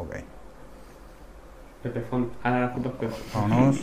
Ok. 0.00 0.16
Pepe 1.82 2.00
Font. 2.00 2.28
Ahora 2.42 2.60
la 2.60 2.72
culpa 2.72 2.88
es 2.90 2.94
Pepe. 2.96 3.14
Vámonos. 3.34 3.76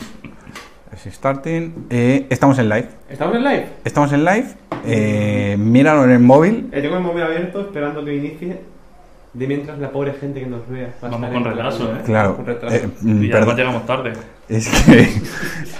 Es 0.93 1.13
starting. 1.13 1.87
Eh, 1.89 2.25
estamos 2.29 2.57
en 2.59 2.69
live. 2.69 2.87
¿Estamos 3.09 3.35
en 3.35 3.43
live? 3.43 3.67
Estamos 3.83 4.13
en 4.13 4.25
live. 4.25 4.47
Eh, 4.85 5.55
míralo 5.59 6.03
en 6.05 6.11
el 6.11 6.19
móvil. 6.19 6.69
Eh, 6.71 6.81
tengo 6.81 6.97
el 6.97 7.03
móvil 7.03 7.23
abierto 7.23 7.61
esperando 7.61 8.03
que 8.05 8.15
inicie. 8.15 8.61
De 9.33 9.45
mientras 9.45 9.77
la 9.77 9.91
pobre 9.91 10.13
gente 10.13 10.39
que 10.39 10.47
nos 10.47 10.67
vea. 10.67 10.87
va 11.03 11.07
a 11.07 11.11
Vamos 11.11 11.27
estar 11.29 11.33
con 11.33 11.37
en 11.51 11.55
retraso, 11.57 11.91
¿eh? 11.93 12.01
Claro. 12.05 12.35
Con 12.37 12.45
retraso. 12.45 12.75
eh, 12.75 12.89
mm, 13.01 13.23
Y 13.23 13.27
perdón. 13.27 13.37
además 13.37 13.57
llegamos 13.57 13.85
tarde. 13.85 14.13
Es 14.49 14.69
que, 14.69 15.09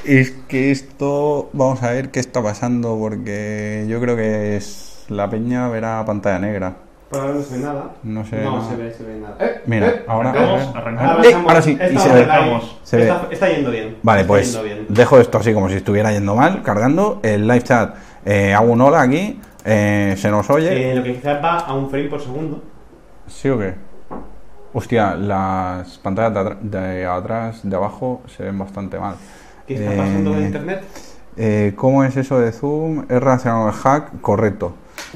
es 0.20 0.32
que 0.48 0.72
esto, 0.72 1.50
vamos 1.54 1.82
a 1.82 1.92
ver 1.92 2.12
qué 2.12 2.20
está 2.20 2.44
pasando, 2.44 2.98
porque 3.00 3.86
yo 3.88 4.00
creo 4.02 4.16
que 4.16 4.58
es 4.58 5.06
la 5.10 5.30
peña 5.30 5.70
verá 5.70 6.04
pantalla 6.06 6.38
negra. 6.40 6.76
Ahora 7.12 7.34
no 7.34 7.42
se 7.42 7.58
ve 7.58 7.64
nada. 7.64 7.92
No 8.04 8.26
se 8.26 8.36
ve 8.36 8.44
No 8.44 8.58
nada. 8.58 8.70
se 8.70 8.76
ve, 8.76 8.94
se 8.94 9.04
ve 9.04 9.20
nada. 9.20 9.36
Eh, 9.40 9.62
Mira, 9.66 9.88
eh, 9.88 10.04
ahora, 10.08 10.32
arrancamos. 10.76 11.26
Eh, 11.26 11.34
ahora 11.36 11.62
sí, 11.62 11.72
y 11.94 11.98
se 11.98 12.14
ve. 12.14 12.20
live. 12.26 12.62
Se 12.84 12.98
ve. 12.98 13.04
Está, 13.04 13.28
está 13.32 13.50
yendo 13.50 13.72
bien. 13.72 13.98
Vale, 14.04 14.22
Está 14.22 14.28
pues 14.28 14.64
bien. 14.64 14.86
dejo 14.90 15.20
esto 15.20 15.38
así 15.38 15.54
como 15.54 15.70
si 15.70 15.76
estuviera 15.76 16.12
yendo 16.12 16.36
mal, 16.36 16.62
cargando. 16.64 17.20
El 17.24 17.48
live 17.48 17.62
chat, 17.64 17.96
eh, 18.26 18.54
hago 18.54 18.72
un 18.74 18.82
hola 18.82 19.02
aquí, 19.02 19.40
eh, 19.64 20.16
se 20.18 20.30
nos 20.30 20.50
oye. 20.50 20.92
Eh, 20.92 20.96
lo 20.96 21.04
que 21.04 21.14
quizás 21.16 21.42
va 21.44 21.60
a 21.60 21.74
un 21.74 21.90
frame 21.90 22.10
por 22.10 22.20
segundo. 22.22 22.62
¿Sí 23.28 23.48
o 23.50 23.58
qué? 23.58 23.76
Hostia, 24.74 25.16
las 25.16 25.98
pantallas 26.00 26.56
de, 26.62 27.06
atrás, 27.06 27.62
de 27.64 27.76
abajo, 27.76 28.22
se 28.28 28.44
ven 28.44 28.60
bastante 28.60 29.00
mal. 29.00 29.16
¿Qué 29.66 29.76
está 29.76 29.92
pasando 29.96 30.32
con 30.32 30.42
internet? 30.44 30.84
Eh, 31.38 31.74
¿Cómo 31.76 32.04
es 32.04 32.18
eso 32.18 32.40
de 32.40 32.52
Zoom? 32.52 33.06
¿Es 33.10 33.20
relacionado 33.22 33.68
al 33.68 33.74
hack? 33.74 34.22
Correcto. 34.22 34.74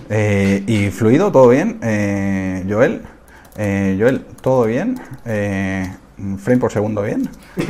Eh, 0.09 0.63
¿Y 0.67 0.89
fluido? 0.89 1.31
¿Todo 1.31 1.49
bien? 1.49 1.79
Eh, 1.81 2.63
Joel, 2.69 3.01
eh, 3.57 3.95
Joel, 3.99 4.21
¿todo 4.41 4.65
bien? 4.65 4.99
Eh, 5.25 5.85
¿Frame 6.37 6.59
por 6.59 6.71
segundo 6.71 7.01
bien? 7.01 7.29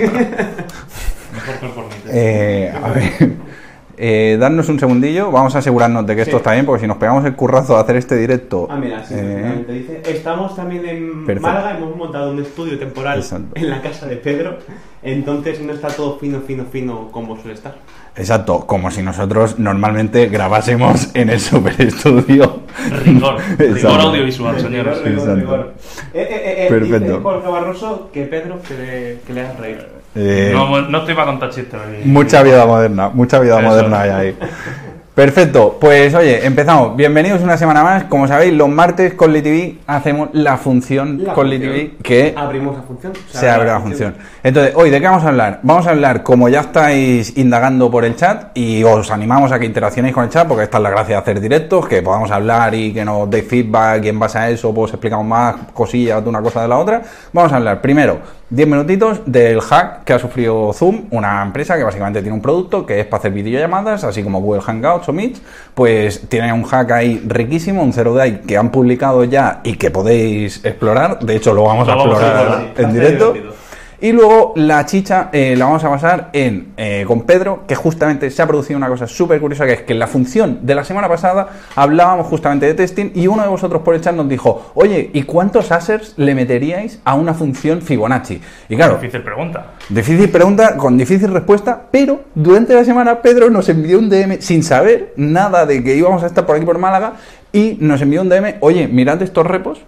Eh, 2.09 2.73
a 2.83 2.89
ver, 2.91 3.13
eh, 3.97 4.37
darnos 4.39 4.67
un 4.69 4.79
segundillo, 4.79 5.31
vamos 5.31 5.55
a 5.55 5.59
asegurarnos 5.59 6.05
de 6.05 6.15
que 6.15 6.21
esto 6.23 6.31
Sí. 6.31 6.37
está 6.37 6.51
bien, 6.53 6.65
porque 6.65 6.81
si 6.81 6.87
nos 6.87 6.97
pegamos 6.97 7.23
el 7.25 7.35
currazo 7.35 7.75
de 7.75 7.79
hacer 7.79 7.95
este 7.95 8.15
directo... 8.17 8.67
Ah, 8.69 8.75
mira, 8.75 9.03
sí, 9.05 9.13
eh, 9.13 9.17
efectivamente 9.19 9.71
dice. 9.71 10.01
Estamos 10.07 10.55
también 10.55 10.85
en 10.85 11.25
Perfecto. 11.25 11.41
Málaga, 11.47 11.77
hemos 11.77 11.95
montado 11.95 12.31
un 12.31 12.39
estudio 12.41 12.77
temporal 12.77 13.19
Exacto. 13.19 13.47
en 13.55 13.69
la 13.69 13.81
casa 13.81 14.07
de 14.07 14.17
Pedro, 14.17 14.57
entonces 15.03 15.61
no 15.61 15.71
está 15.73 15.87
todo 15.87 16.19
fino, 16.19 16.41
fino, 16.41 16.65
fino 16.65 17.09
como 17.11 17.37
suele 17.37 17.53
estar. 17.53 17.77
Exacto, 18.15 18.65
como 18.67 18.91
si 18.91 19.01
nosotros 19.01 19.59
normalmente 19.59 20.27
grabásemos 20.27 21.09
en 21.13 21.29
el 21.29 21.39
super 21.39 21.79
estudio. 21.81 22.61
Rigor. 23.05 23.37
Rigor 23.57 24.01
audiovisual, 24.01 24.59
señores. 24.59 25.01
Rigor, 25.03 25.35
rigor. 25.37 25.73
Eh, 26.13 26.27
eh, 26.29 26.65
eh, 26.65 26.67
Perfecto. 26.69 26.99
Dice 26.99 27.19
Jorge 27.21 27.47
Barroso 27.47 28.09
que 28.13 28.23
Pedro 28.25 28.59
que 28.61 28.73
le, 28.75 29.19
que 29.25 29.33
le 29.33 29.41
hagas 29.41 29.59
reír. 29.59 29.87
Eh, 30.15 30.51
No, 30.53 30.81
no 30.81 30.97
estoy 30.99 31.15
para 31.15 31.27
contar 31.27 31.49
chistes. 31.51 31.79
Mucha 32.05 32.43
vida 32.43 32.65
moderna, 32.65 33.09
mucha 33.09 33.39
vida 33.39 33.59
Eso. 33.59 33.67
moderna 33.69 34.01
hay 34.01 34.09
ahí. 34.09 34.37
Perfecto, 35.13 35.77
pues 35.77 36.15
oye, 36.15 36.45
empezamos. 36.45 36.95
Bienvenidos 36.95 37.41
una 37.41 37.57
semana 37.57 37.83
más. 37.83 38.05
Como 38.05 38.29
sabéis, 38.29 38.53
los 38.53 38.69
martes 38.69 39.13
con 39.13 39.33
LiTV 39.33 39.79
hacemos 39.85 40.29
la 40.31 40.55
función 40.55 41.21
La 41.25 41.33
con 41.33 41.49
función. 41.49 41.73
LiTV 41.73 42.01
que 42.01 42.33
Abrimos 42.37 42.77
la 42.77 42.83
función. 42.83 43.11
se 43.29 43.49
abre 43.49 43.67
la 43.67 43.81
función. 43.81 44.15
Entonces, 44.41 44.73
hoy, 44.73 44.89
¿de 44.89 45.01
qué 45.01 45.07
vamos 45.07 45.25
a 45.25 45.27
hablar? 45.27 45.59
Vamos 45.63 45.85
a 45.85 45.89
hablar, 45.89 46.23
como 46.23 46.47
ya 46.47 46.61
estáis 46.61 47.37
indagando 47.37 47.91
por 47.91 48.05
el 48.05 48.15
chat, 48.15 48.57
y 48.57 48.85
os 48.85 49.11
animamos 49.11 49.51
a 49.51 49.59
que 49.59 49.65
interaccionéis 49.65 50.13
con 50.15 50.23
el 50.23 50.29
chat, 50.29 50.47
porque 50.47 50.63
esta 50.63 50.77
es 50.77 50.83
la 50.83 50.89
gracia 50.89 51.15
de 51.17 51.21
hacer 51.21 51.41
directos, 51.41 51.89
que 51.89 52.01
podamos 52.01 52.31
hablar 52.31 52.73
y 52.73 52.93
que 52.93 53.03
nos 53.03 53.29
deis 53.29 53.45
feedback, 53.45 54.05
y 54.05 54.09
en 54.09 54.17
base 54.17 54.37
a 54.37 54.49
eso, 54.49 54.73
pues 54.73 54.93
explicamos 54.93 55.25
más 55.25 55.55
cosillas 55.73 56.23
de 56.23 56.29
una 56.29 56.41
cosa 56.41 56.61
de 56.61 56.69
la 56.69 56.77
otra. 56.77 57.01
Vamos 57.33 57.51
a 57.51 57.57
hablar 57.57 57.81
primero 57.81 58.40
10 58.51 58.67
minutitos 58.67 59.21
del 59.25 59.61
hack 59.61 60.03
que 60.03 60.11
ha 60.11 60.19
sufrido 60.19 60.73
Zoom, 60.73 61.05
una 61.11 61.41
empresa 61.41 61.77
que 61.77 61.85
básicamente 61.85 62.21
tiene 62.21 62.35
un 62.35 62.41
producto 62.41 62.85
que 62.85 62.99
es 62.99 63.05
para 63.05 63.19
hacer 63.19 63.31
videollamadas, 63.31 64.03
así 64.03 64.23
como 64.23 64.41
Google 64.41 64.61
Hangouts 64.61 65.07
o 65.07 65.13
Meet, 65.13 65.37
pues 65.73 66.27
tiene 66.27 66.51
un 66.51 66.63
hack 66.63 66.91
ahí 66.91 67.23
riquísimo, 67.25 67.81
un 67.81 67.93
zero 67.93 68.13
day 68.13 68.41
que 68.45 68.57
han 68.57 68.69
publicado 68.69 69.23
ya 69.23 69.61
y 69.63 69.75
que 69.75 69.89
podéis 69.89 70.65
explorar. 70.65 71.19
De 71.19 71.37
hecho, 71.37 71.53
lo 71.53 71.63
vamos 71.63 71.87
a 71.87 71.95
Lo 71.95 71.97
vamos 71.99 72.21
a 72.21 72.27
explorar 72.27 72.73
en 72.77 72.93
directo. 72.93 73.33
divertido. 73.33 73.60
Y 74.03 74.13
luego 74.13 74.53
la 74.55 74.83
chicha 74.87 75.29
eh, 75.31 75.55
la 75.55 75.65
vamos 75.65 75.83
a 75.83 75.89
basar 75.89 76.31
en 76.33 76.73
eh, 76.75 77.05
con 77.07 77.21
Pedro, 77.21 77.65
que 77.67 77.75
justamente 77.75 78.31
se 78.31 78.41
ha 78.41 78.47
producido 78.47 78.75
una 78.75 78.87
cosa 78.87 79.05
súper 79.05 79.39
curiosa, 79.39 79.67
que 79.67 79.73
es 79.73 79.81
que 79.83 79.93
en 79.93 79.99
la 79.99 80.07
función 80.07 80.57
de 80.63 80.73
la 80.73 80.83
semana 80.83 81.07
pasada 81.07 81.49
hablábamos 81.75 82.25
justamente 82.25 82.65
de 82.65 82.73
testing 82.73 83.11
y 83.13 83.27
uno 83.27 83.43
de 83.43 83.49
vosotros 83.49 83.83
por 83.83 83.93
el 83.93 84.01
chat 84.01 84.15
nos 84.15 84.27
dijo, 84.27 84.71
oye, 84.73 85.11
¿y 85.13 85.21
cuántos 85.21 85.71
assets 85.71 86.15
le 86.17 86.33
meteríais 86.33 86.99
a 87.05 87.13
una 87.13 87.35
función 87.35 87.83
Fibonacci? 87.83 88.41
Y 88.69 88.75
claro, 88.75 88.95
Difícil 88.95 89.21
pregunta. 89.21 89.73
Difícil 89.87 90.29
pregunta 90.31 90.77
con 90.77 90.97
difícil 90.97 91.31
respuesta, 91.31 91.83
pero 91.91 92.21
durante 92.33 92.73
la 92.73 92.83
semana 92.83 93.21
Pedro 93.21 93.51
nos 93.51 93.69
envió 93.69 93.99
un 93.99 94.09
DM 94.09 94.41
sin 94.41 94.63
saber 94.63 95.13
nada 95.15 95.67
de 95.67 95.83
que 95.83 95.95
íbamos 95.95 96.23
a 96.23 96.25
estar 96.25 96.47
por 96.47 96.55
aquí 96.55 96.65
por 96.65 96.79
Málaga 96.79 97.13
y 97.53 97.77
nos 97.79 98.01
envió 98.01 98.21
un 98.21 98.29
DM, 98.29 98.55
oye, 98.61 98.87
mirad 98.87 99.21
estos 99.21 99.45
repos 99.45 99.83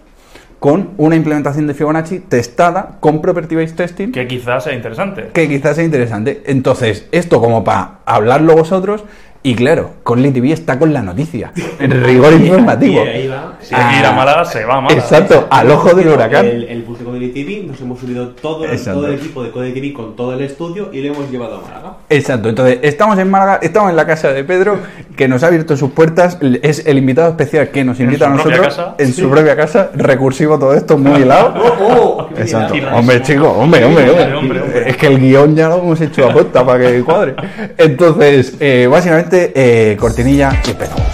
con 0.64 0.92
una 0.96 1.14
implementación 1.14 1.66
de 1.66 1.74
Fibonacci 1.74 2.20
testada 2.20 2.96
con 3.00 3.20
Property 3.20 3.54
Based 3.54 3.76
Testing 3.76 4.12
Que 4.12 4.26
quizás 4.26 4.64
sea 4.64 4.72
interesante. 4.72 5.28
que 5.34 5.46
quizás 5.46 5.76
sea 5.76 5.84
interesante. 5.84 6.42
Entonces, 6.46 7.06
esto 7.12 7.38
como 7.38 7.64
para 7.64 7.98
hablarlo 8.06 8.54
vosotros 8.56 9.04
y 9.46 9.56
claro, 9.56 9.90
con 10.04 10.22
LiTV 10.22 10.52
está 10.52 10.78
con 10.78 10.94
la 10.94 11.02
noticia, 11.02 11.52
en 11.78 12.02
rigor 12.02 12.32
informativo. 12.32 13.04
Y 13.04 13.08
ahí 13.08 13.28
va. 13.28 13.58
Si 13.60 13.74
hay 13.74 13.92
que 13.92 14.00
ir 14.00 14.06
a 14.06 14.12
Málaga, 14.12 14.46
se 14.46 14.64
va 14.64 14.76
a 14.76 14.80
Málaga. 14.80 15.02
Exacto, 15.02 15.46
al 15.50 15.70
ojo 15.70 15.92
del 15.92 16.08
huracán. 16.08 16.46
El, 16.46 16.64
el 16.64 16.82
público 16.82 17.12
de 17.12 17.28
TV, 17.28 17.62
nos 17.66 17.78
hemos 17.82 18.00
subido 18.00 18.30
todo, 18.30 18.64
Exacto. 18.64 19.00
todo 19.00 19.08
el 19.10 19.16
equipo 19.16 19.42
de 19.42 19.72
TV 19.72 19.92
con 19.92 20.16
todo 20.16 20.32
el 20.32 20.40
estudio 20.40 20.88
y 20.94 21.02
lo 21.02 21.12
hemos 21.12 21.30
llevado 21.30 21.58
a 21.58 21.60
Málaga. 21.60 21.96
Exacto, 22.08 22.48
entonces 22.48 22.78
estamos 22.80 23.18
en 23.18 23.30
Málaga, 23.30 23.58
estamos 23.60 23.90
en 23.90 23.96
la 23.96 24.06
casa 24.06 24.32
de 24.32 24.44
Pedro, 24.44 24.78
que 25.16 25.28
nos 25.28 25.42
ha 25.42 25.46
abierto 25.46 25.76
sus 25.76 25.92
puertas, 25.92 26.38
es 26.62 26.86
el 26.86 26.98
invitado 26.98 27.30
especial 27.30 27.68
que 27.68 27.84
nos 27.84 28.00
invita 28.00 28.26
a 28.26 28.30
nosotros 28.30 28.60
casa. 28.60 28.94
en 28.98 29.12
su 29.12 29.30
propia 29.30 29.54
casa, 29.56 29.90
recursivo 29.94 30.58
todo 30.58 30.74
esto, 30.74 30.98
muy 30.98 31.22
helado. 31.22 31.54
¡Oh, 31.56 32.28
oh! 32.28 32.28
Exacto, 32.36 32.74
hombre 32.92 33.22
chico, 33.22 33.48
hombre, 33.48 33.84
hombre, 33.84 34.10
hombre. 34.10 34.34
Hombre, 34.34 34.60
hombre. 34.60 34.90
Es 34.90 34.96
que 34.96 35.06
el 35.06 35.20
guion 35.20 35.54
ya 35.54 35.68
lo 35.68 35.78
hemos 35.78 36.00
hecho 36.00 36.28
a 36.28 36.32
posta 36.32 36.64
para 36.64 36.80
que 36.80 37.02
cuadre. 37.02 37.34
Entonces, 37.78 38.56
eh, 38.60 38.88
básicamente, 38.90 39.52
eh, 39.54 39.96
cortinilla 39.96 40.60
y 40.66 40.70
empezamos. 40.70 41.06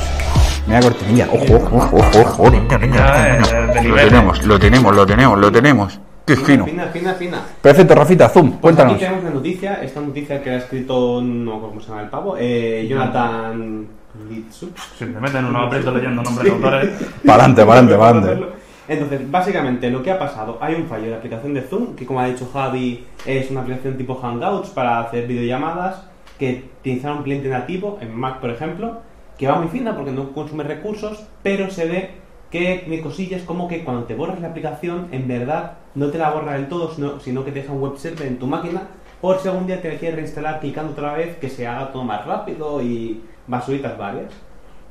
Mira 0.67 0.81
cortinilla, 0.81 1.29
ojo, 1.33 1.57
ojo, 1.57 1.97
ojo, 1.97 2.21
ojo, 2.21 2.51
niña, 2.51 3.39
Lo 3.83 3.97
tenemos, 3.97 4.47
lo 4.47 4.59
tenemos, 4.59 4.95
lo 4.95 5.07
tenemos, 5.07 5.39
lo 5.39 5.53
tenemos. 5.53 6.01
Qué 6.31 6.37
fino. 6.37 6.65
Fina, 6.65 6.87
fina, 6.87 7.15
fina. 7.15 7.43
Perfecto, 7.61 7.93
Rafita, 7.93 8.29
zoom, 8.29 8.51
Pues 8.51 8.61
cuéntanos. 8.61 8.95
aquí 8.95 9.03
tenemos 9.03 9.25
una 9.25 9.35
noticia, 9.35 9.83
esta 9.83 10.01
noticia 10.01 10.41
que 10.41 10.51
ha 10.51 10.57
escrito, 10.59 11.21
no 11.21 11.61
cómo 11.61 11.81
se 11.81 11.89
llama 11.89 12.03
el 12.03 12.09
pavo, 12.09 12.37
eh, 12.39 12.87
Jonathan 12.89 13.87
Litsup. 14.29 14.79
Simplemente 14.97 15.39
en 15.39 15.47
un 15.47 15.57
aprieto 15.57 15.91
leyendo 15.91 16.23
nombres 16.23 16.45
de 16.45 16.53
autores. 16.53 16.91
Para 17.27 17.45
adelante, 17.45 17.65
para 17.65 17.81
adelante, 17.81 17.97
para 17.97 18.19
adelante. 18.19 18.57
Entonces, 18.87 19.29
básicamente 19.29 19.91
lo 19.91 20.05
que 20.05 20.13
ha 20.13 20.19
pasado, 20.21 20.59
hay 20.61 20.77
un 20.77 20.87
fallo 20.87 21.05
de 21.05 21.11
la 21.11 21.17
aplicación 21.17 21.53
de 21.53 21.63
Zoom, 21.63 21.97
que 21.97 22.07
como 22.07 22.21
ha 22.21 22.27
dicho 22.27 22.49
Javi, 22.53 23.05
es 23.27 23.51
una 23.51 23.63
aplicación 23.63 23.97
tipo 23.97 24.15
Hangouts 24.15 24.71
para 24.71 25.01
hacer 25.01 25.27
videollamadas, 25.27 26.05
que 26.39 26.65
utiliza 26.81 27.13
un 27.13 27.25
cliente 27.25 27.49
nativo, 27.49 27.99
en 28.01 28.15
Mac 28.15 28.39
por 28.39 28.51
ejemplo, 28.51 29.01
que 29.37 29.49
va 29.49 29.57
muy 29.57 29.69
fina 29.69 29.97
porque 29.97 30.13
no 30.13 30.33
consume 30.33 30.63
recursos, 30.63 31.25
pero 31.43 31.71
se 31.71 31.87
ve 31.87 32.11
que 32.51 32.83
tiene 32.85 33.03
cosillas 33.03 33.43
como 33.43 33.69
que 33.69 33.85
cuando 33.85 34.05
te 34.05 34.15
borras 34.15 34.41
la 34.41 34.49
aplicación, 34.49 35.09
en 35.13 35.29
verdad 35.29 35.75
no 35.95 36.09
te 36.09 36.19
la 36.19 36.31
borra 36.31 36.55
del 36.55 36.69
todo, 36.69 36.93
sino, 36.93 37.21
sino 37.21 37.45
que 37.45 37.53
te 37.53 37.61
deja 37.61 37.73
un 37.73 37.81
web 37.81 37.97
server 37.97 38.27
en 38.27 38.39
tu 38.39 38.47
máquina, 38.47 38.89
por 39.21 39.39
si 39.39 39.49
algún 39.49 39.67
día 39.67 39.81
te 39.81 39.93
la 39.93 39.99
quieres 39.99 40.17
reinstalar 40.17 40.61
clicando 40.61 40.93
otra 40.93 41.15
vez, 41.15 41.37
que 41.37 41.49
se 41.49 41.67
haga 41.67 41.93
todo 41.93 42.05
más 42.05 42.27
rápido 42.27 42.83
y 42.83 43.21
basuritas 43.47 43.97
varias. 43.97 44.33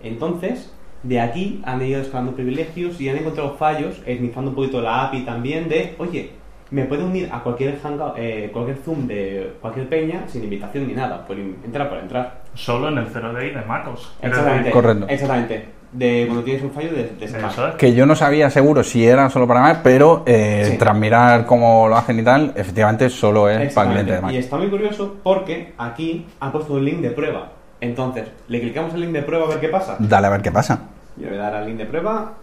Entonces, 0.02 0.74
de 1.04 1.20
aquí 1.20 1.62
han 1.66 1.82
ido 1.82 2.02
escalando 2.02 2.34
privilegios 2.34 3.00
y 3.02 3.10
han 3.10 3.18
encontrado 3.18 3.56
fallos, 3.56 4.02
esnifando 4.06 4.52
un 4.52 4.56
poquito 4.56 4.82
la 4.82 5.06
API 5.06 5.26
también 5.26 5.68
de, 5.68 5.96
oye, 5.98 6.32
me 6.72 6.86
puedo 6.86 7.06
unir 7.06 7.30
a 7.32 7.42
cualquier 7.42 7.80
hangout, 7.80 8.14
eh, 8.18 8.50
cualquier 8.54 8.78
Zoom 8.78 9.08
de 9.08 9.54
cualquier 9.60 9.90
peña 9.90 10.28
sin 10.28 10.44
invitación 10.44 10.88
ni 10.88 10.94
nada, 10.94 11.26
por 11.26 11.38
entrar 11.38 11.90
por 11.90 11.98
entrar. 11.98 12.44
Solo 12.54 12.90
en 12.90 13.00
el 13.00 13.08
0 13.12 13.34
day 13.34 13.50
de 13.52 13.62
MacOS. 13.62 14.16
Quiero 14.20 14.36
Exactamente. 14.36 14.72
Correcto. 14.72 15.06
Exactamente. 15.10 15.79
De 15.92 16.26
cuando 16.28 16.44
tienes 16.44 16.62
un 16.62 16.70
fallo 16.72 16.92
de, 16.92 17.10
de 17.20 17.26
es. 17.26 17.34
que 17.78 17.94
yo 17.96 18.06
no 18.06 18.16
sabía 18.16 18.50
seguro 18.52 18.84
si 18.84 19.08
era 19.08 19.28
solo 19.32 19.48
para 19.48 19.62
Mac, 19.62 19.80
pero 19.84 20.22
eh, 20.28 20.68
Sí. 20.72 20.78
tras 20.78 20.96
mirar 20.96 21.46
cómo 21.48 21.88
lo 21.88 21.98
hacen 21.98 22.20
y 22.20 22.24
tal, 22.24 22.54
efectivamente 22.56 23.10
solo 23.10 23.50
es 23.50 23.74
para 23.74 23.90
clientes 23.90 24.16
de 24.16 24.22
Mac. 24.22 24.32
Y 24.32 24.38
está 24.38 24.58
muy 24.58 24.68
curioso 24.70 25.16
porque 25.24 25.74
aquí 25.80 26.28
ha 26.40 26.52
puesto 26.52 26.74
un 26.74 26.86
link 26.86 27.00
de 27.00 27.10
prueba. 27.10 27.54
Entonces, 27.82 28.28
le 28.50 28.62
clicamos 28.62 28.94
el 28.94 29.02
link 29.02 29.14
de 29.14 29.24
prueba 29.24 29.46
a 29.46 29.50
ver 29.50 29.60
qué 29.62 29.70
pasa. 29.70 29.96
Dale 29.98 30.28
a 30.28 30.30
ver 30.30 30.42
qué 30.44 30.52
pasa. 30.52 30.80
Yo 31.18 31.24
le 31.26 31.30
voy 31.32 31.40
a 31.40 31.42
dar 31.44 31.56
al 31.56 31.66
link 31.66 31.78
de 31.78 31.86
prueba. 31.86 32.34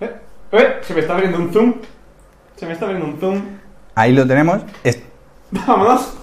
¡Eh! 0.00 0.10
¡Eh! 0.52 0.74
Se 0.82 0.94
me 0.94 1.00
está 1.00 1.14
abriendo 1.14 1.38
un 1.38 1.52
zoom. 1.52 1.74
Se 2.56 2.64
me 2.64 2.72
está 2.72 2.86
abriendo 2.86 3.08
un 3.08 3.18
zoom. 3.20 3.42
Ahí 3.94 4.12
lo 4.14 4.26
tenemos. 4.26 4.62
¡Vámonos! 5.50 6.14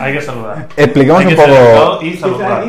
Hay 0.00 0.12
que 0.14 0.20
saludar. 0.20 0.68
Explicamos 0.76 1.20
Hay 1.20 1.26
un 1.26 1.34
que 1.34 1.36
poco. 1.36 1.98
y 2.02 2.10
¿Qué 2.12 2.16
tal 2.18 2.30
saludar. 2.30 2.64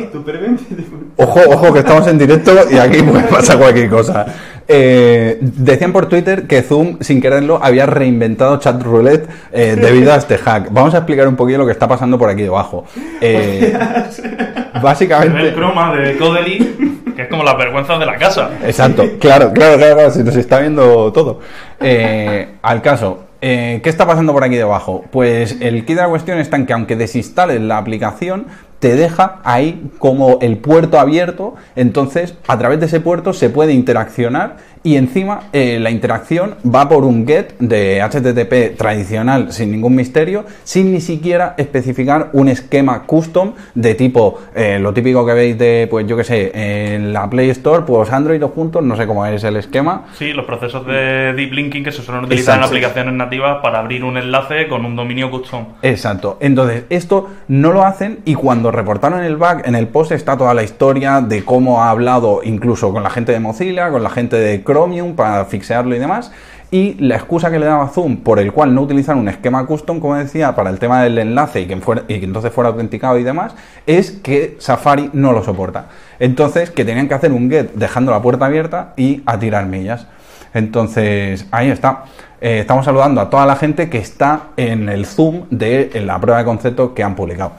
Ojo, 1.16 1.40
ojo, 1.48 1.72
que 1.72 1.78
estamos 1.78 2.06
en 2.08 2.18
directo 2.18 2.52
y 2.70 2.76
aquí 2.76 3.02
puede 3.02 3.24
pasar 3.24 3.58
cualquier 3.58 3.88
cosa. 3.88 4.26
Eh, 4.66 5.38
decían 5.40 5.92
por 5.92 6.06
Twitter 6.06 6.46
que 6.46 6.62
Zoom, 6.62 6.98
sin 7.00 7.20
quererlo, 7.20 7.60
había 7.62 7.86
reinventado 7.86 8.58
chat 8.58 8.82
roulette 8.82 9.28
eh, 9.52 9.76
debido 9.78 10.12
a 10.12 10.16
este 10.16 10.38
hack. 10.38 10.68
Vamos 10.70 10.94
a 10.94 10.98
explicar 10.98 11.28
un 11.28 11.36
poquillo 11.36 11.58
lo 11.58 11.66
que 11.66 11.72
está 11.72 11.86
pasando 11.86 12.18
por 12.18 12.30
aquí 12.30 12.42
debajo. 12.42 12.84
Eh, 13.20 13.76
ve 13.76 14.28
el 14.74 14.82
básicamente... 14.82 15.54
croma 15.54 15.94
de 15.94 16.16
Codely, 16.16 17.02
que 17.14 17.22
es 17.22 17.28
como 17.28 17.42
las 17.42 17.56
vergüenzas 17.56 17.98
de 17.98 18.06
la 18.06 18.16
casa. 18.16 18.50
Exacto, 18.64 19.04
claro, 19.20 19.52
claro, 19.52 19.76
claro, 19.76 19.94
claro, 19.94 20.10
se 20.10 20.24
nos 20.24 20.36
está 20.36 20.60
viendo 20.60 21.12
todo. 21.12 21.40
Eh, 21.80 22.56
al 22.62 22.82
caso, 22.82 23.24
eh, 23.40 23.80
¿qué 23.82 23.90
está 23.90 24.06
pasando 24.06 24.32
por 24.32 24.42
aquí 24.42 24.56
debajo? 24.56 25.04
Pues 25.10 25.58
el 25.60 25.84
kit 25.84 25.96
de 25.96 26.02
la 26.02 26.08
cuestión 26.08 26.38
está 26.38 26.56
en 26.56 26.66
que 26.66 26.72
aunque 26.72 26.96
desinstales 26.96 27.60
la 27.60 27.78
aplicación, 27.78 28.46
te 28.78 28.96
deja 28.96 29.40
ahí 29.44 29.90
como 29.98 30.38
el 30.40 30.58
puerto 30.58 30.98
abierto, 30.98 31.54
entonces 31.76 32.34
a 32.46 32.58
través 32.58 32.80
de 32.80 32.86
ese 32.86 33.00
puerto 33.00 33.32
se 33.32 33.50
puede 33.50 33.72
interaccionar 33.72 34.56
y 34.84 34.96
encima 34.96 35.44
eh, 35.52 35.78
la 35.80 35.90
interacción 35.90 36.56
va 36.64 36.88
por 36.88 37.04
un 37.04 37.26
get 37.26 37.58
de 37.58 38.00
HTTP 38.02 38.76
tradicional 38.76 39.50
sin 39.50 39.72
ningún 39.72 39.96
misterio, 39.96 40.44
sin 40.62 40.92
ni 40.92 41.00
siquiera 41.00 41.54
especificar 41.56 42.28
un 42.34 42.48
esquema 42.48 43.04
custom 43.04 43.54
de 43.74 43.94
tipo 43.94 44.38
eh, 44.54 44.78
lo 44.78 44.92
típico 44.92 45.24
que 45.24 45.32
veis 45.32 45.58
de, 45.58 45.88
pues 45.90 46.06
yo 46.06 46.16
que 46.16 46.24
sé, 46.24 46.52
en 46.94 47.12
la 47.14 47.28
Play 47.28 47.48
Store, 47.50 47.84
pues 47.86 48.12
Android 48.12 48.44
o 48.44 48.48
juntos, 48.48 48.82
no 48.82 48.94
sé 48.94 49.06
cómo 49.06 49.24
es 49.26 49.42
el 49.42 49.56
esquema, 49.56 50.04
Sí, 50.18 50.32
los 50.32 50.44
procesos 50.44 50.86
de 50.86 51.32
deep 51.32 51.52
linking 51.52 51.82
que 51.82 51.90
se 51.90 52.02
suelen 52.02 52.24
utilizar 52.24 52.56
Exacto. 52.56 52.76
en 52.76 52.84
aplicaciones 52.84 53.14
nativas 53.14 53.58
para 53.62 53.78
abrir 53.78 54.04
un 54.04 54.18
enlace 54.18 54.68
con 54.68 54.84
un 54.84 54.94
dominio 54.96 55.30
custom. 55.30 55.66
Exacto. 55.82 56.36
Entonces, 56.40 56.84
esto 56.90 57.30
no 57.48 57.72
lo 57.72 57.84
hacen 57.84 58.20
y 58.26 58.34
cuando 58.34 58.70
reportaron 58.70 59.22
el 59.22 59.36
bug, 59.36 59.62
en 59.64 59.74
el 59.74 59.88
post 59.88 60.12
está 60.12 60.36
toda 60.36 60.52
la 60.52 60.62
historia 60.62 61.22
de 61.22 61.42
cómo 61.44 61.82
ha 61.82 61.90
hablado 61.90 62.42
incluso 62.44 62.92
con 62.92 63.02
la 63.02 63.10
gente 63.10 63.32
de 63.32 63.40
Mozilla, 63.40 63.90
con 63.90 64.02
la 64.02 64.10
gente 64.10 64.36
de 64.36 64.62
Chromium 64.74 65.14
para 65.14 65.44
fixearlo 65.44 65.94
y 65.94 65.98
demás. 65.98 66.32
Y 66.70 66.94
la 66.94 67.14
excusa 67.14 67.52
que 67.52 67.58
le 67.60 67.66
daba 67.66 67.86
Zoom 67.86 68.16
por 68.16 68.40
el 68.40 68.50
cual 68.52 68.74
no 68.74 68.80
utilizar 68.82 69.14
un 69.14 69.28
esquema 69.28 69.64
custom, 69.64 70.00
como 70.00 70.16
decía, 70.16 70.56
para 70.56 70.70
el 70.70 70.80
tema 70.80 71.02
del 71.04 71.16
enlace 71.18 71.60
y 71.60 71.66
que, 71.66 71.76
fuera- 71.76 72.02
y 72.08 72.18
que 72.18 72.24
entonces 72.24 72.52
fuera 72.52 72.70
autenticado 72.70 73.16
y 73.16 73.22
demás, 73.22 73.54
es 73.86 74.10
que 74.10 74.56
Safari 74.58 75.10
no 75.12 75.32
lo 75.32 75.44
soporta. 75.44 75.86
Entonces, 76.18 76.70
que 76.72 76.84
tenían 76.84 77.06
que 77.06 77.14
hacer 77.14 77.30
un 77.32 77.48
get 77.48 77.70
dejando 77.74 78.10
la 78.10 78.20
puerta 78.20 78.46
abierta 78.46 78.92
y 78.96 79.22
a 79.24 79.38
tirar 79.38 79.66
millas. 79.66 80.08
Entonces, 80.52 81.46
ahí 81.52 81.70
está. 81.70 82.04
Eh, 82.40 82.58
estamos 82.60 82.84
saludando 82.84 83.20
a 83.20 83.30
toda 83.30 83.46
la 83.46 83.54
gente 83.56 83.88
que 83.88 83.98
está 83.98 84.48
en 84.56 84.88
el 84.88 85.06
Zoom 85.06 85.44
de 85.50 85.90
la 86.04 86.18
prueba 86.20 86.38
de 86.38 86.44
concepto 86.44 86.92
que 86.92 87.04
han 87.04 87.14
publicado. 87.14 87.52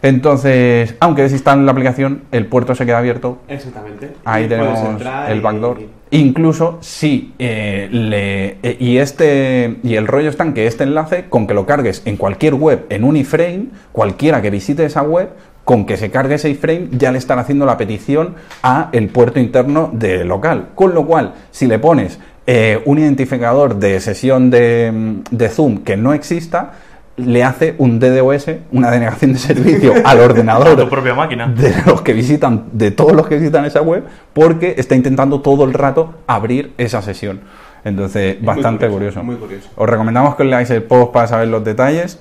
Entonces, 0.00 0.94
aunque 1.00 1.22
desinstalen 1.22 1.66
la 1.66 1.72
aplicación, 1.72 2.22
el 2.30 2.46
puerto 2.46 2.74
se 2.74 2.86
queda 2.86 2.98
abierto. 2.98 3.38
Exactamente. 3.48 4.12
Ahí 4.24 4.46
tenemos 4.46 4.78
el 5.28 5.38
y- 5.38 5.40
backdoor. 5.40 5.78
Incluso 6.10 6.78
si 6.80 7.34
eh, 7.38 7.88
le 7.90 8.58
eh, 8.62 8.76
y 8.80 8.96
este 8.96 9.76
y 9.82 9.96
el 9.96 10.06
rollo 10.06 10.30
está 10.30 10.44
en 10.44 10.54
que 10.54 10.66
este 10.66 10.84
enlace, 10.84 11.26
con 11.28 11.46
que 11.46 11.54
lo 11.54 11.66
cargues 11.66 12.02
en 12.06 12.16
cualquier 12.16 12.54
web 12.54 12.86
en 12.88 13.04
un 13.04 13.16
iframe, 13.16 13.66
cualquiera 13.92 14.40
que 14.40 14.50
visite 14.50 14.84
esa 14.84 15.02
web, 15.02 15.30
con 15.64 15.84
que 15.84 15.98
se 15.98 16.10
cargue 16.10 16.36
ese 16.36 16.48
iframe, 16.48 16.88
ya 16.92 17.12
le 17.12 17.18
están 17.18 17.38
haciendo 17.38 17.66
la 17.66 17.76
petición 17.76 18.36
a 18.62 18.88
el 18.92 19.08
puerto 19.08 19.38
interno 19.38 19.90
de 19.92 20.24
local. 20.24 20.68
Con 20.74 20.94
lo 20.94 21.04
cual, 21.04 21.34
si 21.50 21.66
le 21.66 21.78
pones 21.78 22.18
eh, 22.46 22.80
un 22.86 22.98
identificador 22.98 23.76
de 23.76 24.00
sesión 24.00 24.48
de, 24.48 25.20
de 25.30 25.48
Zoom 25.50 25.84
que 25.84 25.98
no 25.98 26.14
exista, 26.14 26.72
le 27.18 27.44
hace 27.44 27.74
un 27.78 27.98
DDoS, 28.00 28.46
una 28.72 28.90
denegación 28.90 29.32
de 29.34 29.38
servicio 29.38 29.92
al 30.04 30.20
A 30.20 30.24
ordenador 30.24 30.76
tu 30.76 30.88
propia 30.88 31.14
máquina. 31.14 31.46
de 31.48 31.74
los 31.84 32.00
que 32.02 32.12
visitan, 32.14 32.64
de 32.72 32.90
todos 32.90 33.12
los 33.12 33.26
que 33.28 33.36
visitan 33.36 33.64
esa 33.66 33.82
web, 33.82 34.04
porque 34.32 34.74
está 34.78 34.94
intentando 34.94 35.40
todo 35.40 35.64
el 35.64 35.74
rato 35.74 36.14
abrir 36.26 36.72
esa 36.78 37.02
sesión. 37.02 37.40
Entonces, 37.84 38.34
Es 38.36 38.38
muy 38.40 38.46
bastante 38.46 38.88
curioso. 38.88 39.22
Muy 39.22 39.36
curioso. 39.36 39.68
Os 39.76 39.88
recomendamos 39.88 40.34
que 40.36 40.42
os 40.44 40.48
leáis 40.48 40.70
el 40.70 40.82
post 40.82 41.12
para 41.12 41.26
saber 41.26 41.48
los 41.48 41.62
detalles. 41.64 42.20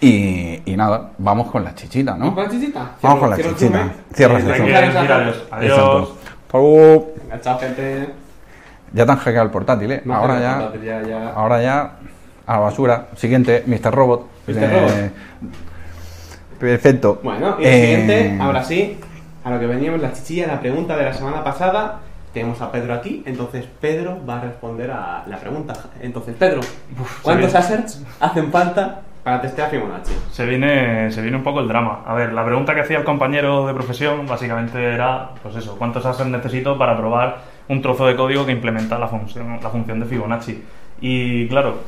Y, 0.00 0.62
y 0.64 0.76
nada, 0.76 1.10
vamos 1.18 1.50
con 1.50 1.62
la 1.62 1.74
chichita, 1.74 2.12
¿no? 2.12 2.18
¿Vamos 2.30 2.34
con 2.34 2.44
la 2.44 2.50
chichita? 2.50 2.90
Vamos 3.02 3.18
con 3.20 3.30
la 3.30 3.36
Cierro- 3.36 3.48
chichita. 3.56 3.80
el 3.82 3.86
¿eh? 3.88 3.92
Cierra 4.14 4.38
gracias. 4.40 4.60
adiós. 5.10 5.44
Adiós. 5.50 6.08
Chao, 7.42 7.58
gente. 7.58 8.08
Ya 8.92 9.06
te 9.06 9.12
han 9.12 9.18
hackeado 9.18 9.44
el 9.46 9.50
portátil, 9.52 9.92
¿eh? 9.92 10.02
No, 10.04 10.14
ahora 10.14 10.34
pero 10.34 10.40
ya, 10.46 10.58
portátil, 10.58 10.82
ya, 10.84 11.02
ya. 11.02 11.30
ahora 11.30 11.62
ya 11.62 11.92
a 12.50 12.54
la 12.54 12.58
basura. 12.58 13.06
Siguiente, 13.14 13.62
Mr. 13.66 13.92
Robot. 13.94 14.26
Mr. 14.48 14.56
Eh, 14.64 14.68
Robot. 14.68 14.92
Perfecto. 16.58 17.20
Bueno, 17.22 17.56
y 17.60 17.64
el 17.64 17.68
Eh, 17.68 17.80
siguiente, 17.86 18.38
ahora 18.42 18.64
sí, 18.64 18.98
a 19.44 19.50
lo 19.50 19.60
que 19.60 19.66
veníamos, 19.66 20.00
la 20.00 20.12
chichilla, 20.12 20.48
la 20.48 20.60
pregunta 20.60 20.96
de 20.96 21.04
la 21.04 21.14
semana 21.14 21.44
pasada. 21.44 22.00
Tenemos 22.34 22.60
a 22.60 22.70
Pedro 22.70 22.94
aquí, 22.94 23.22
entonces 23.26 23.66
Pedro 23.80 24.18
va 24.28 24.38
a 24.38 24.40
responder 24.42 24.90
a 24.90 25.24
la 25.26 25.36
pregunta. 25.38 25.72
Entonces, 26.00 26.34
Pedro, 26.38 26.60
¿cuántos 27.22 27.52
assets 27.56 28.04
hacen 28.20 28.52
falta 28.52 29.00
para 29.24 29.40
testear 29.40 29.68
Fibonacci? 29.70 30.12
Se 30.30 30.46
viene, 30.46 31.10
se 31.10 31.22
viene 31.22 31.36
un 31.36 31.42
poco 31.42 31.58
el 31.60 31.66
drama. 31.66 32.02
A 32.06 32.14
ver, 32.14 32.32
la 32.32 32.44
pregunta 32.44 32.72
que 32.74 32.82
hacía 32.82 32.98
el 32.98 33.04
compañero 33.04 33.66
de 33.66 33.74
profesión 33.74 34.26
básicamente 34.26 34.80
era, 34.94 35.30
pues 35.42 35.56
eso, 35.56 35.76
¿cuántos 35.76 36.06
assets 36.06 36.30
necesito 36.30 36.78
para 36.78 36.96
probar 36.96 37.38
un 37.68 37.82
trozo 37.82 38.06
de 38.06 38.14
código 38.14 38.46
que 38.46 38.52
implementa 38.52 38.96
la 38.98 39.08
función, 39.08 39.58
la 39.60 39.70
función 39.70 39.98
de 39.98 40.06
Fibonacci? 40.06 40.62
Y 41.00 41.48
claro, 41.48 41.78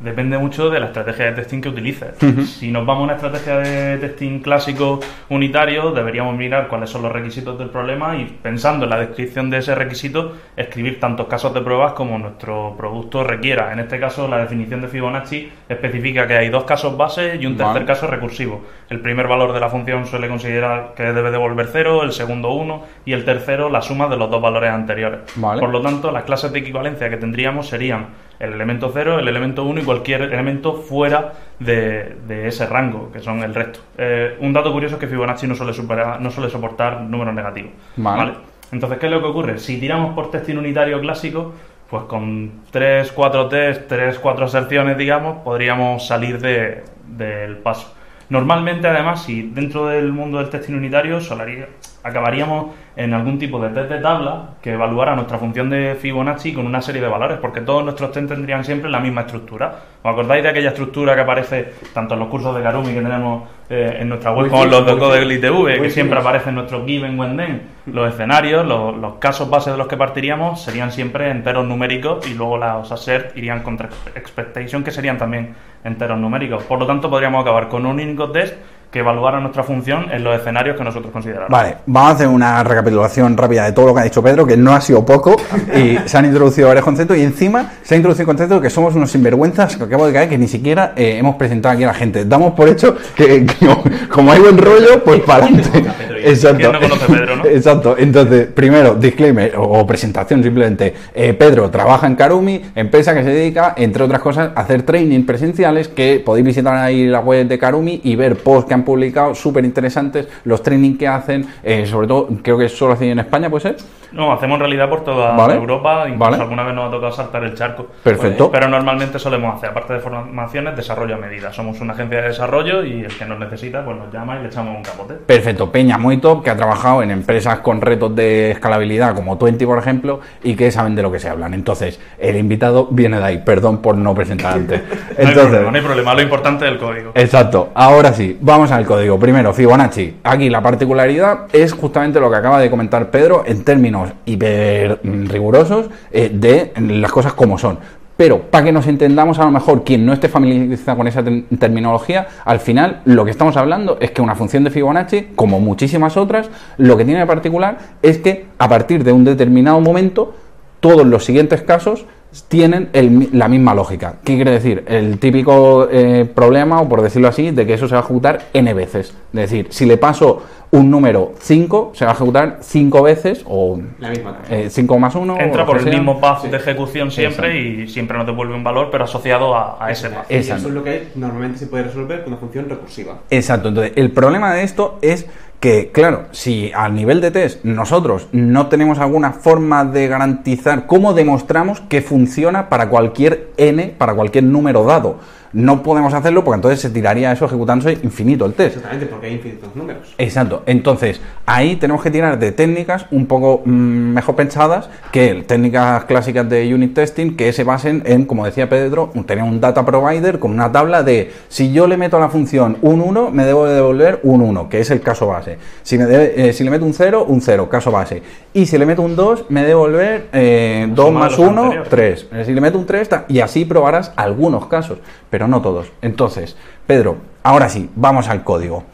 depende 0.00 0.38
mucho 0.38 0.70
de 0.70 0.80
la 0.80 0.86
estrategia 0.86 1.26
de 1.26 1.32
testing 1.32 1.60
que 1.60 1.68
utilices. 1.68 2.16
Si 2.46 2.70
nos 2.70 2.86
vamos 2.86 3.02
a 3.02 3.04
una 3.04 3.14
estrategia 3.14 3.58
de 3.58 3.98
testing 3.98 4.40
clásico 4.40 5.00
unitario, 5.28 5.90
deberíamos 5.90 6.36
mirar 6.36 6.68
cuáles 6.68 6.90
son 6.90 7.02
los 7.02 7.12
requisitos 7.12 7.58
del 7.58 7.70
problema 7.70 8.16
y 8.16 8.24
pensando 8.24 8.84
en 8.84 8.90
la 8.90 8.98
descripción 8.98 9.50
de 9.50 9.58
ese 9.58 9.74
requisito, 9.74 10.36
escribir 10.56 11.00
tantos 11.00 11.26
casos 11.26 11.52
de 11.54 11.60
pruebas 11.60 11.92
como 11.92 12.18
nuestro 12.18 12.74
producto 12.76 13.24
requiera. 13.24 13.72
En 13.72 13.80
este 13.80 13.98
caso, 13.98 14.28
la 14.28 14.38
definición 14.38 14.80
de 14.80 14.88
Fibonacci 14.88 15.50
especifica 15.68 16.26
que 16.26 16.36
hay 16.36 16.48
dos 16.48 16.64
casos 16.64 16.96
base 16.96 17.36
y 17.40 17.46
un 17.46 17.56
tercer 17.56 17.74
Vale. 17.74 17.86
caso 17.86 18.06
recursivo. 18.06 18.62
El 18.88 19.00
primer 19.00 19.26
valor 19.26 19.52
de 19.52 19.60
la 19.60 19.68
función 19.68 20.06
suele 20.06 20.28
considerar 20.28 20.94
que 20.96 21.02
debe 21.04 21.30
devolver 21.30 21.68
cero, 21.72 22.02
el 22.02 22.12
segundo 22.12 22.52
uno 22.52 22.84
y 23.04 23.12
el 23.12 23.24
tercero 23.24 23.68
la 23.68 23.82
suma 23.82 24.08
de 24.08 24.16
los 24.16 24.30
dos 24.30 24.40
valores 24.40 24.70
anteriores. 24.70 25.20
Vale. 25.36 25.60
Por 25.60 25.70
lo 25.70 25.80
tanto, 25.80 26.10
las 26.12 26.24
clases 26.24 26.52
de 26.52 26.60
equivalencia 26.60 27.10
que 27.10 27.16
tendríamos 27.16 27.68
serían 27.68 28.27
el 28.40 28.52
elemento 28.52 28.90
0, 28.92 29.18
el 29.18 29.28
elemento 29.28 29.64
1 29.64 29.80
y 29.80 29.84
cualquier 29.84 30.22
elemento 30.22 30.74
fuera 30.74 31.32
de, 31.58 32.16
de 32.26 32.48
ese 32.48 32.66
rango, 32.66 33.10
que 33.12 33.20
son 33.20 33.42
el 33.42 33.54
resto. 33.54 33.80
Eh, 33.96 34.36
un 34.40 34.52
dato 34.52 34.72
curioso 34.72 34.94
es 34.96 35.00
que 35.00 35.06
Fibonacci 35.08 35.46
no 35.46 35.54
suele, 35.54 35.72
superar- 35.72 36.20
no 36.20 36.30
suele 36.30 36.48
soportar 36.50 37.00
números 37.02 37.34
negativos. 37.34 37.72
Vale. 37.96 38.32
Entonces, 38.70 38.98
¿qué 38.98 39.06
es 39.06 39.12
lo 39.12 39.20
que 39.20 39.26
ocurre? 39.28 39.58
Si 39.58 39.78
tiramos 39.80 40.14
por 40.14 40.30
testing 40.30 40.56
unitario 40.56 41.00
clásico, 41.00 41.54
pues 41.90 42.04
con 42.04 42.62
3, 42.70 43.10
4 43.12 43.48
test, 43.48 43.88
3, 43.88 44.18
4 44.18 44.44
aserciones, 44.44 44.96
digamos, 44.98 45.38
podríamos 45.38 46.06
salir 46.06 46.38
de- 46.38 46.84
del 47.06 47.56
paso. 47.56 47.94
Normalmente, 48.28 48.86
además, 48.86 49.22
si 49.24 49.40
dentro 49.42 49.86
del 49.86 50.12
mundo 50.12 50.36
del 50.36 50.50
testing 50.50 50.74
unitario 50.74 51.18
solaría- 51.22 51.68
acabaríamos 52.04 52.74
en 52.98 53.14
algún 53.14 53.38
tipo 53.38 53.60
de 53.60 53.68
test 53.68 53.90
de 53.90 54.00
tabla 54.00 54.54
que 54.60 54.72
evaluara 54.72 55.14
nuestra 55.14 55.38
función 55.38 55.70
de 55.70 55.94
Fibonacci 55.94 56.52
con 56.52 56.66
una 56.66 56.82
serie 56.82 57.00
de 57.00 57.06
valores, 57.06 57.38
porque 57.38 57.60
todos 57.60 57.84
nuestros 57.84 58.10
test 58.10 58.28
tendrían 58.28 58.64
siempre 58.64 58.90
la 58.90 58.98
misma 58.98 59.20
estructura. 59.20 59.72
¿Os 60.02 60.12
acordáis 60.12 60.42
de 60.42 60.48
aquella 60.48 60.70
estructura 60.70 61.14
que 61.14 61.20
aparece 61.20 61.74
tanto 61.94 62.14
en 62.14 62.20
los 62.20 62.28
cursos 62.28 62.56
de 62.56 62.60
Karumi 62.60 62.92
que 62.92 63.00
tenemos 63.00 63.44
eh, 63.70 63.98
en 64.00 64.08
nuestra 64.08 64.32
web 64.32 64.50
como 64.50 64.64
en 64.64 64.70
los 64.70 64.84
de 64.84 64.92
muy 64.92 65.00
Code 65.00 65.20
finos. 65.20 65.34
ITV, 65.36 65.82
que 65.82 65.90
siempre 65.90 66.18
aparecen 66.18 66.56
nuestros 66.56 66.84
given 66.86 67.16
when 67.20 67.36
then, 67.36 67.62
los 67.86 68.12
escenarios, 68.12 68.66
los, 68.66 68.96
los 68.96 69.14
casos 69.14 69.48
base 69.48 69.70
de 69.70 69.76
los 69.76 69.86
que 69.86 69.96
partiríamos 69.96 70.60
serían 70.60 70.90
siempre 70.90 71.30
enteros 71.30 71.64
numéricos 71.68 72.28
y 72.28 72.34
luego 72.34 72.58
los 72.58 72.90
assert 72.90 73.36
irían 73.36 73.62
contra 73.62 73.90
expectation 74.16 74.82
que 74.82 74.90
serían 74.90 75.18
también 75.18 75.54
enteros 75.84 76.18
numéricos. 76.18 76.64
Por 76.64 76.80
lo 76.80 76.86
tanto, 76.86 77.08
podríamos 77.08 77.42
acabar 77.42 77.68
con 77.68 77.86
un 77.86 78.00
único 78.00 78.32
test 78.32 78.56
que 78.90 79.00
evaluara 79.00 79.40
nuestra 79.40 79.62
función 79.62 80.10
en 80.10 80.24
los 80.24 80.38
escenarios 80.38 80.76
que 80.76 80.84
nosotros 80.84 81.12
consideramos. 81.12 81.50
Vale, 81.50 81.76
vamos 81.86 82.12
a 82.12 82.14
hacer 82.14 82.28
una 82.28 82.64
recapitulación 82.64 83.36
rápida 83.36 83.64
de 83.64 83.72
todo 83.72 83.88
lo 83.88 83.94
que 83.94 84.00
ha 84.00 84.04
dicho 84.04 84.22
Pedro, 84.22 84.46
que 84.46 84.56
no 84.56 84.72
ha 84.74 84.80
sido 84.80 85.04
poco, 85.04 85.36
y 85.74 85.98
se 86.06 86.16
han 86.16 86.24
introducido 86.24 86.68
varios 86.68 86.84
conceptos, 86.84 87.16
y 87.16 87.22
encima 87.22 87.72
se 87.82 87.94
ha 87.94 87.96
introducido 87.96 88.22
el 88.22 88.26
concepto 88.26 88.54
de 88.56 88.60
que 88.62 88.70
somos 88.70 88.94
unos 88.94 89.10
sinvergüenzas 89.10 89.76
que 89.76 89.84
acabo 89.84 90.06
de 90.06 90.12
caer, 90.12 90.28
que 90.28 90.38
ni 90.38 90.48
siquiera 90.48 90.94
eh, 90.96 91.18
hemos 91.18 91.36
presentado 91.36 91.74
aquí 91.74 91.84
a 91.84 91.88
la 91.88 91.94
gente. 91.94 92.24
Damos 92.24 92.54
por 92.54 92.68
hecho 92.68 92.96
que, 93.14 93.44
que 93.44 93.68
como 94.08 94.32
hay 94.32 94.40
buen 94.40 94.56
rollo, 94.56 95.04
pues 95.04 95.20
para 95.26 95.44
adelante. 95.44 95.84
¿Quién 96.22 96.32
no 96.40 96.40
conoce 96.40 96.48
a 96.48 96.56
Pedro? 96.56 96.58
Exacto. 96.58 96.58
¿Quién 96.58 96.72
no 96.72 96.80
conoce 96.80 97.04
a 97.04 97.06
Pedro, 97.06 97.36
no? 97.36 97.44
Exacto. 97.58 97.96
Entonces, 97.98 98.46
primero, 98.46 98.94
disclaimer 98.94 99.52
o, 99.56 99.86
presentación 99.86 100.42
simplemente. 100.42 100.94
Eh, 101.14 101.34
Pedro 101.34 101.70
trabaja 101.70 102.06
en 102.06 102.16
Karumi, 102.16 102.60
empresa 102.74 103.14
que 103.14 103.22
se 103.22 103.30
dedica, 103.30 103.74
entre 103.76 104.04
otras 104.04 104.20
cosas, 104.20 104.50
a 104.54 104.60
hacer 104.60 104.82
training 104.82 105.24
presenciales, 105.24 105.88
que 105.88 106.22
podéis 106.24 106.46
visitar 106.46 106.74
ahí 106.74 107.06
la 107.06 107.20
web 107.20 107.46
de 107.46 107.58
Karumi 107.58 108.00
y 108.04 108.16
ver 108.16 108.36
posts 108.36 108.68
que 108.68 108.74
han 108.74 108.84
publicado 108.84 109.34
súper 109.34 109.64
interesantes, 109.64 110.28
los 110.44 110.62
training 110.62 110.96
que 110.96 111.08
hacen, 111.08 111.46
eh, 111.62 111.86
sobre 111.86 112.06
todo, 112.06 112.28
creo 112.42 112.58
que 112.58 112.68
solo 112.68 112.94
hacen 112.94 113.10
en 113.10 113.18
España, 113.20 113.50
puede 113.50 113.62
ser. 113.62 113.76
No, 114.12 114.32
hacemos 114.32 114.56
en 114.56 114.60
realidad 114.60 114.88
por 114.88 115.04
toda 115.04 115.36
Vale. 115.36 115.54
Europa, 115.54 116.04
incluso 116.06 116.30
Vale. 116.30 116.42
alguna 116.42 116.62
vez 116.62 116.74
nos 116.74 116.88
ha 116.88 116.90
tocado 116.90 117.12
saltar 117.12 117.44
el 117.44 117.54
charco. 117.54 117.86
Perfecto. 118.02 118.50
Pero 118.50 118.68
normalmente 118.68 119.18
solemos 119.18 119.56
hacer, 119.56 119.70
aparte 119.70 119.94
de 119.94 120.00
formaciones, 120.00 120.76
desarrollo 120.76 121.14
a 121.16 121.18
medida. 121.18 121.52
Somos 121.52 121.80
una 121.80 121.92
agencia 121.92 122.22
de 122.22 122.28
desarrollo 122.28 122.84
y 122.84 123.04
el 123.04 123.16
que 123.16 123.24
nos 123.24 123.38
necesita 123.38 123.84
pues 123.84 123.96
nos 123.96 124.12
llama 124.12 124.38
y 124.38 124.42
le 124.42 124.48
echamos 124.48 124.76
un 124.76 124.82
capote. 124.82 125.14
Perfecto, 125.14 125.70
Peña 125.70 125.98
muy 125.98 126.18
top, 126.18 126.42
que 126.42 126.50
ha 126.50 126.56
trabajado 126.56 127.02
en 127.02 127.10
empresas 127.10 127.58
con 127.60 127.80
retos 127.80 128.14
de 128.14 128.52
escalabilidad 128.52 129.14
como 129.14 129.36
Twenty, 129.38 129.66
por 129.66 129.78
ejemplo, 129.78 130.20
y 130.42 130.54
que 130.54 130.70
saben 130.70 130.94
de 130.94 131.02
lo 131.02 131.12
que 131.12 131.18
se 131.18 131.28
hablan. 131.28 131.54
Entonces, 131.54 132.00
el 132.18 132.36
invitado 132.36 132.88
viene 132.90 133.18
de 133.18 133.24
ahí, 133.24 133.38
perdón 133.38 133.78
por 133.82 133.96
no 133.96 134.14
presentar 134.14 134.54
antes. 134.54 134.82
No 135.18 135.24
hay 135.24 135.30
Entonces, 135.30 135.42
problema, 135.50 135.70
no 135.70 135.76
hay 135.76 135.82
problema, 135.84 136.14
lo 136.14 136.22
importante 136.22 136.64
es 136.66 136.72
el 136.72 136.78
código. 136.78 137.10
Exacto, 137.14 137.70
ahora 137.74 138.12
sí, 138.12 138.38
vamos 138.40 138.70
al 138.70 138.86
código. 138.86 139.18
Primero, 139.18 139.52
Fibonacci. 139.52 140.18
Aquí 140.22 140.48
la 140.48 140.62
particularidad 140.62 141.46
es 141.52 141.72
justamente 141.72 142.20
lo 142.20 142.30
que 142.30 142.36
acaba 142.36 142.60
de 142.60 142.70
comentar 142.70 143.10
Pedro 143.10 143.42
en 143.44 143.64
términos 143.64 143.97
hiper 144.24 145.00
rigurosos 145.02 145.90
eh, 146.10 146.30
de 146.32 146.72
las 146.80 147.10
cosas 147.12 147.32
como 147.34 147.58
son. 147.58 147.78
Pero 148.16 148.42
para 148.50 148.64
que 148.64 148.72
nos 148.72 148.88
entendamos 148.88 149.38
a 149.38 149.44
lo 149.44 149.52
mejor 149.52 149.84
quien 149.84 150.04
no 150.04 150.12
esté 150.12 150.28
familiarizado 150.28 150.98
con 150.98 151.06
esa 151.06 151.22
ter- 151.22 151.44
terminología, 151.58 152.26
al 152.44 152.58
final 152.58 153.00
lo 153.04 153.24
que 153.24 153.30
estamos 153.30 153.56
hablando 153.56 153.96
es 154.00 154.10
que 154.10 154.20
una 154.22 154.34
función 154.34 154.64
de 154.64 154.70
Fibonacci, 154.70 155.28
como 155.36 155.60
muchísimas 155.60 156.16
otras, 156.16 156.50
lo 156.78 156.96
que 156.96 157.04
tiene 157.04 157.20
de 157.20 157.26
particular 157.26 157.78
es 158.02 158.18
que 158.18 158.46
a 158.58 158.68
partir 158.68 159.04
de 159.04 159.12
un 159.12 159.22
determinado 159.24 159.80
momento, 159.80 160.34
todos 160.80 161.06
los 161.06 161.24
siguientes 161.24 161.62
casos 161.62 162.06
tienen 162.48 162.90
el 162.92 163.30
la 163.32 163.48
misma 163.48 163.74
lógica. 163.74 164.16
¿Qué 164.24 164.36
quiere 164.36 164.50
decir? 164.50 164.84
El 164.86 165.18
típico 165.18 165.88
eh, 165.90 166.26
problema, 166.32 166.80
o 166.80 166.88
por 166.88 167.02
decirlo 167.02 167.28
así, 167.28 167.50
de 167.50 167.66
que 167.66 167.74
eso 167.74 167.88
se 167.88 167.94
va 167.94 168.00
a 168.00 168.04
ejecutar 168.04 168.42
n 168.52 168.72
veces. 168.74 169.08
Es 169.32 169.40
decir, 169.40 169.66
si 169.70 169.86
le 169.86 169.96
paso 169.96 170.42
un 170.70 170.90
número 170.90 171.32
5, 171.38 171.92
se 171.94 172.04
va 172.04 172.10
a 172.10 172.14
ejecutar 172.14 172.58
5 172.60 173.02
veces, 173.02 173.42
o 173.46 173.80
La 173.98 174.10
misma 174.10 174.36
tarea. 174.42 174.68
5 174.68 174.98
más 174.98 175.14
1. 175.14 175.40
Entra 175.40 175.64
por 175.64 175.78
el 175.78 175.86
mismo 175.86 176.20
path 176.20 176.42
Sí. 176.42 176.48
de 176.48 176.58
ejecución 176.58 177.10
siempre 177.10 177.58
y 177.58 177.88
siempre 177.88 178.18
nos 178.18 178.26
devuelve 178.26 178.54
un 178.54 178.62
valor, 178.64 178.88
pero 178.92 179.04
asociado 179.04 179.56
a, 179.56 179.82
a 179.82 179.90
ese 179.90 180.10
path. 180.10 180.30
Y. 180.30 180.34
Eso 180.34 180.54
es 180.56 180.64
lo 180.64 180.84
que 180.84 181.08
normalmente 181.14 181.58
se 181.58 181.66
puede 181.66 181.84
resolver 181.84 182.22
con 182.22 182.34
una 182.34 182.40
función 182.40 182.68
recursiva. 182.68 183.20
Exacto, 183.30 183.68
entonces 183.68 183.92
el 183.96 184.10
problema 184.10 184.52
de 184.52 184.62
esto 184.64 184.98
es 185.00 185.26
que, 185.60 185.90
claro, 185.90 186.26
si 186.30 186.70
a 186.72 186.88
nivel 186.88 187.20
de 187.20 187.30
test 187.32 187.64
nosotros 187.64 188.28
no 188.32 188.68
tenemos 188.68 188.98
alguna 188.98 189.32
forma 189.32 189.84
de 189.84 190.06
garantizar 190.06 190.86
cómo 190.86 191.14
demostramos 191.14 191.80
que 191.80 192.00
funciona 192.00 192.68
para 192.68 192.88
cualquier 192.88 193.48
n, 193.56 193.94
para 193.98 194.14
cualquier 194.14 194.44
número 194.44 194.84
dado, 194.84 195.18
no 195.52 195.82
podemos 195.82 196.12
hacerlo 196.14 196.44
porque 196.44 196.56
entonces 196.56 196.80
se 196.80 196.90
tiraría 196.90 197.32
eso 197.32 197.46
ejecutándose 197.46 197.98
infinito 198.02 198.44
el 198.46 198.52
test. 198.54 198.76
Exactamente, 198.76 199.06
porque 199.06 199.26
hay 199.26 199.32
infinitos 199.34 199.74
números. 199.76 200.14
Exacto, 200.18 200.62
entonces 200.66 201.20
ahí 201.46 201.76
tenemos 201.76 202.02
que 202.02 202.10
tirar 202.10 202.38
de 202.38 202.52
técnicas 202.52 203.06
un 203.10 203.26
poco 203.26 203.62
mm, 203.64 203.70
mejor 203.70 204.34
pensadas 204.36 204.88
que 205.12 205.44
técnicas 205.46 206.04
clásicas 206.04 206.48
de 206.48 206.74
unit 206.74 206.94
testing 206.94 207.36
que 207.36 207.52
se 207.52 207.64
basen 207.64 208.02
en, 208.06 208.24
como 208.26 208.44
decía 208.44 208.68
Pedro, 208.68 209.10
tener 209.26 209.44
un 209.44 209.60
data 209.60 209.84
provider 209.84 210.38
con 210.38 210.50
una 210.52 210.70
tabla 210.72 211.02
de 211.02 211.32
si 211.48 211.72
yo 211.72 211.86
le 211.86 211.96
meto 211.96 212.16
a 212.16 212.20
la 212.20 212.28
función 212.28 212.76
un 212.82 213.00
1, 213.00 213.30
me 213.30 213.44
debo 213.44 213.66
de 213.66 213.74
devolver 213.74 214.20
un 214.22 214.40
1, 214.42 214.68
que 214.68 214.80
es 214.80 214.90
el 214.90 215.00
caso 215.00 215.26
base. 215.26 215.58
Si, 215.82 215.96
me 215.98 216.04
debe- 216.06 216.32
eh, 216.36 216.52
si 216.52 216.64
le 216.64 216.70
meto 216.70 216.84
un 216.84 216.92
0, 216.94 217.24
un 217.28 217.40
0, 217.40 217.68
caso 217.68 217.90
base. 217.90 218.22
Y 218.52 218.66
si 218.66 218.76
le 218.78 218.86
meto 218.86 219.02
un 219.02 219.14
2, 219.16 219.46
me 219.50 219.64
devolver 219.64 220.26
eh, 220.32 220.86
2 220.90 221.06
suma 221.06 221.18
de 221.20 221.24
más 221.28 221.38
los 221.38 221.48
1, 221.50 221.62
anteriores. 221.62 221.88
3. 222.30 222.46
Si 222.46 222.52
le 222.52 222.60
meto 222.60 222.78
un 222.78 222.86
3, 222.86 223.08
ta- 223.08 223.24
y 223.28 223.40
así 223.40 223.64
probarás 223.64 224.12
algunos 224.16 224.66
casos, 224.66 224.98
pero 225.30 225.37
no 225.46 225.60
todos. 225.62 225.92
Entonces, 226.02 226.56
Pedro, 226.86 227.18
ahora 227.42 227.68
sí, 227.68 227.90
vamos 227.94 228.28
al 228.28 228.42
código. 228.42 228.84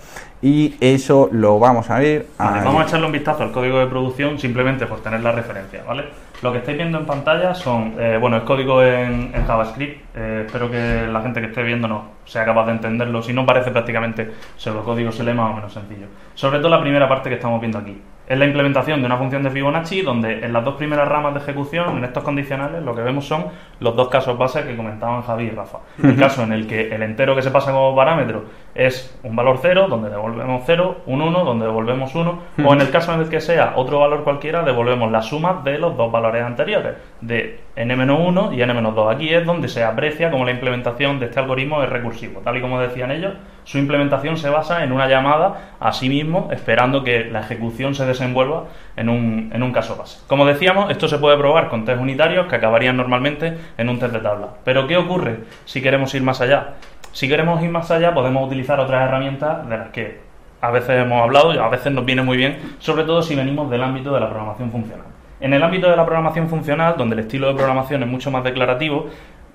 Y 0.42 0.74
eso 0.80 1.30
lo 1.32 1.58
vamos 1.58 1.88
a 1.88 1.98
ver. 1.98 2.26
Vale, 2.38 2.62
vamos 2.62 2.82
a 2.82 2.86
echarle 2.86 3.06
un 3.06 3.12
vistazo 3.12 3.44
al 3.44 3.50
código 3.52 3.78
de 3.78 3.86
producción 3.86 4.38
simplemente 4.38 4.84
por 4.84 5.00
tener 5.00 5.20
la 5.20 5.32
referencia, 5.32 5.82
¿vale? 5.86 6.04
Lo 6.42 6.52
que 6.52 6.58
estáis 6.58 6.76
viendo 6.76 6.98
en 6.98 7.06
pantalla 7.06 7.54
son, 7.54 7.94
eh, 7.98 8.18
bueno, 8.20 8.36
es 8.36 8.42
código 8.42 8.82
en, 8.82 9.30
en 9.34 9.46
JavaScript. 9.46 10.02
eh, 10.14 10.42
espero 10.44 10.70
que 10.70 11.06
la 11.10 11.22
gente 11.22 11.40
que 11.40 11.46
esté 11.46 11.62
viéndonos 11.62 12.02
sea 12.26 12.44
capaz 12.44 12.66
de 12.66 12.72
entenderlo. 12.72 13.22
Si 13.22 13.32
no, 13.32 13.46
parece 13.46 13.70
prácticamente 13.70 14.32
pseudocódigo, 14.58 15.10
se 15.12 15.24
lee 15.24 15.32
más 15.32 15.50
o 15.50 15.54
menos 15.54 15.72
sencillo. 15.72 16.08
Sobre 16.34 16.58
todo 16.58 16.68
la 16.68 16.80
primera 16.82 17.08
parte 17.08 17.30
que 17.30 17.36
estamos 17.36 17.58
viendo 17.58 17.78
aquí. 17.78 17.98
Es 18.26 18.38
la 18.38 18.46
implementación 18.46 19.00
de 19.00 19.06
una 19.06 19.18
función 19.18 19.42
de 19.42 19.50
Fibonacci 19.50 20.00
donde 20.00 20.44
en 20.44 20.52
las 20.52 20.64
dos 20.64 20.76
primeras 20.76 21.06
ramas 21.06 21.34
de 21.34 21.40
ejecución, 21.40 21.98
en 21.98 22.04
estos 22.04 22.24
condicionales, 22.24 22.82
lo 22.82 22.94
que 22.94 23.02
vemos 23.02 23.26
son 23.26 23.46
los 23.80 23.94
dos 23.94 24.08
casos 24.08 24.38
base 24.38 24.64
que 24.64 24.76
comentaban 24.76 25.20
Javi 25.22 25.44
y 25.44 25.50
Rafa. 25.50 25.78
El 26.02 26.16
caso 26.16 26.42
en 26.42 26.52
el 26.52 26.66
que 26.66 26.94
el 26.94 27.02
entero 27.02 27.36
que 27.36 27.42
se 27.42 27.50
pasa 27.50 27.72
como 27.72 27.94
parámetro 27.94 28.44
es 28.74 29.18
un 29.22 29.36
valor 29.36 29.58
0, 29.60 29.88
donde 29.90 30.08
devolvemos 30.08 30.62
0, 30.64 31.02
un 31.06 31.20
1, 31.20 31.44
donde 31.44 31.66
devolvemos 31.66 32.14
1, 32.14 32.38
o 32.64 32.72
en 32.72 32.80
el 32.80 32.90
caso 32.90 33.12
en 33.12 33.20
el 33.20 33.28
que 33.28 33.40
sea 33.40 33.74
otro 33.76 34.00
valor 34.00 34.24
cualquiera, 34.24 34.62
devolvemos 34.62 35.12
la 35.12 35.20
suma 35.20 35.60
de 35.62 35.78
los 35.78 35.94
dos 35.96 36.10
valores 36.10 36.42
anteriores, 36.42 36.94
de 37.20 37.60
n-1 37.76 38.56
y 38.56 38.62
n-2. 38.62 39.14
Aquí 39.14 39.34
es 39.34 39.44
donde 39.44 39.68
se 39.68 39.84
aprecia 39.84 40.30
como 40.30 40.46
la 40.46 40.52
implementación 40.52 41.20
de 41.20 41.26
este 41.26 41.40
algoritmo 41.40 41.82
es 41.82 41.90
recursivo. 41.90 42.40
Tal 42.40 42.56
y 42.56 42.60
como 42.62 42.80
decían 42.80 43.10
ellos, 43.10 43.34
su 43.64 43.78
implementación 43.78 44.37
se 44.37 44.50
basa 44.50 44.85
en 44.85 44.92
una 44.92 45.09
llamada 45.09 45.75
a 45.80 45.92
sí 45.92 46.09
mismo, 46.09 46.49
esperando 46.52 47.02
que 47.02 47.25
la 47.25 47.40
ejecución 47.40 47.94
se 47.94 48.04
desenvuelva 48.04 48.64
en 48.97 49.09
un, 49.09 49.50
en 49.52 49.62
un 49.62 49.73
caso 49.73 49.97
base. 49.97 50.21
Como 50.26 50.47
decíamos, 50.47 50.90
esto 50.90 51.09
se 51.09 51.18
puede 51.18 51.37
probar 51.37 51.68
con 51.68 51.85
test 51.85 52.00
unitarios 52.00 52.47
que 52.47 52.56
acabarían 52.56 52.97
normalmente 52.97 53.56
en 53.78 53.88
un 53.88 53.99
test 53.99 54.12
de 54.12 54.21
tabla. 54.21 54.49
Pero 54.64 54.87
¿qué 54.87 54.97
ocurre 54.97 55.40
si 55.64 55.83
queremos 55.83 56.14
ir 56.14 56.23
más 56.23 56.40
allá? 56.40 56.75
Si 57.12 57.28
queremos 57.28 57.62
ir 57.62 57.71
más 57.71 57.90
allá, 57.90 58.12
podemos 58.12 58.47
utilizar 58.47 58.78
otras 58.80 59.09
herramientas 59.09 59.68
de 59.68 59.78
las 59.78 59.88
que 59.88 60.21
a 60.61 60.71
veces 60.71 61.02
hemos 61.02 61.23
hablado 61.23 61.54
y 61.54 61.59
a 61.59 61.68
veces 61.68 61.92
nos 61.92 62.04
viene 62.04 62.23
muy 62.23 62.37
bien, 62.37 62.76
sobre 62.78 63.04
todo 63.04 63.23
si 63.23 63.35
venimos 63.35 63.71
del 63.71 63.83
ámbito 63.83 64.12
de 64.12 64.21
la 64.21 64.28
programación 64.28 64.71
funcional. 64.71 65.06
En 65.40 65.52
el 65.52 65.62
ámbito 65.62 65.90
de 65.90 65.97
la 65.97 66.06
programación 66.06 66.49
funcional, 66.49 66.94
donde 66.97 67.14
el 67.14 67.21
estilo 67.21 67.49
de 67.49 67.54
programación 67.54 68.02
es 68.02 68.09
mucho 68.09 68.30
más 68.30 68.44
declarativo, 68.44 69.09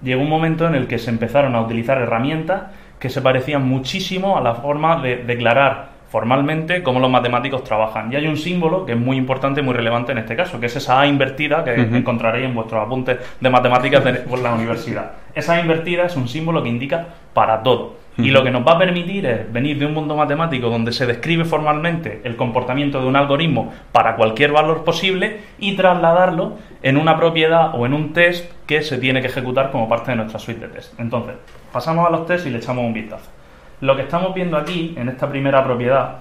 llegó 0.04 0.22
un 0.22 0.30
momento 0.30 0.68
en 0.68 0.75
el 0.75 0.88
que 0.88 1.00
se 1.00 1.10
empezaron 1.10 1.56
a 1.56 1.62
utilizar 1.62 1.98
herramientas 1.98 2.63
que 3.00 3.10
se 3.10 3.22
parecían 3.22 3.68
muchísimo 3.68 4.38
a 4.38 4.41
la 4.41 4.56
forma 4.56 5.01
de 5.01 5.18
declarar 5.18 6.00
formalmente 6.10 6.82
cómo 6.82 7.00
los 7.00 7.10
matemáticos 7.10 7.63
trabajan. 7.63 8.12
Y 8.12 8.15
hay 8.15 8.27
un 8.27 8.36
símbolo 8.36 8.86
que 8.86 8.94
es 8.94 8.98
muy 8.98 9.15
importante 9.15 9.62
muy 9.62 9.74
relevante 9.74 10.12
en 10.12 10.18
este 10.18 10.36
caso, 10.36 10.60
que 10.60 10.65
es 10.65 10.75
esa 10.75 11.00
A 11.00 11.08
invertida 11.08 11.63
que 11.63 11.75
encontraréis 11.75 12.46
en 12.46 12.56
vuestros 12.56 12.86
apuntes 12.86 13.18
de 13.39 13.50
matemáticas 13.50 14.03
de 14.03 14.13
por 14.13 14.39
la 14.39 14.53
universidad. 14.53 15.12
Esa 15.36 15.53
A 15.53 15.62
invertida 15.62 16.06
es 16.06 16.15
un 16.15 16.27
símbolo 16.27 16.63
que 16.63 16.70
indica 16.70 17.06
para 17.34 17.62
todo. 17.62 17.98
Y 18.18 18.32
lo 18.32 18.44
que 18.44 18.51
nos 18.51 18.68
va 18.68 18.74
a 18.74 18.77
permitir 18.77 19.25
es 19.25 19.53
venir 19.53 19.79
de 19.79 19.86
un 19.86 19.94
mundo 19.94 20.13
matemático 20.13 20.70
donde 20.70 20.91
se 20.91 21.06
describe 21.06 21.46
formalmente 21.46 22.20
el 22.25 22.36
comportamiento 22.36 23.00
de 23.00 23.08
un 23.08 23.15
algoritmo 23.15 23.72
para 23.94 24.18
cualquier 24.18 24.51
valor 24.51 24.84
posible 24.84 25.38
y 25.58 25.77
trasladarlo 25.77 26.58
en 26.81 26.98
una 26.98 27.17
propiedad 27.17 27.75
o 27.75 27.86
en 27.86 27.93
un 27.93 28.13
test 28.13 28.51
que 28.65 28.81
se 28.81 28.98
tiene 28.98 29.21
que 29.21 29.27
ejecutar 29.27 29.71
como 29.71 29.89
parte 29.89 30.12
de 30.12 30.17
nuestra 30.17 30.39
suite 30.39 30.67
de 30.67 30.74
test. 30.74 31.00
Entonces, 31.00 31.36
pasamos 31.71 32.07
a 32.07 32.09
los 32.09 32.25
tests 32.25 32.48
y 32.48 32.50
le 32.50 32.57
echamos 32.57 32.86
un 32.86 32.93
vistazo. 32.93 33.29
Lo 33.81 33.95
que 33.95 34.03
estamos 34.03 34.33
viendo 34.33 34.57
aquí, 34.57 34.93
en 34.98 35.09
esta 35.09 35.29
primera 35.29 35.63
propiedad, 35.63 36.17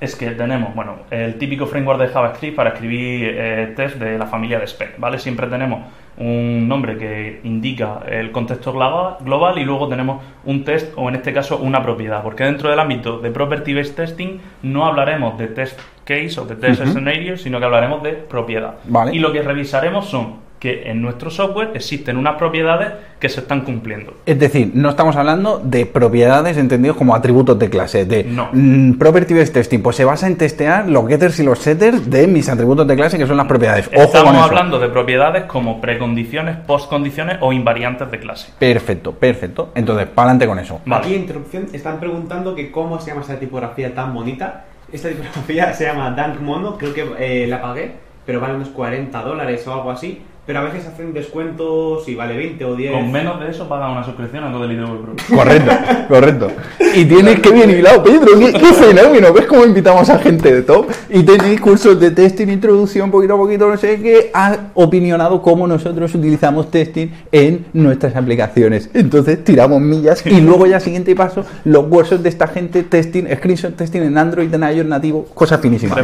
es 0.00 0.14
que 0.14 0.30
tenemos, 0.32 0.74
bueno, 0.74 0.96
el 1.10 1.36
típico 1.38 1.66
framework 1.66 2.00
de 2.00 2.08
JavaScript 2.08 2.56
para 2.56 2.70
escribir 2.70 3.34
eh, 3.34 3.72
test 3.76 3.96
de 3.96 4.18
la 4.18 4.26
familia 4.26 4.58
de 4.58 4.66
spec, 4.66 4.98
¿vale? 4.98 5.18
Siempre 5.18 5.46
tenemos 5.46 5.80
un 6.18 6.66
nombre 6.66 6.96
que 6.96 7.40
indica 7.44 8.00
el 8.08 8.30
contexto 8.30 8.72
global, 8.72 9.58
y 9.58 9.64
luego 9.64 9.88
tenemos 9.88 10.22
un 10.44 10.64
test 10.64 10.92
o 10.96 11.08
en 11.08 11.16
este 11.16 11.32
caso 11.32 11.58
una 11.58 11.82
propiedad, 11.82 12.22
porque 12.22 12.44
dentro 12.44 12.70
del 12.70 12.78
ámbito 12.78 13.18
de 13.18 13.30
property 13.30 13.74
based 13.74 13.94
testing 13.94 14.38
no 14.62 14.86
hablaremos 14.86 15.38
de 15.38 15.48
test 15.48 15.78
case 16.06 16.40
o 16.40 16.44
de 16.46 16.54
test 16.56 16.82
scenario, 16.86 17.36
sino 17.36 17.58
que 17.58 17.64
hablaremos 17.64 18.02
de 18.02 18.12
propiedad. 18.12 18.76
Vale. 18.84 19.14
Y 19.14 19.18
lo 19.18 19.32
que 19.32 19.42
revisaremos 19.42 20.06
son 20.08 20.46
que 20.58 20.90
en 20.90 21.02
nuestro 21.02 21.28
software 21.28 21.72
existen 21.74 22.16
unas 22.16 22.36
propiedades 22.36 22.90
que 23.18 23.28
se 23.28 23.40
están 23.40 23.60
cumpliendo. 23.60 24.14
Es 24.24 24.38
decir, 24.38 24.70
no 24.72 24.88
estamos 24.88 25.14
hablando 25.14 25.58
de 25.62 25.84
propiedades 25.84 26.56
entendidos 26.56 26.96
como 26.96 27.14
atributos 27.14 27.58
de 27.58 27.68
clase, 27.68 28.06
de 28.06 28.24
No. 28.24 28.48
mm, 28.52 28.94
property 28.94 29.34
based 29.34 29.52
testing, 29.52 29.80
pues 29.82 29.96
se 29.96 30.04
basa 30.06 30.26
en 30.26 30.36
testear 30.36 30.88
los 30.88 31.06
getters 31.08 31.38
y 31.40 31.42
los 31.44 31.58
setters 31.58 32.08
de 32.08 32.26
mis 32.26 32.48
atributos 32.48 32.86
de 32.86 32.96
clase 32.96 33.18
que 33.18 33.26
son 33.26 33.36
las 33.36 33.46
propiedades. 33.46 33.88
Ojo 33.92 34.02
Estamos 34.04 34.28
con 34.30 34.36
eso. 34.36 34.44
hablando 34.44 34.78
de 34.78 34.88
propiedades 34.88 35.44
como 35.44 35.78
precondiciones, 35.78 36.56
postcondiciones 36.56 37.36
o 37.40 37.52
invariantes 37.52 38.10
de 38.10 38.18
clase. 38.18 38.50
Perfecto, 38.58 39.12
perfecto. 39.12 39.72
Entonces, 39.74 40.06
para 40.06 40.30
adelante 40.30 40.46
con 40.46 40.58
eso. 40.58 40.80
Vale. 40.86 41.04
Aquí, 41.04 41.14
interrupción, 41.16 41.66
están 41.74 42.00
preguntando 42.00 42.54
que 42.54 42.70
cómo 42.70 42.98
se 42.98 43.10
llama 43.10 43.20
esa 43.22 43.38
tipografía 43.38 43.94
tan 43.94 44.14
bonita. 44.14 44.64
Esta 44.92 45.08
tipografía 45.08 45.72
se 45.74 45.84
llama 45.84 46.12
Dank 46.12 46.40
Mono, 46.40 46.78
creo 46.78 46.94
que 46.94 47.04
eh, 47.18 47.46
la 47.48 47.60
pagué, 47.60 47.92
pero 48.24 48.40
vale 48.40 48.54
unos 48.54 48.68
40 48.68 49.20
dólares 49.22 49.66
o 49.66 49.72
algo 49.72 49.90
así. 49.90 50.22
Pero 50.46 50.60
a 50.60 50.62
veces 50.62 50.86
hacen 50.86 51.12
descuentos 51.12 52.08
y 52.08 52.14
vale 52.14 52.36
20 52.36 52.64
o 52.64 52.76
10. 52.76 52.92
Con 52.92 53.10
menos 53.10 53.40
de 53.40 53.50
eso 53.50 53.68
pagan 53.68 53.90
una 53.90 54.04
suscripción 54.04 54.44
a 54.44 54.52
Code 54.52 54.68
Little 54.68 54.86
Pro. 55.02 55.36
Correcto, 55.36 55.72
correcto. 56.08 56.50
Y 56.94 57.04
tienes 57.04 57.40
que 57.40 57.50
bien 57.50 57.68
hilado, 57.68 58.04
Pedro, 58.04 58.38
qué, 58.38 58.52
qué 58.52 58.72
fenómeno. 58.72 59.32
¿Ves 59.32 59.46
cómo 59.46 59.64
invitamos 59.64 60.08
a 60.08 60.20
gente 60.20 60.54
de 60.54 60.62
top? 60.62 60.86
Y 61.10 61.24
tenéis 61.24 61.60
cursos 61.60 61.98
de 61.98 62.12
testing, 62.12 62.46
introducción, 62.46 63.10
poquito 63.10 63.34
a 63.34 63.36
poquito, 63.38 63.68
no 63.68 63.76
sé 63.76 64.00
qué, 64.00 64.30
ha 64.32 64.56
opinionado 64.74 65.42
cómo 65.42 65.66
nosotros 65.66 66.14
utilizamos 66.14 66.70
testing 66.70 67.08
en 67.32 67.66
nuestras 67.72 68.14
aplicaciones. 68.14 68.88
Entonces 68.94 69.42
tiramos 69.42 69.80
millas 69.80 70.24
y 70.24 70.40
luego 70.40 70.66
ya 70.66 70.78
siguiente 70.78 71.16
paso, 71.16 71.44
los 71.64 71.86
cursos 71.86 72.22
de 72.22 72.28
esta 72.28 72.46
gente, 72.46 72.84
testing, 72.84 73.24
screenshot 73.36 73.74
testing 73.74 74.02
en 74.02 74.16
Android, 74.16 74.54
en 74.54 74.62
iOS 74.62 74.86
nativo, 74.86 75.26
cosa 75.34 75.58
finísima. 75.58 75.96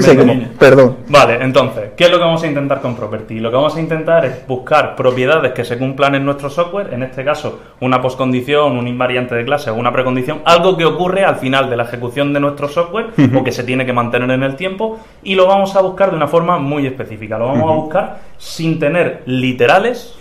Perdón. 0.59 0.97
Vale, 1.09 1.39
entonces, 1.43 1.91
¿qué 1.97 2.05
es 2.05 2.11
lo 2.11 2.19
que 2.19 2.25
vamos 2.25 2.43
a 2.43 2.47
intentar 2.49 2.81
con 2.81 2.97
Property? 2.97 3.39
Lo 3.39 3.51
que 3.51 3.57
vamos 3.57 3.77
a 3.77 3.81
intentar 3.81 4.25
es 4.25 4.32
buscar 4.47 4.97
propiedades 4.97 5.53
que 5.53 5.65
se 5.65 5.79
cumplan 5.79 6.15
en 6.15 6.25
nuestro 6.25 6.51
software, 6.51 6.93
en 6.93 7.03
este 7.03 7.25
caso 7.25 7.61
una 7.81 8.01
postcondición, 8.01 8.77
un 8.77 8.89
invariante 8.89 9.35
de 9.35 9.45
clase 9.45 9.71
o 9.71 9.75
una 9.75 9.93
precondición, 9.93 10.41
algo 10.45 10.77
que 10.77 10.85
ocurre 10.85 11.25
al 11.25 11.37
final 11.37 11.69
de 11.71 11.77
la 11.77 11.85
ejecución 11.85 12.33
de 12.33 12.41
nuestro 12.41 12.69
software 12.69 13.11
o 13.35 13.45
que 13.45 13.53
se 13.53 13.65
tiene 13.65 13.87
que 13.87 13.93
mantener 13.93 14.31
en 14.31 14.43
el 14.43 14.57
tiempo 14.57 14.99
y 15.23 15.35
lo 15.35 15.47
vamos 15.47 15.75
a 15.77 15.83
buscar 15.83 16.11
de 16.11 16.17
una 16.17 16.29
forma 16.29 16.59
muy 16.59 16.87
específica. 16.87 17.39
Lo 17.39 17.47
vamos 17.47 17.71
a 17.71 17.75
buscar 17.75 18.19
sin 18.39 18.79
tener 18.79 19.23
literales 19.27 20.17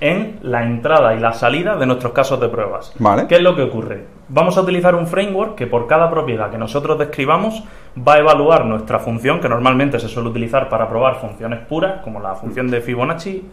en 0.00 0.38
la 0.42 0.64
entrada 0.64 1.14
y 1.14 1.20
la 1.20 1.32
salida 1.32 1.76
de 1.76 1.86
nuestros 1.86 2.12
casos 2.12 2.40
de 2.40 2.48
pruebas. 2.48 2.92
Vale. 2.98 3.26
¿Qué 3.26 3.36
es 3.36 3.42
lo 3.42 3.54
que 3.54 3.62
ocurre? 3.62 4.19
Vamos 4.32 4.56
a 4.56 4.60
utilizar 4.60 4.94
un 4.94 5.08
framework 5.08 5.56
que 5.56 5.66
por 5.66 5.88
cada 5.88 6.08
propiedad 6.08 6.52
que 6.52 6.56
nosotros 6.56 6.96
describamos 6.96 7.64
va 7.98 8.14
a 8.14 8.18
evaluar 8.20 8.64
nuestra 8.64 9.00
función, 9.00 9.40
que 9.40 9.48
normalmente 9.48 9.98
se 9.98 10.06
suele 10.06 10.28
utilizar 10.28 10.68
para 10.68 10.88
probar 10.88 11.16
funciones 11.16 11.58
puras, 11.66 12.00
como 12.04 12.20
la 12.20 12.36
función 12.36 12.70
de 12.70 12.80
Fibonacci, 12.80 13.44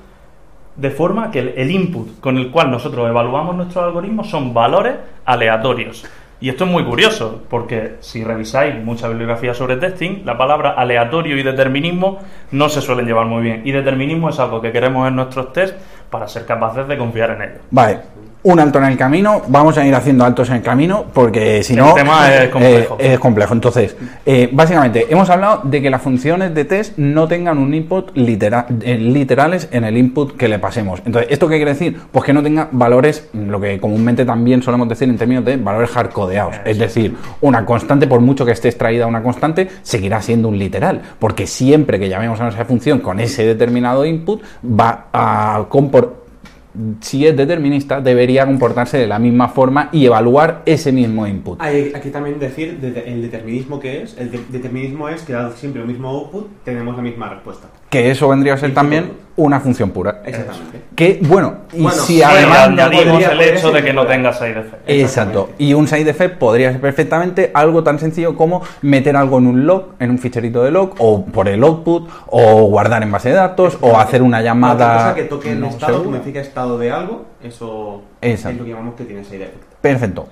de 0.76 0.92
forma 0.92 1.32
que 1.32 1.40
el, 1.40 1.72
input 1.72 2.20
con 2.20 2.38
el 2.38 2.52
cual 2.52 2.70
nosotros 2.70 3.10
evaluamos 3.10 3.56
nuestros 3.56 3.86
algoritmos 3.86 4.30
son 4.30 4.54
valores 4.54 4.98
aleatorios. 5.26 6.06
Y 6.40 6.50
esto 6.50 6.66
es 6.66 6.70
muy 6.70 6.84
curioso, 6.84 7.42
porque 7.50 7.96
si 8.02 8.24
revisáis 8.24 8.76
mucha 8.76 9.08
bibliografía 9.08 9.56
sobre 9.56 9.78
testing, 9.78 10.24
la 10.26 10.38
palabra 10.38 10.76
aleatorio 10.78 11.36
y 11.40 11.42
determinismo 11.42 12.20
no 12.52 12.70
se 12.70 12.82
suelen 12.82 13.08
llevar 13.08 13.26
muy 13.26 13.42
bien. 13.42 13.64
Y 13.66 13.72
determinismo 13.72 14.30
es 14.30 14.38
algo 14.38 14.62
que 14.62 14.72
queremos 14.72 15.08
en 15.08 15.16
nuestros 15.16 15.52
tests 15.52 15.76
para 16.12 16.28
ser 16.28 16.46
capaces 16.46 16.88
de 16.88 17.00
confiar 17.00 17.32
en 17.32 17.42
ellos. 17.42 17.62
Vale, 17.72 18.02
un 18.50 18.60
alto 18.62 18.80
en 18.80 18.86
el 18.86 18.98
camino, 18.98 19.42
vamos 19.50 19.78
a 19.78 19.86
ir 19.86 19.94
haciendo 19.94 20.24
altos 20.24 20.50
en 20.50 20.56
el 20.56 20.62
camino 20.62 21.06
porque 21.14 21.64
si 21.64 21.74
El 21.74 21.80
no... 21.80 21.94
tema 21.94 22.34
es 22.34 22.50
complejo. 22.50 22.96
eh, 23.00 23.14
es 23.14 23.20
complejo. 23.20 23.54
Entonces, 23.54 23.96
eh, 24.26 24.50
básicamente, 24.52 25.06
hemos 25.10 25.30
hablado 25.30 25.62
de 25.66 25.82
que 25.82 25.90
las 25.90 26.02
funciones 26.02 26.54
de 26.56 26.64
test 26.64 26.98
no 26.98 27.28
tengan 27.28 27.58
un 27.58 27.74
input 27.74 28.16
litera- 28.16 28.66
eh, 28.82 28.98
literales 28.98 29.68
en 29.72 29.84
el 29.84 29.98
input 29.98 30.38
que 30.38 30.48
le 30.48 30.60
pasemos. 30.60 31.02
Entonces, 31.06 31.30
¿esto 31.32 31.50
qué 31.50 31.58
quiere 31.58 31.72
decir? 31.74 31.98
Pues 32.12 32.24
que 32.24 32.32
no 32.32 32.42
tenga 32.42 32.70
valores, 32.72 33.28
mm, 33.34 33.50
lo 33.50 33.60
que 33.60 33.80
comúnmente 33.80 34.24
también 34.24 34.62
solemos 34.64 34.88
decir 34.88 35.10
en 35.10 35.18
términos 35.18 35.44
de 35.44 35.58
valores 35.58 35.90
hardcodeados. 35.90 36.56
Es 36.64 36.78
decir, 36.80 37.16
una 37.42 37.66
constante, 37.66 38.08
por 38.08 38.22
mucho 38.22 38.46
que 38.46 38.54
esté 38.54 38.70
extraída 38.70 39.08
una 39.08 39.22
constante, 39.22 39.68
seguirá 39.82 40.22
siendo 40.22 40.48
un 40.48 40.58
literal. 40.58 41.02
Porque 41.20 41.48
siempre 41.48 42.00
que 42.00 42.08
llamemos 42.08 42.40
a 42.40 42.44
nuestra 42.44 42.64
función 42.64 43.00
con 43.00 43.20
ese 43.20 43.46
determinado 43.46 44.06
input, 44.06 44.42
va 44.64 45.08
a 45.12 45.66
compor 45.68 46.27
si 47.02 47.26
es 47.26 47.36
determinista, 47.36 48.02
debería 48.02 48.46
comportarse 48.46 48.98
de 48.98 49.08
la 49.08 49.20
misma 49.20 49.50
forma 49.50 49.90
y 49.92 50.06
evaluar 50.06 50.62
ese 50.66 50.92
mismo 50.92 51.26
input. 51.28 51.60
Hay 51.62 51.92
aquí 51.96 52.10
también 52.10 52.40
decir 52.40 52.80
de- 52.80 53.12
el 53.12 53.22
determinismo 53.22 53.80
que 53.80 54.04
es. 54.04 54.18
El 54.18 54.32
de- 54.32 54.42
determinismo 54.50 55.10
es 55.10 55.22
que 55.24 55.34
dado 55.34 55.52
siempre 55.56 55.82
el 55.82 55.88
mismo 55.88 56.10
output, 56.10 56.48
tenemos 56.64 56.96
la 56.96 57.02
misma 57.02 57.30
respuesta. 57.30 57.68
Que 57.90 58.12
eso 58.12 58.28
vendría 58.28 58.54
a 58.54 58.58
ser 58.58 58.74
también 58.74 59.14
una 59.38 59.60
función 59.60 59.92
pura. 59.92 60.22
Exactamente. 60.26 60.82
Que, 60.96 61.20
bueno, 61.22 61.58
y 61.72 61.84
Bueno, 61.84 61.98
si 62.04 62.24
además... 62.24 62.68
Añadimos 62.70 63.06
podría- 63.06 63.32
el 63.32 63.42
hecho 63.42 63.72
de 63.72 63.84
que 63.84 63.94
no 63.94 64.06
tenga 64.08 64.34
side 64.34 64.60
effect. 64.60 64.82
Exacto. 64.88 65.50
Y 65.60 65.74
un 65.74 65.88
side 65.88 66.10
effect 66.10 66.38
podría 66.38 66.72
ser 66.72 66.82
perfectamente 66.82 67.52
algo 67.54 67.84
tan 67.84 68.00
sencillo 68.00 68.36
como 68.36 68.64
meter 68.82 69.16
algo 69.16 69.38
en 69.38 69.48
un 69.48 69.66
log, 69.68 69.90
en 70.00 70.10
un 70.10 70.18
ficherito 70.18 70.64
de 70.64 70.72
log, 70.72 70.96
o 70.98 71.24
por 71.24 71.48
el 71.48 71.64
output, 71.64 72.10
o 72.28 72.64
guardar 72.66 73.04
en 73.04 73.12
base 73.12 73.30
de 73.30 73.36
datos, 73.36 73.78
o 73.82 73.98
hacer 74.00 74.22
una 74.24 74.38
Cualquier 74.38 74.44
llamada. 74.54 74.94
cosa 74.98 75.16
que 75.16 75.24
toque 75.26 75.52
el 75.52 75.60
no 75.62 75.68
estado, 75.68 76.04
que 76.34 76.40
estado 76.40 76.78
de 76.80 76.92
algo, 76.92 77.26
eso 77.44 78.02
Exacto. 78.22 78.50
es 78.54 78.58
lo 78.58 78.64
que 78.66 78.72
llamamos 78.72 78.96
que 78.96 79.04
tiene 79.06 79.24
side 79.24 79.44
effect. 79.44 79.64
Perfecto. 79.82 80.28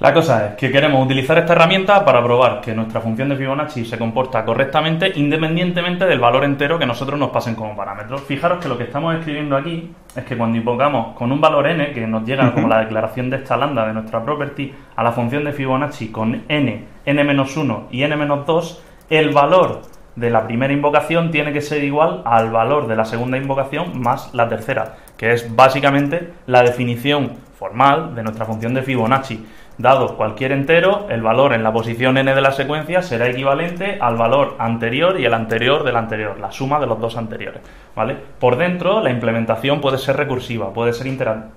La 0.00 0.14
cosa 0.14 0.46
es 0.46 0.54
que 0.54 0.70
queremos 0.70 1.04
utilizar 1.04 1.36
esta 1.38 1.54
herramienta 1.54 2.04
para 2.04 2.22
probar 2.22 2.60
que 2.60 2.72
nuestra 2.72 3.00
función 3.00 3.30
de 3.30 3.36
Fibonacci 3.36 3.84
se 3.84 3.98
comporta 3.98 4.44
correctamente 4.44 5.10
independientemente 5.16 6.06
del 6.06 6.20
valor 6.20 6.44
entero 6.44 6.78
que 6.78 6.86
nosotros 6.86 7.18
nos 7.18 7.30
pasen 7.30 7.56
como 7.56 7.74
parámetro. 7.74 8.16
Fijaros 8.18 8.62
que 8.62 8.68
lo 8.68 8.78
que 8.78 8.84
estamos 8.84 9.16
escribiendo 9.16 9.56
aquí 9.56 9.90
es 10.14 10.24
que 10.24 10.36
cuando 10.36 10.56
invocamos 10.56 11.16
con 11.16 11.32
un 11.32 11.40
valor 11.40 11.66
n, 11.66 11.90
que 11.92 12.06
nos 12.06 12.24
llega 12.24 12.52
como 12.52 12.68
la 12.68 12.78
declaración 12.78 13.28
de 13.28 13.38
esta 13.38 13.56
lambda 13.56 13.88
de 13.88 13.94
nuestra 13.94 14.22
property, 14.22 14.72
a 14.94 15.02
la 15.02 15.10
función 15.10 15.42
de 15.42 15.52
Fibonacci 15.52 16.12
con 16.12 16.44
n, 16.46 16.84
n-1 17.04 17.82
y 17.90 18.02
n-2, 18.04 18.78
el 19.10 19.30
valor 19.30 19.82
de 20.14 20.30
la 20.30 20.46
primera 20.46 20.72
invocación 20.72 21.32
tiene 21.32 21.52
que 21.52 21.60
ser 21.60 21.82
igual 21.82 22.22
al 22.24 22.52
valor 22.52 22.86
de 22.86 22.94
la 22.94 23.04
segunda 23.04 23.36
invocación 23.36 24.00
más 24.00 24.32
la 24.32 24.48
tercera, 24.48 24.94
que 25.16 25.32
es 25.32 25.56
básicamente 25.56 26.34
la 26.46 26.62
definición 26.62 27.32
formal 27.58 28.14
de 28.14 28.22
nuestra 28.22 28.44
función 28.44 28.74
de 28.74 28.82
Fibonacci. 28.82 29.44
Dado 29.78 30.16
cualquier 30.16 30.50
entero, 30.50 31.06
el 31.08 31.22
valor 31.22 31.52
en 31.52 31.62
la 31.62 31.72
posición 31.72 32.18
n 32.18 32.34
de 32.34 32.40
la 32.40 32.50
secuencia 32.50 33.00
será 33.00 33.28
equivalente 33.28 33.98
al 34.00 34.16
valor 34.16 34.56
anterior 34.58 35.20
y 35.20 35.24
el 35.24 35.32
anterior 35.32 35.84
del 35.84 35.96
anterior, 35.96 36.40
la 36.40 36.50
suma 36.50 36.80
de 36.80 36.86
los 36.86 37.00
dos 37.00 37.16
anteriores. 37.16 37.62
¿vale? 37.94 38.16
Por 38.40 38.56
dentro, 38.56 39.00
la 39.00 39.10
implementación 39.10 39.80
puede 39.80 39.98
ser 39.98 40.16
recursiva, 40.16 40.72
puede 40.72 40.92
ser, 40.92 41.08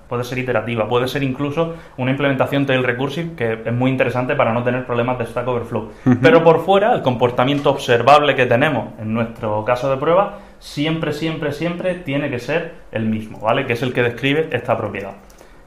puede 0.08 0.24
ser 0.24 0.38
iterativa, 0.38 0.88
puede 0.88 1.08
ser 1.08 1.24
incluso 1.24 1.74
una 1.96 2.12
implementación 2.12 2.64
tail 2.64 2.84
recursive 2.84 3.34
que 3.34 3.60
es 3.64 3.72
muy 3.72 3.90
interesante 3.90 4.36
para 4.36 4.52
no 4.52 4.62
tener 4.62 4.86
problemas 4.86 5.18
de 5.18 5.26
Stack 5.26 5.48
Overflow. 5.48 5.90
Pero 6.22 6.44
por 6.44 6.64
fuera, 6.64 6.94
el 6.94 7.02
comportamiento 7.02 7.70
observable 7.70 8.36
que 8.36 8.46
tenemos 8.46 8.88
en 9.00 9.12
nuestro 9.14 9.64
caso 9.64 9.90
de 9.90 9.96
prueba 9.96 10.38
siempre, 10.60 11.12
siempre, 11.12 11.52
siempre 11.52 11.96
tiene 11.96 12.30
que 12.30 12.38
ser 12.38 12.74
el 12.92 13.06
mismo, 13.06 13.40
¿vale? 13.40 13.66
Que 13.66 13.72
es 13.72 13.82
el 13.82 13.92
que 13.92 14.02
describe 14.02 14.48
esta 14.52 14.76
propiedad. 14.76 15.14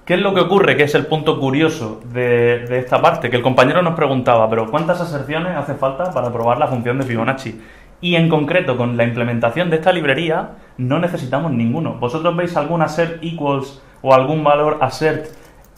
¿Qué 0.05 0.13
es 0.13 0.21
lo 0.21 0.35
que 0.35 0.41
ocurre? 0.41 0.77
Que 0.77 0.83
es 0.83 0.93
el 0.93 1.07
punto 1.07 1.39
curioso 1.39 1.99
de, 2.13 2.65
de 2.67 2.77
esta 2.77 3.01
parte, 3.01 3.31
que 3.31 3.37
el 3.37 3.41
compañero 3.41 3.81
nos 3.81 3.95
preguntaba, 3.95 4.47
pero 4.47 4.69
¿cuántas 4.69 5.01
aserciones 5.01 5.57
hace 5.57 5.73
falta 5.73 6.11
para 6.11 6.31
probar 6.31 6.59
la 6.59 6.67
función 6.67 6.99
de 6.99 7.05
Fibonacci? 7.05 7.59
Y 8.01 8.15
en 8.15 8.29
concreto, 8.29 8.77
con 8.77 8.97
la 8.97 9.03
implementación 9.03 9.71
de 9.71 9.77
esta 9.77 9.91
librería, 9.91 10.57
no 10.77 10.99
necesitamos 10.99 11.51
ninguno. 11.51 11.95
¿Vosotros 11.95 12.35
veis 12.35 12.55
algún 12.55 12.83
assert 12.83 13.23
equals 13.23 13.81
o 14.03 14.13
algún 14.13 14.43
valor 14.43 14.77
assert 14.81 15.25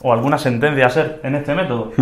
o 0.02 0.12
alguna 0.12 0.36
sentencia 0.36 0.86
assert 0.86 1.24
en 1.24 1.34
este 1.34 1.54
método? 1.54 1.92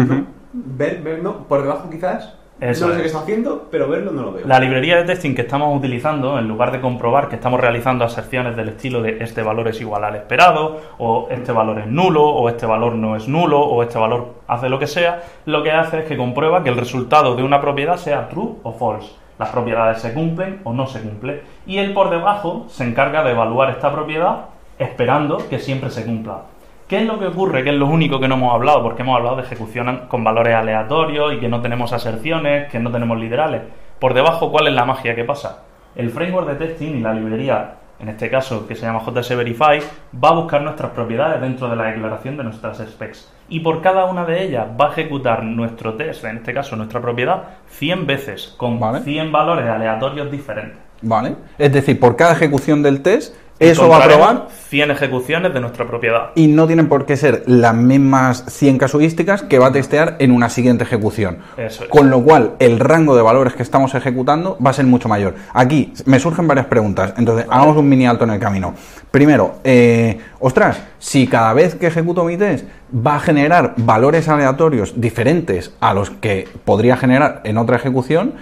Ver, 0.52 1.02
ver, 1.02 1.22
no, 1.22 1.46
por 1.46 1.62
debajo 1.62 1.88
quizás. 1.90 2.34
Eso 2.60 2.86
no 2.86 2.92
sé 2.92 2.98
es. 2.98 3.02
qué 3.02 3.06
está 3.08 3.20
haciendo, 3.20 3.68
pero 3.70 3.86
verlo 3.88 4.12
no 4.12 4.22
lo 4.22 4.32
veo. 4.32 4.46
La 4.46 4.58
librería 4.58 4.96
de 4.96 5.04
testing 5.04 5.34
que 5.34 5.42
estamos 5.42 5.76
utilizando, 5.76 6.38
en 6.38 6.48
lugar 6.48 6.72
de 6.72 6.80
comprobar 6.80 7.28
que 7.28 7.34
estamos 7.36 7.60
realizando 7.60 8.04
aserciones 8.04 8.56
del 8.56 8.70
estilo 8.70 9.02
de 9.02 9.18
este 9.20 9.42
valor 9.42 9.68
es 9.68 9.80
igual 9.80 10.04
al 10.04 10.16
esperado, 10.16 10.80
o 10.98 11.28
este 11.30 11.52
valor 11.52 11.80
es 11.80 11.86
nulo, 11.86 12.24
o 12.24 12.48
este 12.48 12.64
valor 12.64 12.94
no 12.94 13.14
es 13.14 13.28
nulo, 13.28 13.60
o 13.60 13.82
este 13.82 13.98
valor 13.98 14.36
hace 14.46 14.70
lo 14.70 14.78
que 14.78 14.86
sea, 14.86 15.22
lo 15.44 15.62
que 15.62 15.72
hace 15.72 16.00
es 16.00 16.04
que 16.06 16.16
comprueba 16.16 16.62
que 16.62 16.70
el 16.70 16.76
resultado 16.76 17.36
de 17.36 17.42
una 17.42 17.60
propiedad 17.60 17.96
sea 17.98 18.28
true 18.28 18.54
o 18.62 18.72
false. 18.72 19.12
Las 19.38 19.50
propiedades 19.50 20.00
se 20.00 20.14
cumplen 20.14 20.60
o 20.64 20.72
no 20.72 20.86
se 20.86 21.00
cumplen. 21.02 21.42
Y 21.66 21.76
él 21.76 21.92
por 21.92 22.08
debajo 22.08 22.64
se 22.68 22.84
encarga 22.84 23.22
de 23.22 23.32
evaluar 23.32 23.68
esta 23.68 23.92
propiedad 23.92 24.46
esperando 24.78 25.46
que 25.48 25.58
siempre 25.58 25.90
se 25.90 26.06
cumpla. 26.06 26.42
¿Qué 26.88 26.98
es 26.98 27.06
lo 27.06 27.18
que 27.18 27.26
ocurre? 27.26 27.64
Que 27.64 27.70
es 27.70 27.76
lo 27.76 27.86
único 27.86 28.20
que 28.20 28.28
no 28.28 28.36
hemos 28.36 28.54
hablado, 28.54 28.80
porque 28.84 29.02
hemos 29.02 29.16
hablado 29.16 29.36
de 29.36 29.42
ejecución 29.42 30.02
con 30.06 30.22
valores 30.22 30.54
aleatorios 30.54 31.34
y 31.34 31.40
que 31.40 31.48
no 31.48 31.60
tenemos 31.60 31.92
aserciones, 31.92 32.70
que 32.70 32.78
no 32.78 32.92
tenemos 32.92 33.18
literales. 33.18 33.62
Por 33.98 34.14
debajo, 34.14 34.52
¿cuál 34.52 34.68
es 34.68 34.74
la 34.74 34.84
magia 34.84 35.16
que 35.16 35.24
pasa? 35.24 35.64
El 35.96 36.10
framework 36.10 36.46
de 36.46 36.54
testing 36.54 36.98
y 36.98 37.00
la 37.00 37.12
librería, 37.12 37.74
en 37.98 38.08
este 38.08 38.30
caso 38.30 38.68
que 38.68 38.76
se 38.76 38.86
llama 38.86 39.02
JS 39.04 39.36
Verify, 39.36 39.80
va 40.22 40.28
a 40.28 40.34
buscar 40.34 40.62
nuestras 40.62 40.92
propiedades 40.92 41.40
dentro 41.40 41.68
de 41.68 41.74
la 41.74 41.86
declaración 41.86 42.36
de 42.36 42.44
nuestras 42.44 42.78
specs. 42.78 43.32
Y 43.48 43.60
por 43.60 43.82
cada 43.82 44.04
una 44.04 44.24
de 44.24 44.44
ellas 44.44 44.66
va 44.80 44.86
a 44.86 44.92
ejecutar 44.92 45.42
nuestro 45.42 45.94
test, 45.94 46.24
en 46.24 46.36
este 46.36 46.54
caso 46.54 46.76
nuestra 46.76 47.00
propiedad, 47.00 47.42
100 47.66 48.06
veces, 48.06 48.54
con 48.56 48.78
Vale. 48.78 49.00
100 49.00 49.32
valores 49.32 49.66
aleatorios 49.66 50.30
diferentes. 50.30 50.78
¿Vale? 51.02 51.34
Es 51.58 51.72
decir, 51.72 51.98
por 51.98 52.16
cada 52.16 52.32
ejecución 52.32 52.82
del 52.82 53.02
test, 53.02 53.34
eso 53.58 53.88
va 53.88 53.98
a 53.98 54.04
probar 54.04 54.48
100 54.68 54.90
ejecuciones 54.90 55.54
de 55.54 55.60
nuestra 55.60 55.86
propiedad. 55.86 56.30
y 56.34 56.48
no 56.48 56.66
tienen 56.66 56.88
por 56.88 57.06
qué 57.06 57.16
ser 57.16 57.42
las 57.46 57.74
mismas 57.74 58.44
100 58.48 58.78
casuísticas 58.78 59.42
que 59.42 59.58
va 59.58 59.68
a 59.68 59.72
testear 59.72 60.16
en 60.18 60.30
una 60.30 60.48
siguiente 60.48 60.84
ejecución. 60.84 61.38
Eso 61.56 61.84
es. 61.84 61.90
Con 61.90 62.10
lo 62.10 62.22
cual, 62.22 62.52
el 62.58 62.78
rango 62.78 63.16
de 63.16 63.22
valores 63.22 63.54
que 63.54 63.62
estamos 63.62 63.94
ejecutando 63.94 64.58
va 64.64 64.70
a 64.70 64.72
ser 64.74 64.84
mucho 64.84 65.08
mayor. 65.08 65.34
Aquí 65.54 65.92
me 66.04 66.18
surgen 66.18 66.46
varias 66.46 66.66
preguntas, 66.66 67.14
entonces 67.16 67.46
hagamos 67.48 67.76
un 67.76 67.88
mini 67.88 68.06
alto 68.06 68.24
en 68.24 68.30
el 68.30 68.40
camino. 68.40 68.74
Primero, 69.10 69.56
eh, 69.64 70.18
ostras, 70.40 70.82
si 70.98 71.26
cada 71.26 71.52
vez 71.54 71.74
que 71.74 71.86
ejecuto 71.86 72.24
mi 72.24 72.36
test 72.36 72.66
va 72.94 73.16
a 73.16 73.20
generar 73.20 73.74
valores 73.76 74.28
aleatorios 74.28 75.00
diferentes 75.00 75.74
a 75.80 75.94
los 75.94 76.10
que 76.10 76.48
podría 76.64 76.96
generar 76.96 77.40
en 77.44 77.56
otra 77.58 77.76
ejecución, 77.76 78.34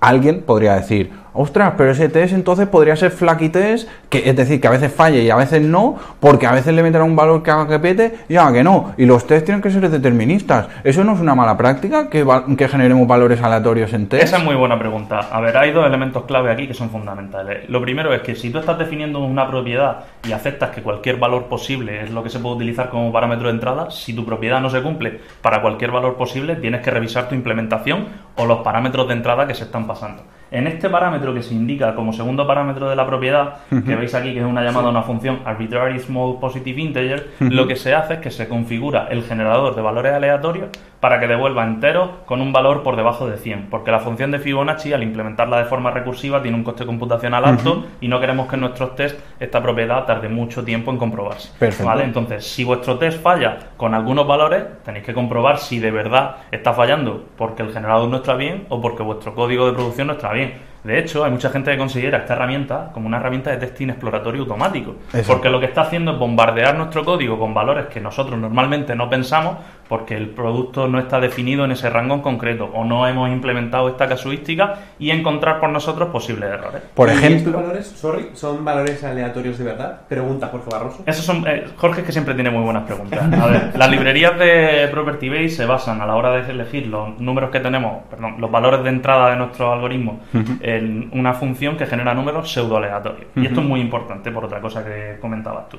alguien 0.00 0.42
podría 0.42 0.74
decir, 0.74 1.10
ostras, 1.32 1.74
pero 1.76 1.90
ese 1.90 2.08
test 2.08 2.34
entonces 2.34 2.68
podría 2.68 2.96
ser 2.96 3.10
flaky 3.10 3.48
test, 3.48 3.88
que 4.08 4.28
es 4.28 4.36
decir, 4.36 4.60
que 4.60 4.68
a 4.68 4.70
veces 4.70 4.92
falle 4.92 5.22
y 5.22 5.30
a 5.30 5.36
veces 5.36 5.62
no, 5.62 5.96
porque 6.18 6.46
a 6.46 6.52
veces 6.52 6.74
le 6.74 6.82
meterá 6.82 7.04
un 7.04 7.16
valor 7.16 7.42
que 7.42 7.50
haga 7.50 7.68
que 7.68 7.78
pete 7.78 8.14
y 8.28 8.36
haga 8.36 8.52
que 8.52 8.64
no. 8.64 8.94
Y 8.96 9.06
los 9.06 9.26
test 9.26 9.44
tienen 9.44 9.62
que 9.62 9.70
ser 9.70 9.88
deterministas. 9.88 10.68
¿Eso 10.84 11.04
no 11.04 11.14
es 11.14 11.20
una 11.20 11.34
mala 11.34 11.56
práctica 11.56 12.08
que, 12.08 12.26
que 12.56 12.68
generemos 12.68 13.06
valores 13.06 13.42
aleatorios 13.42 13.92
en 13.92 14.08
test? 14.08 14.24
Esa 14.24 14.38
es 14.38 14.44
muy 14.44 14.54
buena 14.54 14.78
pregunta. 14.78 15.28
A 15.30 15.40
ver, 15.40 15.56
hay 15.56 15.72
dos 15.72 15.86
elementos 15.86 16.24
clave 16.24 16.50
aquí 16.50 16.66
que 16.66 16.74
son 16.74 16.90
fundamentales. 16.90 17.68
Lo 17.68 17.80
primero 17.80 18.12
es 18.12 18.22
que 18.22 18.34
si 18.34 18.50
tú 18.50 18.58
estás 18.58 18.78
definiendo 18.78 19.20
una 19.20 19.48
propiedad 19.48 20.04
y 20.26 20.32
aceptas 20.32 20.70
que 20.70 20.82
cualquier 20.82 21.16
valor 21.16 21.46
posible 21.46 22.02
es 22.02 22.10
lo 22.10 22.22
que 22.22 22.30
se 22.30 22.38
puede 22.38 22.56
utilizar 22.56 22.90
como 22.90 23.12
parámetro 23.12 23.48
de 23.48 23.54
entrada, 23.54 23.90
si 23.90 24.12
tu 24.12 24.24
propiedad 24.24 24.60
no 24.60 24.70
se 24.70 24.82
cumple 24.82 25.20
para 25.42 25.62
cualquier 25.62 25.90
valor 25.90 26.16
posible, 26.16 26.56
tienes 26.56 26.82
que 26.82 26.90
revisar 26.90 27.28
tu 27.28 27.34
implementación 27.34 28.08
o 28.36 28.46
los 28.46 28.58
parámetros 28.60 29.08
de 29.08 29.14
entrada 29.14 29.46
que 29.46 29.54
se 29.54 29.64
están 29.64 29.86
pasando. 29.86 30.22
En 30.50 30.66
este 30.66 30.88
parámetro 30.90 31.32
que 31.32 31.42
se 31.42 31.54
indica 31.54 31.94
como 31.94 32.12
segundo 32.12 32.46
parámetro 32.46 32.88
de 32.88 32.96
la 32.96 33.06
propiedad, 33.06 33.58
que 33.68 33.94
veis 33.94 34.14
aquí 34.14 34.32
que 34.32 34.40
es 34.40 34.44
una 34.44 34.62
llamada 34.62 34.88
a 34.88 34.90
una 34.90 35.02
función 35.02 35.40
arbitrary 35.44 35.98
small 36.00 36.38
positive 36.40 36.80
integer, 36.80 37.30
lo 37.38 37.66
que 37.66 37.76
se 37.76 37.94
hace 37.94 38.14
es 38.14 38.20
que 38.20 38.30
se 38.30 38.48
configura 38.48 39.08
el 39.10 39.22
generador 39.22 39.74
de 39.74 39.82
valores 39.82 40.12
aleatorios 40.12 40.70
para 41.00 41.18
que 41.18 41.26
devuelva 41.26 41.64
enteros 41.64 42.10
con 42.26 42.40
un 42.42 42.52
valor 42.52 42.82
por 42.82 42.94
debajo 42.94 43.26
de 43.26 43.38
100, 43.38 43.68
porque 43.70 43.90
la 43.90 44.00
función 44.00 44.30
de 44.30 44.38
Fibonacci 44.38 44.92
al 44.92 45.02
implementarla 45.02 45.58
de 45.58 45.64
forma 45.64 45.90
recursiva 45.90 46.42
tiene 46.42 46.56
un 46.58 46.62
coste 46.62 46.84
computacional 46.84 47.44
alto 47.44 47.86
y 48.00 48.08
no 48.08 48.20
queremos 48.20 48.48
que 48.48 48.56
en 48.56 48.60
nuestros 48.60 48.94
test 48.96 49.18
esta 49.40 49.62
propiedad 49.62 50.04
tarde 50.04 50.28
mucho 50.28 50.62
tiempo 50.62 50.90
en 50.90 50.98
comprobarse. 50.98 51.50
Perfecto. 51.58 51.86
¿vale? 51.86 52.04
Entonces, 52.04 52.46
si 52.46 52.64
vuestro 52.64 52.98
test 52.98 53.22
falla 53.22 53.58
con 53.78 53.94
algunos 53.94 54.26
valores, 54.26 54.64
tenéis 54.84 55.04
que 55.04 55.14
comprobar 55.14 55.58
si 55.58 55.78
de 55.78 55.90
verdad 55.90 56.36
está 56.50 56.74
fallando 56.74 57.24
porque 57.36 57.62
el 57.62 57.72
generador 57.72 58.08
no 58.08 58.18
está 58.18 58.34
bien 58.34 58.66
o 58.68 58.80
porque 58.80 59.02
vuestro 59.02 59.34
código 59.34 59.66
de 59.66 59.72
producción 59.72 60.08
no 60.08 60.14
está 60.14 60.32
bien. 60.32 60.39
De 60.82 60.98
hecho, 60.98 61.24
hay 61.24 61.30
mucha 61.30 61.50
gente 61.50 61.70
que 61.70 61.76
considera 61.76 62.18
esta 62.18 62.32
herramienta 62.32 62.90
como 62.94 63.06
una 63.06 63.18
herramienta 63.18 63.50
de 63.50 63.58
testing 63.58 63.90
exploratorio 63.90 64.42
automático. 64.42 64.96
Exacto. 65.08 65.34
Porque 65.34 65.50
lo 65.50 65.60
que 65.60 65.66
está 65.66 65.82
haciendo 65.82 66.12
es 66.12 66.18
bombardear 66.18 66.74
nuestro 66.74 67.04
código 67.04 67.38
con 67.38 67.52
valores 67.52 67.86
que 67.86 68.00
nosotros 68.00 68.38
normalmente 68.38 68.94
no 68.96 69.10
pensamos 69.10 69.56
porque 69.90 70.16
el 70.16 70.28
producto 70.28 70.86
no 70.86 71.00
está 71.00 71.18
definido 71.18 71.64
en 71.64 71.72
ese 71.72 71.90
rango 71.90 72.14
en 72.14 72.20
concreto 72.20 72.70
o 72.72 72.84
no 72.84 73.08
hemos 73.08 73.28
implementado 73.28 73.88
esta 73.88 74.06
casuística 74.06 74.76
y 75.00 75.10
encontrar 75.10 75.58
por 75.58 75.68
nosotros 75.68 76.10
posibles 76.10 76.48
errores. 76.48 76.82
Por 76.94 77.08
¿Y 77.08 77.12
ejemplo, 77.14 77.38
estos 77.38 77.52
valores, 77.52 77.86
sorry, 77.88 78.30
son 78.34 78.64
valores 78.64 79.02
aleatorios 79.02 79.58
de 79.58 79.64
verdad? 79.64 80.02
Pregunta 80.08 80.46
Jorge 80.46 80.70
Barroso. 80.70 81.02
Esos 81.06 81.24
son, 81.24 81.44
eh, 81.44 81.64
Jorge 81.76 82.02
es 82.02 82.06
que 82.06 82.12
siempre 82.12 82.34
tiene 82.34 82.50
muy 82.50 82.62
buenas 82.62 82.84
preguntas. 82.84 83.20
A 83.20 83.46
ver, 83.46 83.72
las 83.76 83.90
librerías 83.90 84.38
de 84.38 84.86
Property 84.92 85.28
Base 85.28 85.48
se 85.48 85.66
basan 85.66 86.00
a 86.00 86.06
la 86.06 86.14
hora 86.14 86.40
de 86.40 86.48
elegir 86.52 86.86
los 86.86 87.18
números 87.18 87.50
que 87.50 87.58
tenemos, 87.58 88.04
perdón, 88.08 88.36
los 88.38 88.48
valores 88.48 88.84
de 88.84 88.90
entrada 88.90 89.30
de 89.30 89.36
nuestro 89.38 89.72
algoritmo 89.72 90.20
en 90.60 91.10
una 91.12 91.34
función 91.34 91.76
que 91.76 91.86
genera 91.86 92.14
números 92.14 92.52
pseudo 92.52 92.76
aleatorios. 92.76 93.26
Y 93.34 93.44
esto 93.44 93.60
es 93.60 93.66
muy 93.66 93.80
importante 93.80 94.30
por 94.30 94.44
otra 94.44 94.60
cosa 94.60 94.84
que 94.84 95.18
comentabas 95.20 95.68
tú. 95.68 95.78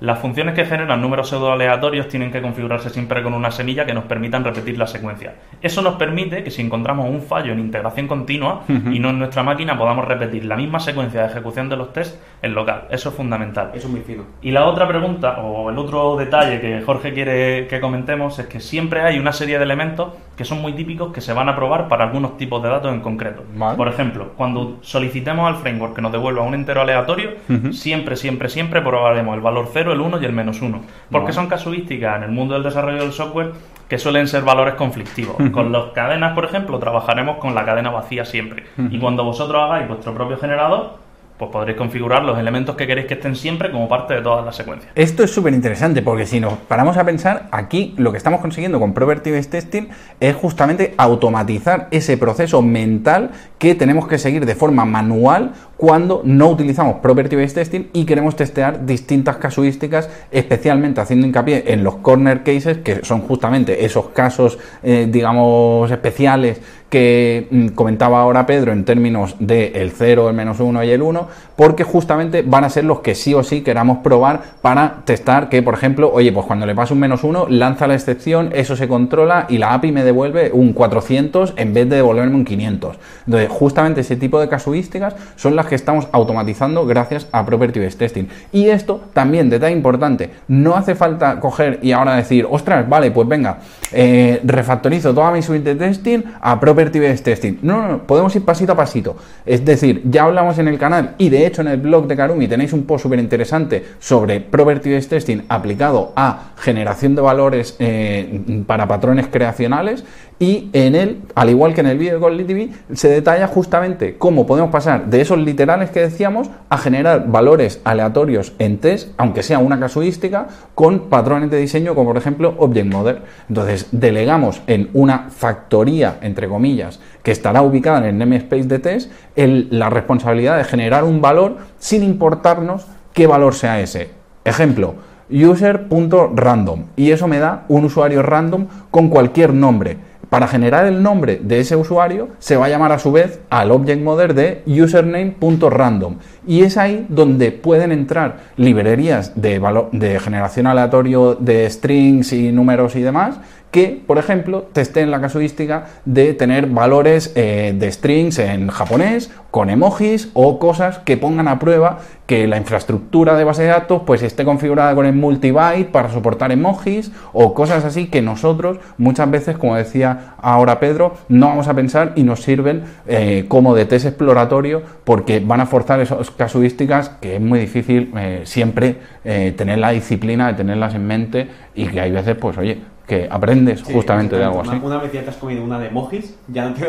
Las 0.00 0.18
funciones 0.18 0.54
que 0.54 0.64
generan 0.64 1.02
números 1.02 1.28
pseudo 1.28 1.52
aleatorios 1.52 2.08
tienen 2.08 2.32
que 2.32 2.40
configurarse 2.40 2.88
siempre 2.88 3.22
con 3.22 3.34
una 3.34 3.50
semilla 3.50 3.84
que 3.84 3.92
nos 3.92 4.04
permitan 4.04 4.42
repetir 4.42 4.78
la 4.78 4.86
secuencia. 4.86 5.34
Eso 5.60 5.82
nos 5.82 5.96
permite 5.96 6.42
que 6.42 6.50
si 6.50 6.62
encontramos 6.62 7.08
un 7.08 7.20
fallo 7.20 7.52
en 7.52 7.60
integración 7.60 8.08
continua 8.08 8.62
y 8.68 8.98
no 8.98 9.10
en 9.10 9.18
nuestra 9.18 9.42
máquina 9.42 9.76
podamos 9.76 10.06
repetir 10.06 10.46
la 10.46 10.56
misma 10.56 10.80
secuencia 10.80 11.20
de 11.20 11.26
ejecución 11.26 11.68
de 11.68 11.76
los 11.76 11.92
tests 11.92 12.18
en 12.40 12.54
local. 12.54 12.84
Eso 12.90 13.10
es 13.10 13.14
fundamental. 13.14 13.72
Eso 13.74 13.88
es 13.88 13.92
muy 13.92 14.00
fino. 14.00 14.24
Y 14.40 14.50
la 14.52 14.64
otra 14.64 14.88
pregunta, 14.88 15.38
o 15.40 15.68
el 15.68 15.78
otro 15.78 16.16
detalle 16.16 16.60
que 16.60 16.80
Jorge 16.80 17.12
quiere 17.12 17.66
que 17.66 17.80
comentemos, 17.80 18.38
es 18.38 18.46
que 18.46 18.60
siempre 18.60 19.02
hay 19.02 19.18
una 19.18 19.32
serie 19.32 19.58
de 19.58 19.64
elementos 19.64 20.14
que 20.36 20.46
son 20.46 20.62
muy 20.62 20.72
típicos 20.72 21.12
que 21.12 21.20
se 21.20 21.34
van 21.34 21.50
a 21.50 21.56
probar 21.56 21.88
para 21.88 22.04
algunos 22.04 22.38
tipos 22.38 22.62
de 22.62 22.70
datos 22.70 22.92
en 22.94 23.00
concreto. 23.00 23.44
Vale. 23.54 23.76
Por 23.76 23.88
ejemplo, 23.88 24.32
cuando 24.36 24.78
solicitemos 24.80 25.46
al 25.46 25.56
framework 25.56 25.94
que 25.94 26.00
nos 26.00 26.12
devuelva 26.12 26.42
un 26.42 26.54
entero 26.54 26.80
aleatorio, 26.80 27.32
siempre, 27.72 28.16
siempre, 28.16 28.48
siempre 28.48 28.80
probaremos 28.80 29.34
el 29.34 29.42
valor 29.42 29.68
0, 29.70 29.89
el 29.92 30.00
1 30.00 30.20
y 30.20 30.24
el 30.24 30.32
menos 30.32 30.60
1. 30.62 30.80
Porque 31.10 31.32
son 31.32 31.46
casuísticas 31.48 32.16
en 32.16 32.24
el 32.24 32.30
mundo 32.30 32.54
del 32.54 32.62
desarrollo 32.62 33.00
del 33.00 33.12
software 33.12 33.52
que 33.88 33.98
suelen 33.98 34.28
ser 34.28 34.42
valores 34.42 34.74
conflictivos. 34.74 35.36
Con 35.52 35.72
las 35.72 35.86
cadenas, 35.92 36.34
por 36.34 36.44
ejemplo, 36.44 36.78
trabajaremos 36.78 37.38
con 37.38 37.54
la 37.54 37.64
cadena 37.64 37.90
vacía 37.90 38.24
siempre. 38.24 38.64
Y 38.90 38.98
cuando 38.98 39.24
vosotros 39.24 39.62
hagáis 39.62 39.88
vuestro 39.88 40.14
propio 40.14 40.38
generador, 40.38 40.98
pues 41.40 41.50
podréis 41.50 41.78
configurar 41.78 42.22
los 42.22 42.38
elementos 42.38 42.76
que 42.76 42.86
queréis 42.86 43.06
que 43.06 43.14
estén 43.14 43.34
siempre 43.34 43.70
como 43.70 43.88
parte 43.88 44.12
de 44.12 44.20
todas 44.20 44.44
las 44.44 44.54
secuencias. 44.54 44.92
Esto 44.94 45.24
es 45.24 45.30
súper 45.30 45.54
interesante 45.54 46.02
porque 46.02 46.26
si 46.26 46.38
nos 46.38 46.52
paramos 46.52 46.98
a 46.98 47.04
pensar, 47.04 47.48
aquí 47.50 47.94
lo 47.96 48.12
que 48.12 48.18
estamos 48.18 48.42
consiguiendo 48.42 48.78
con 48.78 48.92
Property 48.92 49.30
Based 49.30 49.50
Testing 49.50 49.88
es 50.20 50.36
justamente 50.36 50.92
automatizar 50.98 51.88
ese 51.92 52.18
proceso 52.18 52.60
mental 52.60 53.30
que 53.58 53.74
tenemos 53.74 54.06
que 54.06 54.18
seguir 54.18 54.44
de 54.44 54.54
forma 54.54 54.84
manual 54.84 55.52
cuando 55.78 56.20
no 56.26 56.50
utilizamos 56.50 56.96
Property 56.96 57.36
Based 57.36 57.54
Testing 57.54 57.88
y 57.94 58.04
queremos 58.04 58.36
testear 58.36 58.84
distintas 58.84 59.38
casuísticas, 59.38 60.10
especialmente 60.30 61.00
haciendo 61.00 61.26
hincapié 61.26 61.64
en 61.68 61.82
los 61.82 61.96
corner 61.96 62.42
cases, 62.42 62.78
que 62.84 63.02
son 63.02 63.22
justamente 63.22 63.82
esos 63.86 64.10
casos, 64.10 64.58
eh, 64.82 65.08
digamos, 65.10 65.90
especiales 65.90 66.60
que 66.90 67.46
mm, 67.50 67.68
comentaba 67.68 68.20
ahora 68.20 68.44
Pedro 68.44 68.72
en 68.72 68.84
términos 68.84 69.36
de 69.38 69.68
el 69.76 69.92
0, 69.92 70.28
el 70.28 70.34
menos 70.34 70.60
1 70.60 70.84
y 70.84 70.90
el 70.90 71.00
1, 71.00 71.28
porque 71.56 71.84
justamente 71.84 72.42
van 72.42 72.64
a 72.64 72.68
ser 72.68 72.84
los 72.84 73.00
que 73.00 73.14
sí 73.14 73.32
o 73.32 73.42
sí 73.44 73.62
queramos 73.62 73.98
probar 73.98 74.40
para 74.60 74.96
testar 75.04 75.48
que, 75.48 75.62
por 75.62 75.74
ejemplo, 75.74 76.10
oye, 76.12 76.32
pues 76.32 76.46
cuando 76.46 76.66
le 76.66 76.74
paso 76.74 76.94
un 76.94 77.00
menos 77.00 77.22
1, 77.22 77.46
lanza 77.48 77.86
la 77.86 77.94
excepción, 77.94 78.50
eso 78.52 78.74
se 78.76 78.88
controla 78.88 79.46
y 79.48 79.58
la 79.58 79.72
API 79.72 79.92
me 79.92 80.02
devuelve 80.02 80.50
un 80.52 80.72
400 80.72 81.54
en 81.56 81.72
vez 81.72 81.88
de 81.88 81.96
devolverme 81.96 82.34
un 82.34 82.44
500. 82.44 82.98
Entonces, 83.26 83.48
justamente 83.48 84.00
ese 84.00 84.16
tipo 84.16 84.40
de 84.40 84.48
casuísticas 84.48 85.14
son 85.36 85.54
las 85.54 85.66
que 85.66 85.76
estamos 85.76 86.08
automatizando 86.10 86.86
gracias 86.86 87.28
a 87.30 87.46
Property 87.46 87.78
Based 87.78 87.98
Testing. 87.98 88.28
Y 88.50 88.68
esto 88.68 89.02
también, 89.12 89.48
detalle 89.48 89.76
importante, 89.76 90.30
no 90.48 90.74
hace 90.74 90.96
falta 90.96 91.38
coger 91.38 91.78
y 91.82 91.92
ahora 91.92 92.16
decir, 92.16 92.48
ostras, 92.50 92.88
vale, 92.88 93.12
pues 93.12 93.28
venga, 93.28 93.58
eh, 93.92 94.40
refactorizo 94.44 95.14
toda 95.14 95.30
mi 95.30 95.42
suite 95.42 95.74
de 95.74 95.86
testing 95.86 96.22
a 96.40 96.58
Property 96.58 96.79
Based 96.88 97.24
Testing. 97.24 97.58
No, 97.62 97.82
no, 97.82 97.88
no, 97.88 98.06
podemos 98.06 98.34
ir 98.36 98.44
pasito 98.44 98.72
a 98.72 98.76
pasito. 98.76 99.16
Es 99.44 99.64
decir, 99.64 100.02
ya 100.04 100.24
hablamos 100.24 100.58
en 100.58 100.68
el 100.68 100.78
canal 100.78 101.14
y 101.18 101.28
de 101.28 101.46
hecho 101.46 101.62
en 101.62 101.68
el 101.68 101.76
blog 101.78 102.06
de 102.06 102.16
Karumi 102.16 102.48
tenéis 102.48 102.72
un 102.72 102.84
post 102.84 103.02
súper 103.02 103.18
interesante 103.18 103.84
sobre 103.98 104.40
Property 104.40 104.98
Testing 105.00 105.42
aplicado 105.48 106.12
a 106.16 106.52
generación 106.56 107.14
de 107.14 107.22
valores 107.22 107.76
eh, 107.78 108.64
para 108.66 108.86
patrones 108.86 109.26
creacionales 109.28 110.04
y 110.42 110.70
en 110.72 110.94
él, 110.94 111.20
al 111.34 111.50
igual 111.50 111.74
que 111.74 111.82
en 111.82 111.86
el 111.86 111.98
vídeo 111.98 112.18
de 112.18 112.44
TV, 112.44 112.70
se 112.94 113.10
detalla 113.10 113.46
justamente 113.46 114.16
cómo 114.16 114.46
podemos 114.46 114.70
pasar 114.70 115.04
de 115.04 115.20
esos 115.20 115.36
literales 115.36 115.90
que 115.90 116.00
decíamos 116.00 116.48
a 116.70 116.78
generar 116.78 117.28
valores 117.28 117.82
aleatorios 117.84 118.54
en 118.58 118.78
test, 118.78 119.10
aunque 119.18 119.42
sea 119.42 119.58
una 119.58 119.78
casuística, 119.78 120.48
con 120.74 121.10
patrones 121.10 121.50
de 121.50 121.58
diseño 121.58 121.94
como 121.94 122.08
por 122.08 122.16
ejemplo 122.16 122.54
Object 122.56 122.90
Model. 122.90 123.18
Entonces, 123.50 123.88
delegamos 123.92 124.62
en 124.66 124.88
una 124.94 125.28
factoría, 125.28 126.16
entre 126.22 126.48
comillas, 126.48 127.00
que 127.22 127.32
estará 127.32 127.60
ubicada 127.60 127.98
en 127.98 128.04
el 128.04 128.16
namespace 128.18 128.64
de 128.64 128.78
test, 128.78 129.12
la 129.36 129.90
responsabilidad 129.90 130.56
de 130.56 130.64
generar 130.64 131.04
un 131.04 131.20
valor 131.20 131.58
sin 131.78 132.02
importarnos 132.02 132.86
qué 133.12 133.26
valor 133.26 133.54
sea 133.54 133.78
ese. 133.82 134.08
Ejemplo, 134.46 134.94
user.random 135.30 136.84
y 136.96 137.10
eso 137.10 137.28
me 137.28 137.38
da 137.40 137.64
un 137.68 137.84
usuario 137.84 138.22
random 138.22 138.66
con 138.90 139.10
cualquier 139.10 139.52
nombre. 139.52 140.09
Para 140.30 140.46
generar 140.46 140.86
el 140.86 141.02
nombre 141.02 141.40
de 141.42 141.58
ese 141.58 141.74
usuario 141.74 142.28
se 142.38 142.56
va 142.56 142.66
a 142.66 142.68
llamar 142.68 142.92
a 142.92 143.00
su 143.00 143.10
vez 143.10 143.40
al 143.50 143.72
object 143.72 144.00
model 144.00 144.32
de 144.32 144.62
username.random 144.64 146.18
y 146.46 146.62
es 146.62 146.76
ahí 146.76 147.04
donde 147.08 147.50
pueden 147.50 147.90
entrar 147.90 148.36
librerías 148.56 149.32
de, 149.34 149.60
de 149.90 150.20
generación 150.20 150.68
aleatorio 150.68 151.34
de 151.34 151.68
strings 151.68 152.32
y 152.32 152.52
números 152.52 152.94
y 152.94 153.00
demás 153.00 153.40
que, 153.70 154.02
por 154.04 154.18
ejemplo, 154.18 154.66
testeen 154.72 155.10
la 155.10 155.20
casuística 155.20 155.86
de 156.04 156.34
tener 156.34 156.66
valores 156.66 157.32
eh, 157.36 157.74
de 157.76 157.92
strings 157.92 158.38
en 158.38 158.68
japonés, 158.68 159.30
con 159.50 159.70
emojis 159.70 160.30
o 160.32 160.58
cosas 160.58 160.98
que 160.98 161.16
pongan 161.16 161.48
a 161.48 161.58
prueba 161.58 161.98
que 162.26 162.46
la 162.46 162.56
infraestructura 162.56 163.34
de 163.36 163.42
base 163.42 163.62
de 163.62 163.68
datos 163.68 164.02
pues 164.06 164.22
esté 164.22 164.44
configurada 164.44 164.94
con 164.94 165.06
el 165.06 165.14
multibyte 165.14 165.90
para 165.90 166.08
soportar 166.08 166.52
emojis 166.52 167.10
o 167.32 167.52
cosas 167.52 167.84
así 167.84 168.06
que 168.06 168.22
nosotros 168.22 168.78
muchas 168.96 169.28
veces, 169.28 169.58
como 169.58 169.74
decía 169.74 170.34
ahora 170.40 170.78
Pedro, 170.78 171.14
no 171.28 171.48
vamos 171.48 171.66
a 171.66 171.74
pensar 171.74 172.12
y 172.14 172.22
nos 172.22 172.42
sirven 172.42 172.84
eh, 173.08 173.46
como 173.48 173.74
de 173.74 173.86
test 173.86 174.06
exploratorio 174.06 174.82
porque 175.02 175.40
van 175.40 175.60
a 175.60 175.66
forzar 175.66 175.98
esas 175.98 176.30
casuísticas 176.30 177.08
que 177.20 177.36
es 177.36 177.40
muy 177.40 177.58
difícil 177.58 178.12
eh, 178.16 178.42
siempre 178.44 178.98
tener 179.22 179.78
la 179.78 179.90
disciplina 179.90 180.46
de 180.48 180.54
tenerlas 180.54 180.94
en 180.94 181.06
mente 181.06 181.48
y 181.74 181.86
que 181.88 182.00
hay 182.00 182.10
veces 182.10 182.36
pues 182.36 182.56
oye 182.56 182.78
que 183.10 183.26
aprendes 183.28 183.80
Sí, 183.80 183.92
justamente 183.92 184.36
de 184.36 184.44
algo 184.44 184.60
así. 184.60 184.80
Una, 184.80 184.98
vez 184.98 185.12
ya 185.12 185.24
te 185.24 185.30
has 185.30 185.36
comido 185.36 185.64
una 185.64 185.80
de 185.80 185.88
emojis, 185.88 186.38
ya 186.46 186.68
no 186.68 186.74
te 186.74 186.86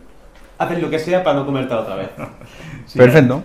haces 0.58 0.82
lo 0.82 0.90
que 0.90 0.98
sea 0.98 1.24
para 1.24 1.38
no 1.38 1.46
comértela 1.46 1.80
otra 1.80 1.96
vez. 1.96 2.10
Sí, 2.86 2.98
Perfecto. 2.98 3.42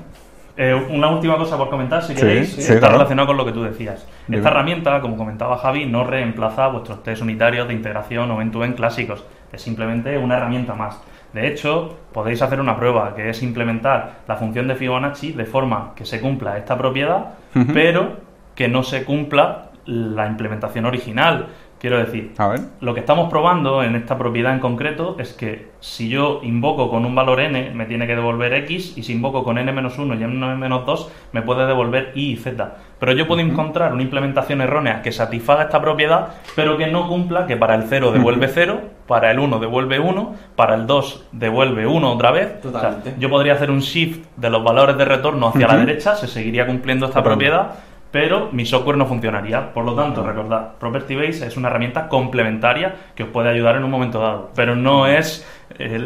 Eh, 0.58 0.74
una 0.74 1.08
última 1.08 1.38
cosa 1.38 1.58
por 1.58 1.70
comentar, 1.70 2.04
si 2.04 2.14
queréis, 2.14 2.50
sí, 2.50 2.60
está 2.60 2.78
claro. 2.80 2.96
relacionado 2.96 3.28
con 3.28 3.38
lo 3.38 3.46
que 3.46 3.54
tú 3.54 3.64
decías. 3.64 4.06
Dime. 4.28 4.40
Esta 4.40 4.50
herramienta, 4.50 5.00
como 5.00 5.16
comentaba 5.16 5.58
Javi, 5.58 5.86
no 5.86 6.04
reemplaza 6.04 6.68
vuestros 6.68 7.02
test 7.04 7.22
unitarios 7.22 7.70
de 7.70 7.74
integración 7.74 8.30
o 8.32 8.42
end-to-end 8.42 8.76
clásicos. 8.76 9.24
Es 9.54 9.62
simplemente 9.62 10.18
una 10.18 10.36
herramienta 10.36 10.74
más. 10.74 11.00
De 11.32 11.48
hecho, 11.48 12.00
podéis 12.12 12.42
hacer 12.42 12.60
una 12.60 12.76
prueba, 12.76 13.16
que 13.16 13.30
es 13.30 13.42
implementar 13.42 14.24
la 14.28 14.36
función 14.36 14.68
de 14.68 14.76
Fibonacci 14.76 15.32
de 15.32 15.46
forma 15.46 15.94
que 15.96 16.04
se 16.04 16.20
cumpla 16.20 16.58
esta 16.58 16.78
propiedad, 16.78 17.36
pero 17.74 18.18
que 18.56 18.68
no 18.68 18.84
se 18.84 19.06
cumpla 19.06 19.70
la 19.86 20.28
implementación 20.28 20.86
original. 20.86 21.48
Quiero 21.80 21.98
decir, 21.98 22.34
A 22.38 22.48
ver. 22.50 22.60
lo 22.82 22.94
que 22.94 23.00
estamos 23.00 23.30
probando 23.30 23.84
en 23.84 23.96
esta 23.96 24.18
propiedad 24.18 24.54
en 24.54 24.60
concreto 24.60 25.16
es 25.18 25.34
que 25.34 25.70
si 25.80 26.10
yo 26.10 26.42
invoco 26.44 26.90
con 26.90 27.06
un 27.06 27.16
valor 27.16 27.40
n, 27.40 27.72
me 27.74 27.86
tiene 27.86 28.06
que 28.06 28.16
devolver 28.16 28.54
x, 28.54 28.98
y 28.98 29.04
si 29.04 29.14
invoco 29.14 29.44
con 29.46 29.58
n-1 29.58 30.20
y 30.20 30.24
n-2, 30.24 31.08
me 31.32 31.42
puede 31.42 31.66
devolver 31.66 32.12
y 32.16 32.30
y 32.30 32.36
z. 32.36 32.76
Pero 33.00 33.14
yo 33.14 33.28
puedo 33.28 33.40
encontrar 33.42 33.94
una 33.94 34.04
implementación 34.04 34.60
errónea 34.62 35.02
que 35.02 35.12
satisfaga 35.14 35.64
esta 35.64 35.82
propiedad, 35.82 36.30
pero 36.56 36.78
que 36.78 36.88
no 36.88 37.08
cumpla 37.08 37.48
que 37.48 37.56
para 37.56 37.76
el 37.76 37.84
0 37.84 38.12
devuelve 38.12 38.50
0, 38.50 38.82
para 39.08 39.32
el 39.32 39.40
1 39.40 39.60
devuelve 39.60 40.00
1, 40.00 40.36
para 40.56 40.76
el 40.76 40.86
2 40.86 41.28
devuelve 41.32 41.88
1 41.88 42.12
otra 42.12 42.32
vez. 42.32 42.58
O 42.60 42.62
sea, 42.64 42.72
Totalmente. 42.72 43.16
yo 43.18 43.30
podría 43.30 43.54
hacer 43.54 43.72
un 43.72 43.80
shift 43.80 44.26
de 44.36 44.50
los 44.50 44.64
valores 44.64 44.98
de 44.98 45.06
retorno 45.06 45.48
hacia 45.48 45.68
la 45.68 45.78
derecha, 45.78 46.16
se 46.16 46.28
seguiría 46.28 46.68
cumpliendo 46.68 47.06
esta 47.06 47.24
propiedad, 47.24 47.72
pero 48.12 48.50
mi 48.52 48.66
software 48.66 48.98
no 48.98 49.06
funcionaría. 49.06 49.74
Por 49.74 49.86
lo 49.86 49.96
tanto, 49.96 50.26
recordad, 50.26 50.74
Property 50.80 51.16
Base 51.16 51.46
es 51.46 51.58
una 51.58 51.70
herramienta 51.70 52.08
complementaria 52.08 52.96
que 53.16 53.24
os 53.24 53.30
puede 53.30 53.50
ayudar 53.50 53.76
en 53.76 53.84
un 53.84 53.92
momento 53.92 54.20
dado, 54.20 54.52
pero 54.56 54.76
no 54.76 55.08
es, 55.08 55.48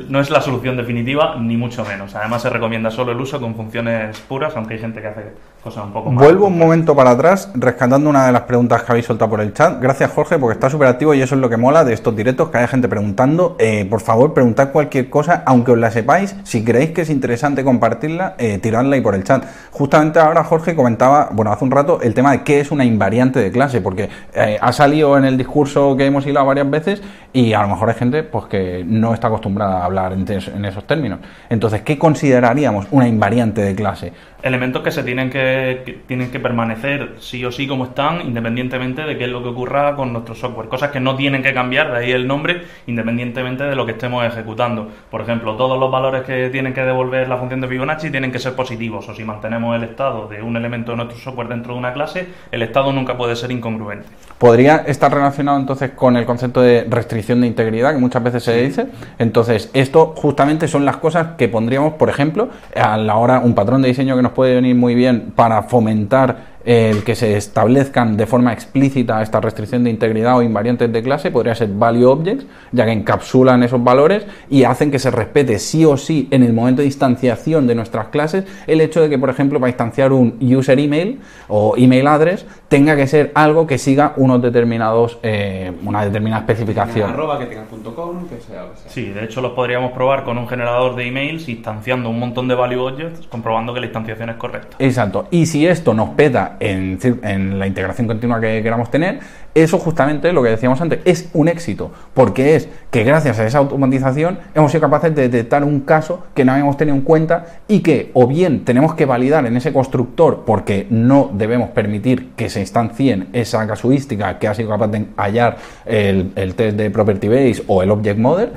no 0.10 0.20
es 0.20 0.30
la 0.30 0.42
solución 0.42 0.78
definitiva, 0.78 1.36
ni 1.40 1.58
mucho 1.58 1.86
menos. 1.86 2.14
Además, 2.16 2.42
se 2.42 2.50
recomienda 2.50 2.92
solo 2.92 3.12
el 3.12 3.20
uso 3.20 3.40
con 3.40 3.56
funciones 3.56 4.20
puras, 4.22 4.54
aunque 4.56 4.76
hay 4.76 4.80
gente 4.80 5.02
que 5.02 5.08
hace 5.08 5.22
cosas 5.64 5.86
un 5.86 5.94
poco 5.94 6.12
más. 6.12 6.24
Vuelvo 6.24 6.48
un 6.48 6.58
momento 6.58 6.96
para 6.96 7.12
atrás, 7.12 7.50
rescatando 7.56 8.10
una 8.10 8.26
de 8.26 8.34
las 8.34 8.42
preguntas 8.42 8.84
que 8.84 8.92
habéis 8.92 9.06
soltado 9.06 9.32
por 9.32 9.42
el 9.42 9.54
chat. 9.54 9.82
Gracias, 9.82 10.12
Jorge, 10.12 10.38
porque 10.38 10.56
está 10.56 10.70
súper 10.70 10.90
activo 10.90 11.14
y 11.14 11.22
eso 11.22 11.36
es 11.36 11.42
lo 11.42 11.50
que 11.50 11.58
mola 11.58 11.86
de 11.86 11.94
estos 11.94 12.16
directos, 12.16 12.50
que 12.50 12.58
haya 12.58 12.68
gente 12.68 12.90
preguntando. 12.90 13.56
Eh, 13.58 13.86
por 13.90 14.02
favor, 14.02 14.34
preguntad 14.34 14.72
cualquier 14.72 15.10
cosa, 15.10 15.44
aunque 15.46 15.72
os 15.72 15.78
la 15.78 15.90
sepáis. 15.90 16.36
Si 16.44 16.64
creéis 16.64 16.92
que 16.92 17.02
es 17.02 17.10
interesante 17.10 17.64
compartirla, 17.64 18.36
eh, 18.38 18.58
tiradla 18.58 18.96
ahí 18.96 19.02
por 19.02 19.16
el 19.16 19.24
chat. 19.24 19.46
Justamente 19.72 20.20
ahora 20.20 20.44
Jorge 20.44 20.76
comentaba, 20.76 21.30
bueno, 21.32 21.52
hace 21.52 21.64
un 21.64 21.72
rato, 21.72 22.00
el 22.02 22.14
tema 22.14 22.34
de 22.34 22.44
qué 22.44 22.60
es 22.60 22.70
una 22.70 22.84
invariante 22.84 23.40
de 23.40 23.52
clase, 23.52 23.80
porque 23.80 24.10
eh, 24.34 24.58
ha 24.60 24.74
salido 24.74 25.18
en 25.18 25.24
el 25.26 25.38
discurso 25.38 25.96
que 25.96 26.06
hemos 26.06 26.28
hilado 26.28 26.46
varias 26.46 26.70
veces 26.70 27.02
y 27.32 27.54
a 27.54 27.62
lo 27.62 27.70
mejor 27.70 27.90
hay 27.90 27.96
gente 27.96 28.24
pues 28.24 28.46
que 28.46 28.84
no 28.86 29.14
está 29.14 29.28
acostumbrada 29.28 29.53
a 29.62 29.86
hablar 29.86 30.14
en, 30.14 30.66
esos 30.66 30.86
términos. 30.86 31.20
Entonces, 31.50 31.82
¿qué 31.82 31.98
consideraríamos 31.98 32.88
una 32.92 33.08
invariante 33.08 33.62
de 33.62 33.76
clase? 33.76 34.14
Elementos 34.44 34.82
que 34.84 34.92
se 34.92 35.04
tienen 35.04 35.30
que, 35.30 35.82
que 35.86 35.94
tienen 36.06 36.30
que 36.30 36.40
permanecer 36.40 37.16
sí 37.20 37.44
o 37.46 37.52
sí 37.52 37.66
como 37.66 37.86
están, 37.86 38.22
independientemente 38.22 39.04
de 39.04 39.18
qué 39.18 39.24
es 39.24 39.30
lo 39.30 39.42
que 39.42 39.50
ocurra 39.50 39.96
con 39.96 40.12
nuestro 40.12 40.36
software. 40.36 40.68
Cosas 40.68 40.92
que 40.92 41.00
no 41.00 41.16
tienen 41.16 41.42
que 41.42 41.54
cambiar, 41.54 41.92
de 41.92 41.98
ahí 41.98 42.12
el 42.12 42.28
nombre, 42.28 42.64
independientemente 42.88 43.64
de 43.64 43.76
lo 43.76 43.86
que 43.86 43.94
estemos 43.94 44.26
ejecutando. 44.26 44.90
Por 45.10 45.22
ejemplo, 45.22 45.56
todos 45.56 45.80
los 45.80 45.90
valores 45.90 46.24
que 46.24 46.50
tienen 46.50 46.74
que 46.74 46.82
devolver 46.82 47.30
la 47.30 47.38
función 47.38 47.62
de 47.62 47.68
Fibonacci 47.68 48.12
tienen 48.12 48.32
que 48.32 48.40
ser 48.40 48.54
positivos, 48.54 49.08
o 49.08 49.16
si 49.16 49.24
mantenemos 49.24 49.76
el 49.76 49.84
estado 49.84 50.28
de 50.28 50.42
un 50.42 50.58
elemento 50.58 50.92
de 50.92 50.98
nuestro 50.98 51.18
software 51.18 51.48
dentro 51.48 51.74
de 51.74 51.80
una 51.80 51.94
clase, 51.94 52.28
el 52.52 52.62
estado 52.62 52.92
nunca 52.92 53.18
puede 53.18 53.36
ser 53.36 53.52
incongruente. 53.52 54.08
¿Podría 54.38 54.78
estar 54.88 55.14
relacionado 55.14 55.58
entonces 55.58 55.92
con 55.92 56.18
el 56.18 56.26
concepto 56.26 56.62
de 56.62 56.86
restricción 56.90 57.40
de 57.40 57.48
integridad 57.48 57.94
que 57.94 58.00
muchas 58.00 58.22
veces 58.22 58.44
se 58.44 58.62
dice? 58.62 58.88
Entonces, 59.18 59.72
esto 59.74 60.14
justamente 60.18 60.68
son 60.68 60.84
las 60.84 60.98
cosas 60.98 61.36
que 61.38 61.48
pondríamos, 61.48 61.94
por 61.94 62.10
ejemplo, 62.10 62.50
a 62.76 62.98
la 62.98 63.16
hora, 63.16 63.40
un 63.40 63.56
patrón 63.56 63.82
de 63.82 63.88
diseño 63.88 64.18
que 64.18 64.22
nos 64.22 64.33
puede 64.34 64.56
venir 64.56 64.76
muy 64.76 64.96
bien 64.96 65.32
para 65.36 65.64
fomentar 65.64 66.53
el 66.66 67.04
que 67.04 67.16
se 67.16 67.36
establezcan 67.38 68.16
de 68.16 68.26
forma 68.26 68.54
explícita 68.54 69.22
esta 69.22 69.42
restricción 69.42 69.84
de 69.84 69.90
integridad 69.90 70.38
o 70.38 70.42
invariantes 70.42 70.92
de 70.92 71.04
clase 71.04 71.32
podría 71.32 71.56
ser 71.56 71.70
value 71.70 72.06
objects, 72.06 72.46
ya 72.72 72.86
que 72.86 72.92
encapsulan 72.92 73.64
esos 73.64 73.84
valores 73.84 74.26
y 74.50 74.64
hacen 74.64 74.92
que 74.92 75.00
se 75.00 75.12
respete 75.12 75.60
sí 75.60 75.86
o 75.86 75.98
sí 75.98 76.28
en 76.32 76.44
el 76.44 76.54
momento 76.54 76.82
de 76.82 76.88
instanciación 76.88 77.68
de 77.68 77.76
nuestras 77.76 78.08
clases 78.08 78.46
el 78.68 78.82
hecho 78.82 79.02
de 79.02 79.10
que, 79.10 79.18
por 79.18 79.30
ejemplo, 79.30 79.60
para 79.60 79.70
instanciar 79.70 80.14
un 80.14 80.38
user 80.42 80.80
email 80.80 81.20
o 81.48 81.76
email 81.78 82.08
address 82.08 82.46
tenga 82.68 82.96
que 82.96 83.08
ser 83.08 83.32
algo 83.36 83.68
que 83.68 83.78
siga 83.78 84.14
unos 84.18 84.42
determinados, 84.42 85.20
eh, 85.22 85.72
una 85.84 86.04
determinada 86.04 86.42
especificación. 86.42 87.12
Arroba 87.12 87.40
que 87.40 87.46
tengan 87.46 87.66
punto 87.66 87.94
com, 87.94 88.28
que 88.28 88.40
sea 88.40 88.64
lo 88.64 88.72
que 88.72 88.78
sea. 88.78 88.92
Sí, 88.92 89.10
de 89.10 89.26
hecho 89.26 89.42
los 89.42 89.52
podríamos 89.52 89.92
probar 89.92 90.24
con 90.24 90.38
un 90.38 90.48
generador 90.48 90.96
de 90.96 91.08
emails 91.08 91.48
instanciando 91.50 92.10
un 92.10 92.20
montón 92.20 92.48
de 92.48 92.56
value 92.56 92.82
objects, 92.82 93.28
comprobando 93.28 93.74
que 93.74 93.80
la 93.80 93.86
instanciación 93.88 94.30
es 94.30 94.38
correcta. 94.38 94.78
Exacto. 94.80 95.28
Y 95.30 95.46
si 95.46 95.68
esto 95.68 95.94
nos 95.94 96.10
peta 96.10 96.53
en, 96.60 97.00
en 97.24 97.60
la 97.60 97.68
integración 97.68 98.08
continua 98.08 98.40
que 98.40 98.62
queramos 98.64 98.90
tener, 98.92 99.20
eso 99.56 99.78
justamente 99.78 100.34
lo 100.34 100.42
que 100.42 100.50
decíamos 100.50 100.82
antes 100.82 101.00
es 101.06 101.30
un 101.34 101.48
éxito, 101.48 101.92
porque 102.14 102.56
es 102.56 102.70
que 102.90 103.04
gracias 103.04 103.40
a 103.40 103.46
esa 103.46 103.60
automatización 103.60 104.40
hemos 104.56 104.72
sido 104.72 104.82
capaces 104.82 105.14
de 105.14 105.30
detectar 105.30 105.64
un 105.64 105.82
caso 105.82 106.26
que 106.34 106.44
no 106.44 106.54
habíamos 106.54 106.78
tenido 106.78 106.96
en 106.96 107.04
cuenta 107.04 107.46
y 107.68 107.82
que 107.82 108.10
o 108.14 108.26
bien 108.26 108.66
tenemos 108.66 108.96
que 108.96 109.06
validar 109.06 109.46
en 109.46 109.56
ese 109.56 109.72
constructor 109.72 110.44
porque 110.46 110.88
no 110.90 111.30
debemos 111.34 111.70
permitir 111.70 112.32
que 112.36 112.50
se 112.50 112.62
instancien 112.62 113.28
esa 113.34 113.68
casuística 113.68 114.40
que 114.40 114.48
ha 114.48 114.54
sido 114.54 114.70
capaz 114.70 114.88
de 114.88 115.06
hallar 115.18 115.58
el, 115.86 116.32
el 116.36 116.56
test 116.56 116.78
de 116.78 116.90
Property 116.90 117.28
Base 117.28 117.64
o 117.68 117.84
el 117.84 117.92
Object 117.92 118.20
Model, 118.20 118.50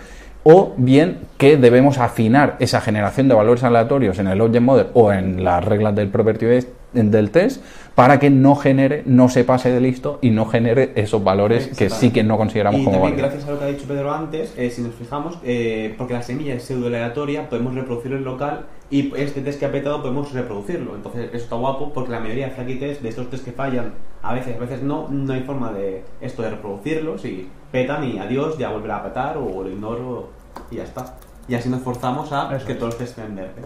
o 0.48 0.74
bien 0.76 1.18
que 1.38 1.56
debemos 1.56 1.98
afinar 1.98 2.56
esa 2.60 2.80
generación 2.80 3.26
de 3.28 3.34
valores 3.34 3.64
aleatorios 3.64 4.18
en 4.20 4.28
el 4.28 4.40
Object 4.40 4.64
Model 4.64 4.86
o 4.94 5.12
en 5.12 5.42
las 5.44 5.64
reglas 5.64 5.94
del 5.96 6.08
Property 6.08 6.46
Base 6.46 6.68
del 6.92 7.30
test 7.30 7.62
para 7.94 8.18
que 8.18 8.30
no 8.30 8.56
genere, 8.56 9.02
no 9.06 9.28
se 9.28 9.44
pase 9.44 9.70
de 9.70 9.80
listo 9.80 10.18
y 10.20 10.30
no 10.30 10.46
genere 10.46 10.92
esos 10.96 11.24
valores 11.24 11.68
que 11.68 11.88
sí 11.90 12.10
que 12.10 12.22
no 12.22 12.36
consideramos 12.36 12.80
y 12.80 12.84
como 12.84 12.96
también, 12.96 13.12
válidos. 13.14 13.32
gracias 13.32 13.48
a 13.48 13.52
lo 13.52 13.58
que 13.58 13.64
ha 13.64 13.68
dicho 13.68 13.84
Pedro 13.88 14.12
antes, 14.12 14.54
eh, 14.56 14.70
si 14.70 14.82
nos 14.82 14.94
fijamos, 14.94 15.38
eh, 15.44 15.94
porque 15.96 16.14
la 16.14 16.22
semilla 16.22 16.54
es 16.54 16.62
pseudo 16.64 16.86
aleatoria, 16.88 17.48
podemos 17.48 17.74
reproducirlo 17.74 18.18
en 18.18 18.24
local 18.24 18.66
y 18.90 19.12
este 19.16 19.40
test 19.40 19.58
que 19.58 19.66
ha 19.66 19.72
petado 19.72 20.02
podemos 20.02 20.32
reproducirlo. 20.32 20.94
Entonces, 20.94 21.30
eso 21.32 21.44
está 21.44 21.56
guapo 21.56 21.92
porque 21.92 22.12
la 22.12 22.20
mayoría 22.20 22.46
de 22.48 22.52
flaky 22.52 22.74
test, 22.76 23.02
de 23.02 23.08
estos 23.08 23.30
test 23.30 23.44
que 23.44 23.52
fallan, 23.52 23.94
a 24.22 24.34
veces, 24.34 24.56
a 24.56 24.60
veces 24.60 24.82
no, 24.82 25.08
no 25.08 25.32
hay 25.32 25.42
forma 25.42 25.72
de 25.72 26.04
esto 26.20 26.42
de 26.42 26.50
reproducirlos 26.50 27.24
y 27.24 27.48
petan 27.72 28.04
y 28.04 28.18
adiós, 28.18 28.58
ya 28.58 28.70
volverá 28.70 28.98
a 28.98 29.04
petar 29.04 29.38
o 29.38 29.62
lo 29.62 29.70
ignoro 29.70 30.28
y 30.70 30.76
ya 30.76 30.84
está. 30.84 31.16
Y 31.48 31.54
así 31.54 31.68
nos 31.68 31.80
forzamos 31.80 32.32
a 32.32 32.54
Eso 32.54 32.66
que 32.66 32.72
es. 32.72 32.78
todos 32.78 32.92
los 32.94 32.98
test 32.98 33.18
estén 33.18 33.34
verde. 33.36 33.62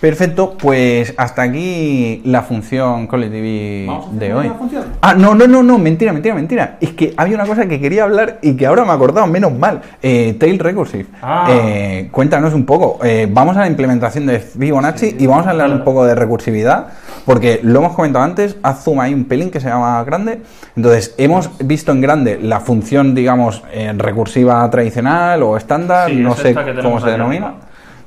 Perfecto, 0.00 0.56
pues 0.58 1.14
hasta 1.16 1.42
aquí 1.42 2.20
la 2.24 2.42
función 2.42 3.06
Call 3.06 3.30
TV 3.30 3.84
¿Vamos 3.86 4.04
a 4.04 4.08
hacer 4.08 4.18
de 4.20 4.34
hoy. 4.34 4.52
Ah, 5.00 5.14
no, 5.14 5.34
no, 5.34 5.46
no, 5.46 5.62
no, 5.62 5.78
mentira, 5.78 6.12
mentira, 6.12 6.34
mentira. 6.34 6.76
Es 6.80 6.90
que 6.90 7.14
había 7.16 7.34
una 7.34 7.46
cosa 7.46 7.66
que 7.66 7.80
quería 7.80 8.04
hablar 8.04 8.38
y 8.42 8.56
que 8.56 8.66
ahora 8.66 8.84
me 8.84 8.90
he 8.90 8.92
acordado, 8.92 9.26
menos 9.26 9.52
mal. 9.52 9.80
Eh, 10.02 10.36
Tail 10.38 10.58
Recursive. 10.58 11.06
Ah. 11.22 11.48
Eh, 11.50 12.08
cuéntanos 12.12 12.52
un 12.52 12.66
poco. 12.66 12.98
Eh, 13.04 13.26
vamos 13.30 13.56
a 13.56 13.60
la 13.60 13.68
implementación 13.68 14.26
de 14.26 14.40
Fibonacci 14.40 15.16
y 15.18 15.26
vamos 15.26 15.46
a 15.46 15.50
hablar 15.50 15.70
un 15.70 15.82
poco 15.82 16.04
de 16.04 16.14
recursividad, 16.14 16.88
porque 17.24 17.60
lo 17.62 17.78
hemos 17.78 17.94
comentado 17.94 18.24
antes, 18.24 18.56
haz 18.62 18.84
zoom 18.84 19.00
ahí 19.00 19.14
un 19.14 19.24
pelín 19.24 19.50
que 19.50 19.60
se 19.60 19.68
llama 19.68 20.04
grande. 20.04 20.42
Entonces, 20.76 21.14
hemos 21.16 21.50
visto 21.58 21.92
en 21.92 22.02
grande 22.02 22.38
la 22.40 22.60
función, 22.60 23.14
digamos, 23.14 23.64
eh, 23.72 23.94
recursiva 23.96 24.68
tradicional 24.70 25.42
o 25.42 25.56
estándar, 25.56 26.10
Sí, 26.10 26.16
no 26.16 26.32
es 26.32 26.38
sé 26.38 26.54
cómo 26.82 27.00
se 27.00 27.10
denomina. 27.10 27.54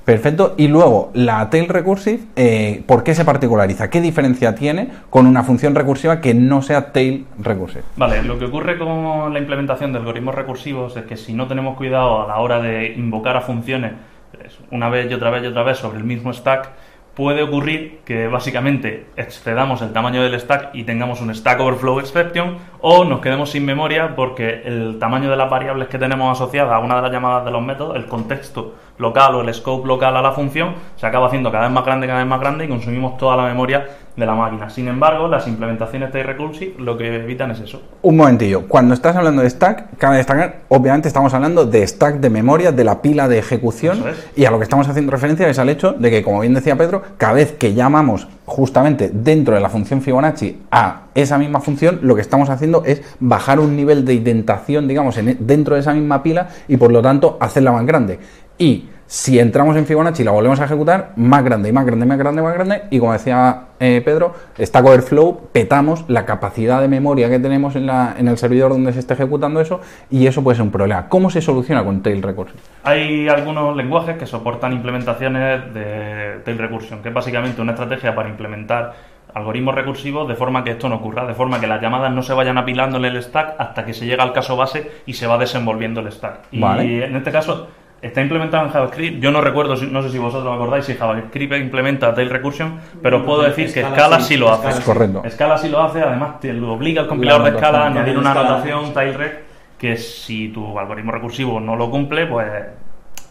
Perfecto. 0.09 0.55
Y 0.57 0.67
luego, 0.67 1.11
la 1.13 1.51
tail 1.51 1.67
recursive, 1.67 2.21
eh, 2.35 2.81
¿por 2.87 3.03
qué 3.03 3.13
se 3.13 3.25
particulariza? 3.25 3.91
¿Qué 3.91 4.01
diferencia 4.01 4.55
tiene 4.55 4.89
con 5.11 5.27
una 5.27 5.43
función 5.43 5.75
recursiva 5.75 6.19
que 6.19 6.33
no 6.33 6.63
sea 6.63 6.91
tail 6.91 7.27
recursive? 7.37 7.83
Vale, 7.95 8.23
lo 8.23 8.39
que 8.39 8.45
ocurre 8.45 8.79
con 8.79 9.31
la 9.31 9.37
implementación 9.37 9.93
de 9.93 9.99
algoritmos 9.99 10.33
recursivos 10.33 10.97
es 10.97 11.03
que 11.03 11.15
si 11.15 11.33
no 11.33 11.45
tenemos 11.47 11.77
cuidado 11.77 12.23
a 12.23 12.27
la 12.27 12.39
hora 12.39 12.59
de 12.59 12.87
invocar 12.93 13.37
a 13.37 13.41
funciones 13.41 13.91
pues, 14.35 14.57
una 14.71 14.89
vez 14.89 15.11
y 15.11 15.13
otra 15.13 15.29
vez 15.29 15.43
y 15.43 15.45
otra 15.45 15.61
vez 15.61 15.77
sobre 15.77 15.99
el 15.99 16.05
mismo 16.05 16.33
stack, 16.33 16.71
puede 17.13 17.43
ocurrir 17.43 17.99
que 18.05 18.27
básicamente 18.27 19.05
excedamos 19.15 19.83
el 19.83 19.93
tamaño 19.93 20.23
del 20.23 20.39
stack 20.39 20.69
y 20.73 20.85
tengamos 20.85 21.21
un 21.21 21.35
stack 21.35 21.59
overflow 21.59 21.99
exception 21.99 22.57
o 22.81 23.03
nos 23.03 23.19
quedemos 23.19 23.51
sin 23.51 23.63
memoria 23.63 24.15
porque 24.15 24.61
el 24.65 24.97
tamaño 24.99 25.29
de 25.29 25.35
las 25.35 25.49
variables 25.49 25.87
que 25.87 25.99
tenemos 25.99 26.35
asociadas 26.35 26.71
a 26.71 26.79
una 26.79 26.95
de 26.95 27.01
las 27.03 27.11
llamadas 27.11 27.45
de 27.45 27.51
los 27.51 27.61
métodos, 27.61 27.95
el 27.95 28.05
contexto 28.05 28.73
local 28.99 29.33
o 29.35 29.41
el 29.41 29.53
scope 29.53 29.87
local 29.87 30.15
a 30.15 30.21
la 30.21 30.33
función, 30.33 30.75
se 30.95 31.05
acaba 31.07 31.27
haciendo 31.27 31.51
cada 31.51 31.63
vez 31.65 31.73
más 31.73 31.85
grande, 31.85 32.05
cada 32.05 32.19
vez 32.19 32.27
más 32.27 32.39
grande 32.39 32.65
y 32.65 32.67
consumimos 32.67 33.17
toda 33.17 33.35
la 33.37 33.43
memoria 33.45 33.87
de 34.15 34.25
la 34.25 34.35
máquina. 34.35 34.69
Sin 34.69 34.89
embargo, 34.89 35.29
las 35.29 35.47
implementaciones 35.47 36.11
de 36.11 36.21
recursive 36.23 36.73
lo 36.77 36.97
que 36.97 37.15
evitan 37.15 37.51
es 37.51 37.61
eso. 37.61 37.81
Un 38.01 38.17
momentillo. 38.17 38.67
Cuando 38.67 38.93
estás 38.93 39.15
hablando 39.15 39.41
de 39.41 39.49
stack, 39.49 39.95
cabe 39.97 40.17
destacar, 40.17 40.57
obviamente 40.67 41.07
estamos 41.07 41.33
hablando 41.33 41.65
de 41.65 41.87
stack 41.87 42.15
de 42.19 42.29
memoria, 42.29 42.73
de 42.73 42.83
la 42.83 43.01
pila 43.01 43.29
de 43.29 43.37
ejecución, 43.39 44.03
es. 44.09 44.29
y 44.35 44.43
a 44.43 44.51
lo 44.51 44.57
que 44.57 44.63
estamos 44.63 44.89
haciendo 44.89 45.11
referencia 45.13 45.47
es 45.47 45.57
al 45.57 45.69
hecho 45.69 45.93
de 45.93 46.11
que, 46.11 46.21
como 46.21 46.41
bien 46.41 46.53
decía 46.53 46.75
Pedro, 46.75 47.01
cada 47.17 47.33
vez 47.33 47.53
que 47.53 47.73
llamamos 47.73 48.27
justamente 48.45 49.09
dentro 49.13 49.55
de 49.55 49.61
la 49.61 49.69
función 49.69 50.01
Fibonacci 50.01 50.63
a 50.71 51.03
esa 51.15 51.37
misma 51.37 51.61
función, 51.61 51.99
lo 52.01 52.15
que 52.15 52.21
estamos 52.21 52.49
haciendo 52.49 52.83
es 52.85 53.01
bajar 53.21 53.59
un 53.61 53.77
nivel 53.77 54.03
de 54.03 54.15
indentación, 54.15 54.87
digamos, 54.89 55.17
en- 55.17 55.37
dentro 55.39 55.75
de 55.75 55.81
esa 55.81 55.93
misma 55.93 56.21
pila 56.21 56.49
y 56.67 56.75
por 56.75 56.91
lo 56.91 57.01
tanto 57.01 57.37
hacerla 57.39 57.71
más 57.71 57.85
grande. 57.85 58.19
Y 58.59 58.89
Si 59.11 59.39
entramos 59.39 59.75
en 59.75 59.87
Fibonacci 59.87 60.21
y 60.21 60.25
la 60.25 60.29
volvemos 60.29 60.59
a 60.59 60.65
ejecutar, 60.65 61.13
más 61.15 61.43
grande 61.43 61.67
y 61.69 61.71
más 61.71 61.83
grande, 61.83 62.05
más 62.05 62.19
grande, 62.19 62.43
más 62.43 62.53
grande, 62.53 62.83
y 62.91 62.99
como 62.99 63.11
decía 63.11 63.61
eh, 63.79 64.03
Pedro, 64.05 64.35
Stack 64.59 64.85
Overflow, 64.85 65.47
petamos 65.51 66.05
la 66.07 66.27
capacidad 66.27 66.79
de 66.79 66.87
memoria 66.87 67.27
que 67.27 67.39
tenemos 67.39 67.75
en, 67.75 67.87
la- 67.87 68.13
en 68.19 68.27
el 68.27 68.37
servidor 68.37 68.69
donde 68.69 68.93
se 68.93 68.99
está 68.99 69.15
ejecutando 69.15 69.61
eso, 69.61 69.81
y 70.11 70.27
eso 70.27 70.43
puede 70.43 70.57
ser 70.57 70.65
un 70.65 70.69
problema. 70.71 71.09
¿Cómo 71.09 71.31
se 71.31 71.41
soluciona 71.41 71.83
con 71.83 72.03
Tail 72.03 72.21
Recursive? 72.21 72.59
Hay 72.83 73.27
algunos 73.27 73.75
lenguajes 73.75 74.15
que 74.15 74.27
soportan 74.27 74.73
implementaciones 74.73 75.73
de 75.73 76.41
tail 76.45 76.59
recursion, 76.59 77.01
que 77.01 77.09
es 77.09 77.15
básicamente 77.15 77.63
una 77.63 77.71
estrategia 77.71 78.13
para 78.13 78.29
implementar 78.29 78.93
algoritmos 79.33 79.73
recursivos 79.73 80.27
de 80.27 80.35
forma 80.35 80.63
que 80.63 80.69
esto 80.69 80.87
no 80.87 80.97
ocurra, 80.97 81.25
de 81.25 81.33
forma 81.33 81.59
que 81.59 81.65
las 81.65 81.81
llamadas 81.81 82.11
no 82.13 82.21
se 82.21 82.33
vayan 82.33 82.59
apilando 82.59 82.99
en 82.99 83.05
el 83.05 83.23
stack 83.23 83.55
hasta 83.57 83.85
que 83.85 83.95
se 83.95 84.05
llega 84.05 84.21
al 84.21 84.33
caso 84.33 84.55
base 84.55 84.91
y 85.07 85.13
se 85.13 85.25
va 85.25 85.39
desenvolviendo 85.39 85.99
el 86.01 86.11
stack. 86.11 86.41
Y 86.51 86.59
Vale. 86.59 87.05
en 87.05 87.15
este 87.15 87.31
caso 87.31 87.69
está 88.01 88.21
implementado 88.21 88.65
en 88.65 88.71
JavaScript. 88.71 89.21
Yo 89.21 89.31
no 89.31 89.41
recuerdo, 89.41 89.75
no 89.75 90.01
sé 90.01 90.09
si 90.09 90.17
vosotros 90.17 90.53
acordáis 90.53 90.85
si 90.85 90.95
JavaScript 90.95 91.53
implementa 91.55 92.13
tail 92.13 92.29
recursion, 92.29 92.79
pero 93.01 93.17
os 93.17 93.23
puedo 93.23 93.43
decir 93.43 93.73
que 93.73 93.83
Scala 93.83 94.19
sí, 94.19 94.33
sí 94.33 94.37
lo 94.37 94.51
hace. 94.51 94.71
sí. 94.73 94.83
Correcto. 94.83 95.23
Scala 95.29 95.57
sí 95.57 95.69
lo 95.69 95.81
hace, 95.81 96.01
además 96.01 96.39
te 96.39 96.53
lo 96.53 96.73
obliga 96.73 97.01
el 97.01 97.07
compilador 97.07 97.51
de. 97.51 97.57
Scala 97.57 97.83
a 97.83 97.87
añadir 97.87 98.17
una 98.17 98.31
anotación 98.31 98.93
tailrec 98.93 99.43
que 99.77 99.95
si 99.97 100.49
tu 100.49 100.77
algoritmo 100.77 101.11
recursivo 101.11 101.59
no 101.59 101.75
lo 101.75 101.89
cumple, 101.89 102.25
pues 102.27 102.47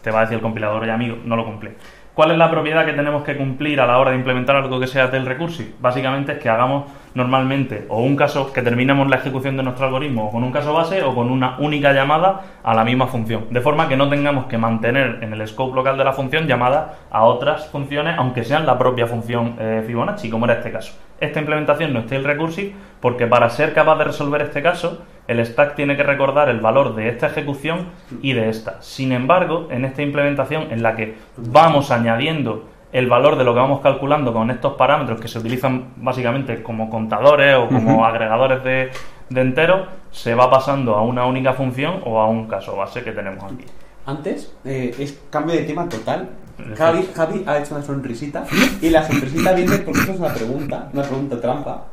te 0.01 0.11
va 0.11 0.19
a 0.19 0.21
decir 0.21 0.35
el 0.35 0.41
compilador, 0.41 0.81
oye 0.81 0.91
amigo, 0.91 1.17
no 1.23 1.35
lo 1.35 1.45
cumple. 1.45 1.73
¿Cuál 2.13 2.31
es 2.31 2.37
la 2.37 2.51
propiedad 2.51 2.85
que 2.85 2.93
tenemos 2.93 3.23
que 3.23 3.37
cumplir 3.37 3.79
a 3.79 3.87
la 3.87 3.97
hora 3.97 4.11
de 4.11 4.17
implementar 4.17 4.55
algo 4.55 4.79
que 4.79 4.87
sea 4.87 5.09
tail 5.09 5.25
recursive? 5.25 5.73
Básicamente 5.79 6.33
es 6.33 6.39
que 6.39 6.49
hagamos 6.49 6.85
normalmente 7.19 7.85
o 7.89 8.01
un 8.01 8.15
caso 8.15 8.51
que 8.51 8.61
terminemos 8.61 9.07
la 9.09 9.17
ejecución 9.17 9.57
de 9.57 9.63
nuestro 9.63 9.85
algoritmo 9.85 10.27
o 10.27 10.31
con 10.31 10.43
un 10.43 10.51
caso 10.51 10.73
base 10.73 11.03
o 11.03 11.13
con 11.13 11.29
una 11.29 11.57
única 11.59 11.93
llamada 11.93 12.41
a 12.63 12.73
la 12.73 12.83
misma 12.83 13.07
función. 13.07 13.45
De 13.51 13.61
forma 13.61 13.87
que 13.87 13.97
no 13.97 14.09
tengamos 14.09 14.45
que 14.45 14.57
mantener 14.57 15.19
en 15.21 15.33
el 15.33 15.47
scope 15.47 15.75
local 15.75 15.97
de 15.97 16.05
la 16.05 16.13
función 16.13 16.47
llamadas 16.47 16.93
a 17.11 17.23
otras 17.25 17.67
funciones, 17.67 18.15
aunque 18.17 18.43
sean 18.43 18.65
la 18.65 18.77
propia 18.77 19.05
función 19.05 19.55
eh, 19.59 19.83
Fibonacci, 19.85 20.29
como 20.29 20.45
era 20.45 20.55
este 20.55 20.71
caso. 20.71 20.93
Esta 21.19 21.39
implementación 21.39 21.91
no 21.93 21.99
es 21.99 22.07
tail 22.07 22.23
recursive 22.23 22.73
porque 23.01 23.27
para 23.27 23.49
ser 23.49 23.73
capaz 23.73 23.97
de 23.97 24.05
resolver 24.05 24.41
este 24.41 24.61
caso, 24.61 25.03
el 25.27 25.45
stack 25.45 25.75
tiene 25.75 25.97
que 25.97 26.03
recordar 26.03 26.49
el 26.49 26.61
valor 26.61 26.95
de 26.95 27.09
esta 27.09 27.27
ejecución 27.27 27.89
y 28.21 28.33
de 28.33 28.49
esta. 28.49 28.81
Sin 28.81 29.11
embargo, 29.11 29.67
en 29.69 29.83
esta 29.83 30.01
implementación 30.01 30.71
en 30.71 30.81
la 30.81 30.95
que 30.95 31.15
vamos 31.37 31.91
añadiendo 31.91 32.65
el 32.91 33.07
valor 33.07 33.37
de 33.37 33.43
lo 33.43 33.53
que 33.53 33.59
vamos 33.59 33.81
calculando 33.81 34.33
con 34.33 34.49
estos 34.49 34.73
parámetros 34.73 35.19
que 35.19 35.27
se 35.27 35.39
utilizan 35.39 35.93
básicamente 35.97 36.63
como 36.63 36.89
contadores 36.89 37.55
o 37.55 37.67
como 37.67 38.05
agregadores 38.05 38.63
de, 38.63 38.91
de 39.29 39.41
enteros, 39.41 39.87
se 40.11 40.33
va 40.33 40.49
pasando 40.49 40.95
a 40.95 41.03
una 41.03 41.25
única 41.25 41.53
función 41.53 42.01
o 42.05 42.19
a 42.19 42.27
un 42.27 42.47
caso 42.47 42.75
base 42.75 43.03
que 43.03 43.11
tenemos 43.11 43.43
aquí. 43.43 43.65
Antes, 44.05 44.51
eh, 44.65 44.95
es 44.97 45.19
cambio 45.29 45.55
de 45.55 45.63
tema 45.63 45.87
total. 45.87 46.29
Javi, 46.75 47.07
Javi 47.15 47.43
ha 47.45 47.59
hecho 47.59 47.75
una 47.75 47.83
sonrisita 47.83 48.43
y 48.81 48.89
la 48.89 49.05
sonrisita 49.07 49.53
viene 49.53 49.77
porque 49.77 50.01
eso 50.01 50.11
es 50.13 50.19
una 50.19 50.33
pregunta, 50.33 50.89
una 50.91 51.03
pregunta 51.03 51.39
trampa. 51.39 51.85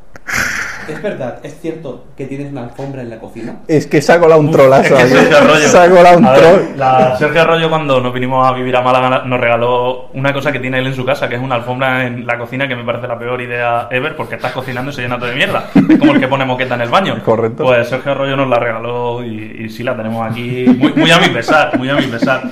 ¿Es 0.87 1.01
verdad, 1.01 1.39
es 1.43 1.59
cierto 1.61 2.05
que 2.15 2.25
tienes 2.25 2.51
una 2.51 2.63
alfombra 2.63 3.01
en 3.01 3.09
la 3.09 3.19
cocina? 3.19 3.57
Es 3.67 3.87
que 3.87 4.01
se 4.01 4.11
ha 4.13 4.19
colado 4.19 4.39
un 4.41 4.51
trolazo 4.51 4.95
Es 4.97 5.03
que. 5.03 5.09
Sergio 5.09 5.37
Arroyo- 5.37 5.67
Se 5.67 5.77
ha 5.77 5.89
colado 5.89 6.17
un 6.17 6.25
A 6.25 6.31
ver, 6.31 6.39
troll. 6.41 6.61
la 6.77 7.17
Sergio 7.17 7.41
Arroyo 7.41 7.69
cuando 7.69 7.99
nos 8.01 8.13
vinimos 8.13 8.47
a 8.47 8.53
vivir 8.53 8.75
a 8.75 8.81
Málaga 8.81 9.23
nos 9.25 9.39
regaló 9.39 10.07
una 10.13 10.33
cosa 10.33 10.51
que 10.51 10.59
tiene 10.59 10.79
él 10.79 10.87
en 10.87 10.95
su 10.95 11.05
casa, 11.05 11.27
que 11.27 11.35
es 11.35 11.41
una 11.41 11.55
alfombra 11.55 12.05
en 12.05 12.25
la 12.25 12.37
cocina 12.37 12.67
que 12.67 12.75
me 12.75 12.83
parece 12.83 13.07
la 13.07 13.17
peor 13.19 13.41
idea 13.41 13.87
ever 13.91 14.15
porque 14.15 14.35
estás 14.35 14.51
cocinando 14.51 14.91
y 14.91 14.93
se 14.93 15.01
llena 15.01 15.17
todo 15.17 15.29
de 15.29 15.35
mierda. 15.35 15.69
Es 15.75 15.97
como 15.99 16.13
el 16.13 16.19
que 16.19 16.27
pone 16.27 16.45
moqueta 16.45 16.75
en 16.75 16.81
el 16.81 16.89
baño. 16.89 17.21
Correcto. 17.25 17.63
Pues 17.63 17.87
Sergio 17.89 18.11
Arroyo 18.13 18.35
nos 18.37 18.47
la 18.49 18.59
regaló 18.59 19.23
y, 19.23 19.65
y 19.65 19.69
sí 19.69 19.83
la 19.83 19.95
tenemos 19.95 20.25
aquí 20.29 20.65
muy, 20.77 20.93
muy 20.93 21.11
a 21.11 21.19
mi 21.19 21.29
pesar, 21.29 21.77
muy 21.77 21.89
a 21.89 21.95
mi 21.95 22.07
pesar. 22.07 22.43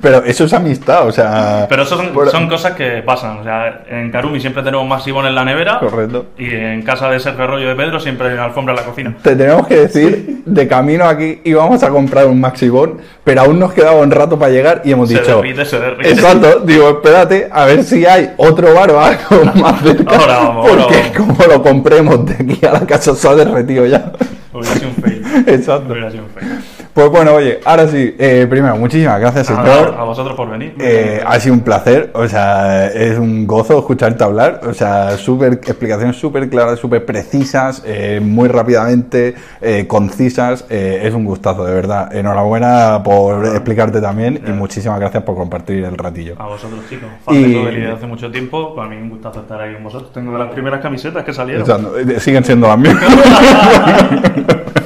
Pero 0.00 0.24
eso 0.24 0.44
es 0.44 0.52
amistad, 0.52 1.06
o 1.06 1.12
sea. 1.12 1.66
Pero 1.68 1.82
eso 1.82 1.96
son, 2.30 2.48
cosas 2.48 2.74
que 2.74 3.02
pasan. 3.02 3.38
O 3.38 3.44
sea, 3.44 3.82
en 3.88 4.10
Karumi 4.10 4.40
siempre 4.40 4.62
tenemos 4.62 4.86
masivón 4.86 5.26
en 5.26 5.34
la 5.34 5.44
nevera. 5.44 5.78
Correcto. 5.78 6.26
Y 6.38 6.54
en 6.54 6.82
casa 6.82 7.08
de 7.10 7.20
Sergio 7.20 7.44
Arroyo 7.44 7.68
de 7.68 7.74
Pedro 7.74 8.00
siempre 8.00 8.28
hay 8.28 8.34
una 8.34 8.44
alfombra 8.44 8.74
en 8.74 8.80
la 8.80 8.86
cocina. 8.86 9.14
Te 9.22 9.36
tenemos 9.36 9.66
que 9.66 9.76
decir, 9.76 10.42
de 10.44 10.68
camino 10.68 11.04
aquí 11.04 11.40
íbamos 11.44 11.82
a 11.82 11.90
comprar 11.90 12.26
un 12.26 12.40
Maxibón, 12.40 12.98
pero 13.24 13.42
aún 13.42 13.58
nos 13.58 13.72
quedaba 13.72 14.00
un 14.00 14.10
rato 14.10 14.38
para 14.38 14.52
llegar 14.52 14.82
y 14.84 14.92
hemos 14.92 15.08
Se 15.08 15.18
dicho. 15.18 15.36
derrite, 15.36 15.64
se 15.64 15.78
derrite. 15.80 16.10
Exacto, 16.10 16.60
digo, 16.60 16.90
espérate, 16.90 17.48
a 17.50 17.64
ver 17.64 17.82
si 17.84 18.06
hay 18.06 18.32
otro 18.36 18.72
bar 18.74 18.90
o 18.90 19.00
algo 19.00 19.44
más 19.54 19.80
cerca. 19.82 20.16
Ahora 20.16 20.38
vamos, 20.38 20.68
ahora 20.68 20.82
porque 20.84 21.10
vamos. 21.18 21.36
como 21.38 21.52
lo 21.52 21.62
compremos 21.62 22.26
de 22.26 22.34
aquí 22.34 22.66
a 22.66 22.72
la 22.72 22.86
casa 22.86 23.14
se 23.14 23.28
ha 23.28 23.34
derretido 23.34 23.86
ya. 23.86 24.12
Hubiera 24.52 24.74
sido 24.74 24.88
un 24.88 24.94
fail. 24.96 25.22
Exacto. 25.46 25.92
Hubiera 25.92 26.10
sido 26.10 26.24
un 26.24 26.30
fail. 26.30 26.60
Pues 26.96 27.10
bueno, 27.10 27.34
oye, 27.34 27.60
ahora 27.66 27.86
sí, 27.88 28.16
eh, 28.18 28.46
primero, 28.48 28.74
muchísimas 28.78 29.20
gracias, 29.20 29.50
Nada, 29.50 29.70
señor. 29.70 29.94
a 29.98 30.04
vosotros 30.04 30.34
por 30.34 30.48
venir. 30.48 30.74
Eh, 30.80 31.22
ha 31.26 31.38
sido 31.38 31.54
un 31.54 31.60
placer, 31.60 32.10
o 32.14 32.26
sea, 32.26 32.86
es 32.86 33.18
un 33.18 33.46
gozo 33.46 33.78
escucharte 33.80 34.24
hablar, 34.24 34.62
o 34.66 34.72
sea, 34.72 35.18
súper 35.18 35.52
explicaciones 35.52 36.16
súper 36.16 36.48
claras, 36.48 36.78
súper 36.78 37.04
precisas, 37.04 37.82
eh, 37.84 38.18
muy 38.22 38.48
rápidamente, 38.48 39.34
eh, 39.60 39.84
concisas, 39.86 40.64
eh, 40.70 41.02
es 41.04 41.12
un 41.12 41.26
gustazo, 41.26 41.66
de 41.66 41.74
verdad. 41.74 42.16
Enhorabuena 42.16 43.02
por 43.04 43.44
explicarte 43.44 44.00
también 44.00 44.40
y 44.46 44.50
muchísimas 44.52 44.98
gracias 44.98 45.22
por 45.22 45.34
compartir 45.36 45.84
el 45.84 45.98
ratillo. 45.98 46.36
A 46.38 46.46
vosotros, 46.46 46.80
chicos. 46.88 47.10
Fan 47.26 47.34
Y- 47.34 47.52
de 47.52 47.92
hace 47.92 48.06
mucho 48.06 48.30
tiempo. 48.30 48.74
Para 48.74 48.88
mí 48.88 48.96
un 48.96 49.10
gustazo 49.10 49.40
estar 49.40 49.60
ahí 49.60 49.74
con 49.74 49.84
vosotros. 49.84 50.12
Tengo 50.14 50.32
de 50.32 50.38
las 50.38 50.48
primeras 50.50 50.80
camisetas 50.80 51.24
que 51.24 51.34
salieron. 51.34 51.88
Eh, 52.08 52.20
siguen 52.20 52.42
siendo 52.42 52.66
las 52.68 52.78
mismas. 52.78 53.04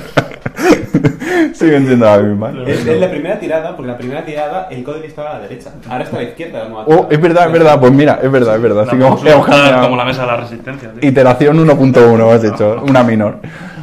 siguen 1.54 1.86
siendo 1.86 2.06
las 2.06 2.22
mismas. 2.22 2.54
Es, 2.66 2.86
es 2.86 3.00
la 3.00 3.10
primera 3.10 3.38
tirada, 3.38 3.76
porque 3.76 3.90
la 3.92 3.98
primera 3.98 4.24
tirada 4.24 4.68
el 4.70 4.82
código 4.84 5.04
estaba 5.04 5.30
a 5.30 5.34
la 5.34 5.40
derecha. 5.40 5.70
Ahora 5.88 6.04
está 6.04 6.16
a 6.16 6.22
la 6.22 6.28
izquierda. 6.28 6.68
Oh, 6.86 7.06
es 7.10 7.20
verdad, 7.20 7.46
es 7.46 7.52
verdad, 7.52 7.80
pues 7.80 7.92
mira, 7.92 8.18
es 8.22 8.30
verdad, 8.30 8.56
es 8.56 8.62
verdad. 8.62 8.84
La 8.86 8.90
Sí, 8.90 8.96
hemos- 8.96 9.20
podemos 9.20 9.32
hemos 9.34 9.48
usar 9.48 9.60
cambiado. 9.60 9.82
como 9.84 9.96
la 9.96 10.04
mesa 10.04 10.20
de 10.22 10.26
la 10.28 10.36
resistencia. 10.36 10.90
tío. 10.92 11.08
Iteración 11.08 11.58
1.1 11.58 12.30
has 12.32 12.44
hecho, 12.44 12.82
una 12.86 13.02
menor. 13.02 13.38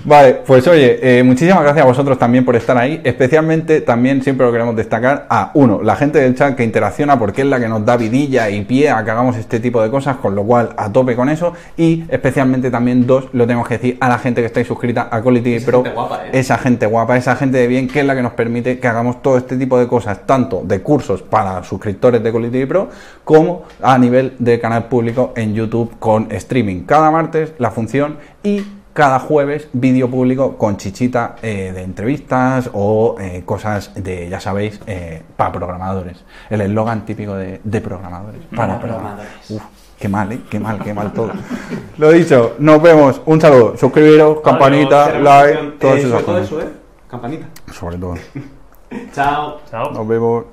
Vale, 0.07 0.35
pues 0.45 0.65
oye, 0.69 1.19
eh, 1.19 1.21
muchísimas 1.21 1.63
gracias 1.63 1.83
a 1.83 1.85
vosotros 1.85 2.17
también 2.17 2.45
por 2.45 2.55
estar 2.55 2.77
ahí. 2.77 3.01
Especialmente 3.03 3.81
también 3.81 4.23
siempre 4.23 4.45
lo 4.45 4.53
queremos 4.53 4.73
destacar 4.73 5.27
a 5.29 5.51
uno, 5.53 5.81
la 5.83 5.97
gente 5.97 6.19
del 6.19 6.33
chat 6.33 6.55
que 6.55 6.63
interacciona 6.63 7.19
porque 7.19 7.41
es 7.41 7.47
la 7.49 7.59
que 7.59 7.67
nos 7.67 7.85
da 7.85 7.97
vidilla 7.97 8.49
y 8.49 8.63
pie 8.63 8.89
a 8.89 9.03
que 9.03 9.11
hagamos 9.11 9.35
este 9.35 9.59
tipo 9.59 9.81
de 9.83 9.89
cosas, 9.89 10.15
con 10.15 10.33
lo 10.33 10.45
cual 10.45 10.69
a 10.77 10.89
tope 10.93 11.13
con 11.13 11.27
eso. 11.27 11.51
Y 11.75 12.05
especialmente 12.07 12.71
también 12.71 13.05
dos, 13.05 13.27
lo 13.33 13.45
tenemos 13.45 13.67
que 13.67 13.73
decir 13.79 13.97
a 13.99 14.07
la 14.07 14.17
gente 14.17 14.39
que 14.39 14.47
estáis 14.47 14.65
suscrita 14.65 15.09
a 15.11 15.21
Quality 15.21 15.55
Esa 15.55 15.65
Pro. 15.65 15.83
gente 15.83 15.93
guapa, 15.93 16.25
¿eh? 16.25 16.29
Esa 16.31 16.57
gente 16.57 16.85
guapa, 16.85 17.17
esa 17.17 17.35
gente 17.35 17.57
de 17.57 17.67
bien, 17.67 17.89
que 17.89 17.99
es 17.99 18.05
la 18.05 18.15
que 18.15 18.23
nos 18.23 18.31
permite 18.31 18.79
que 18.79 18.87
hagamos 18.87 19.21
todo 19.21 19.37
este 19.37 19.57
tipo 19.57 19.77
de 19.77 19.89
cosas, 19.89 20.25
tanto 20.25 20.61
de 20.63 20.79
cursos 20.81 21.21
para 21.21 21.61
suscriptores 21.65 22.23
de 22.23 22.31
Quality 22.31 22.65
Pro, 22.65 22.87
como 23.25 23.63
a 23.81 23.97
nivel 23.97 24.35
de 24.39 24.57
canal 24.57 24.85
público 24.85 25.33
en 25.35 25.53
YouTube 25.53 25.99
con 25.99 26.31
streaming. 26.31 26.83
Cada 26.85 27.11
martes 27.11 27.51
la 27.57 27.71
función 27.71 28.19
y 28.41 28.63
cada 28.97 29.19
jueves 29.19 29.69
vídeo 29.73 30.09
público 30.09 30.57
con 30.57 30.77
chichita 30.77 31.35
eh, 31.43 31.71
de 31.71 31.83
entrevistas 31.83 32.71
o 32.73 33.15
eh, 33.19 33.43
cosas 33.45 33.91
de, 33.93 34.27
ya 34.27 34.39
sabéis, 34.39 34.81
eh, 34.87 35.21
para 35.35 35.51
programadores. 35.51 36.25
El 36.49 36.61
eslogan 36.61 37.05
típico 37.05 37.35
de, 37.35 37.61
de 37.63 37.81
programadores. 37.81 38.41
Para, 38.55 38.79
Para 38.79 38.79
programadores. 38.79 39.51
Uf, 39.51 39.61
qué 39.99 40.09
mal, 40.09 40.31
¿eh? 40.31 40.39
Qué 40.49 40.59
mal, 40.59 40.79
qué 40.83 40.95
mal 40.95 41.13
todo. 41.13 41.31
Lo 41.99 42.11
dicho, 42.11 42.55
nos 42.57 42.81
vemos. 42.81 43.21
Un 43.27 43.39
saludo. 43.39 43.77
Suscribiros, 43.77 44.41
campanita, 44.41 45.19
like, 45.19 45.59
una 45.59 45.71
todas 45.77 45.97
eh, 45.97 45.99
esas 45.99 46.09
sobre 46.09 46.23
todo 46.23 46.35
cosas. 46.35 46.47
eso, 46.47 46.61
¿eh? 46.61 46.73
Campanita. 47.07 47.47
Sobre 47.71 47.97
todo. 47.97 48.15
Chao. 49.13 49.59
Chao. 49.69 49.91
Nos 49.91 50.07
vemos. 50.07 50.45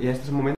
Y 0.00 0.08
este 0.08 0.22
es 0.22 0.30
un 0.30 0.36
momento. 0.36 0.52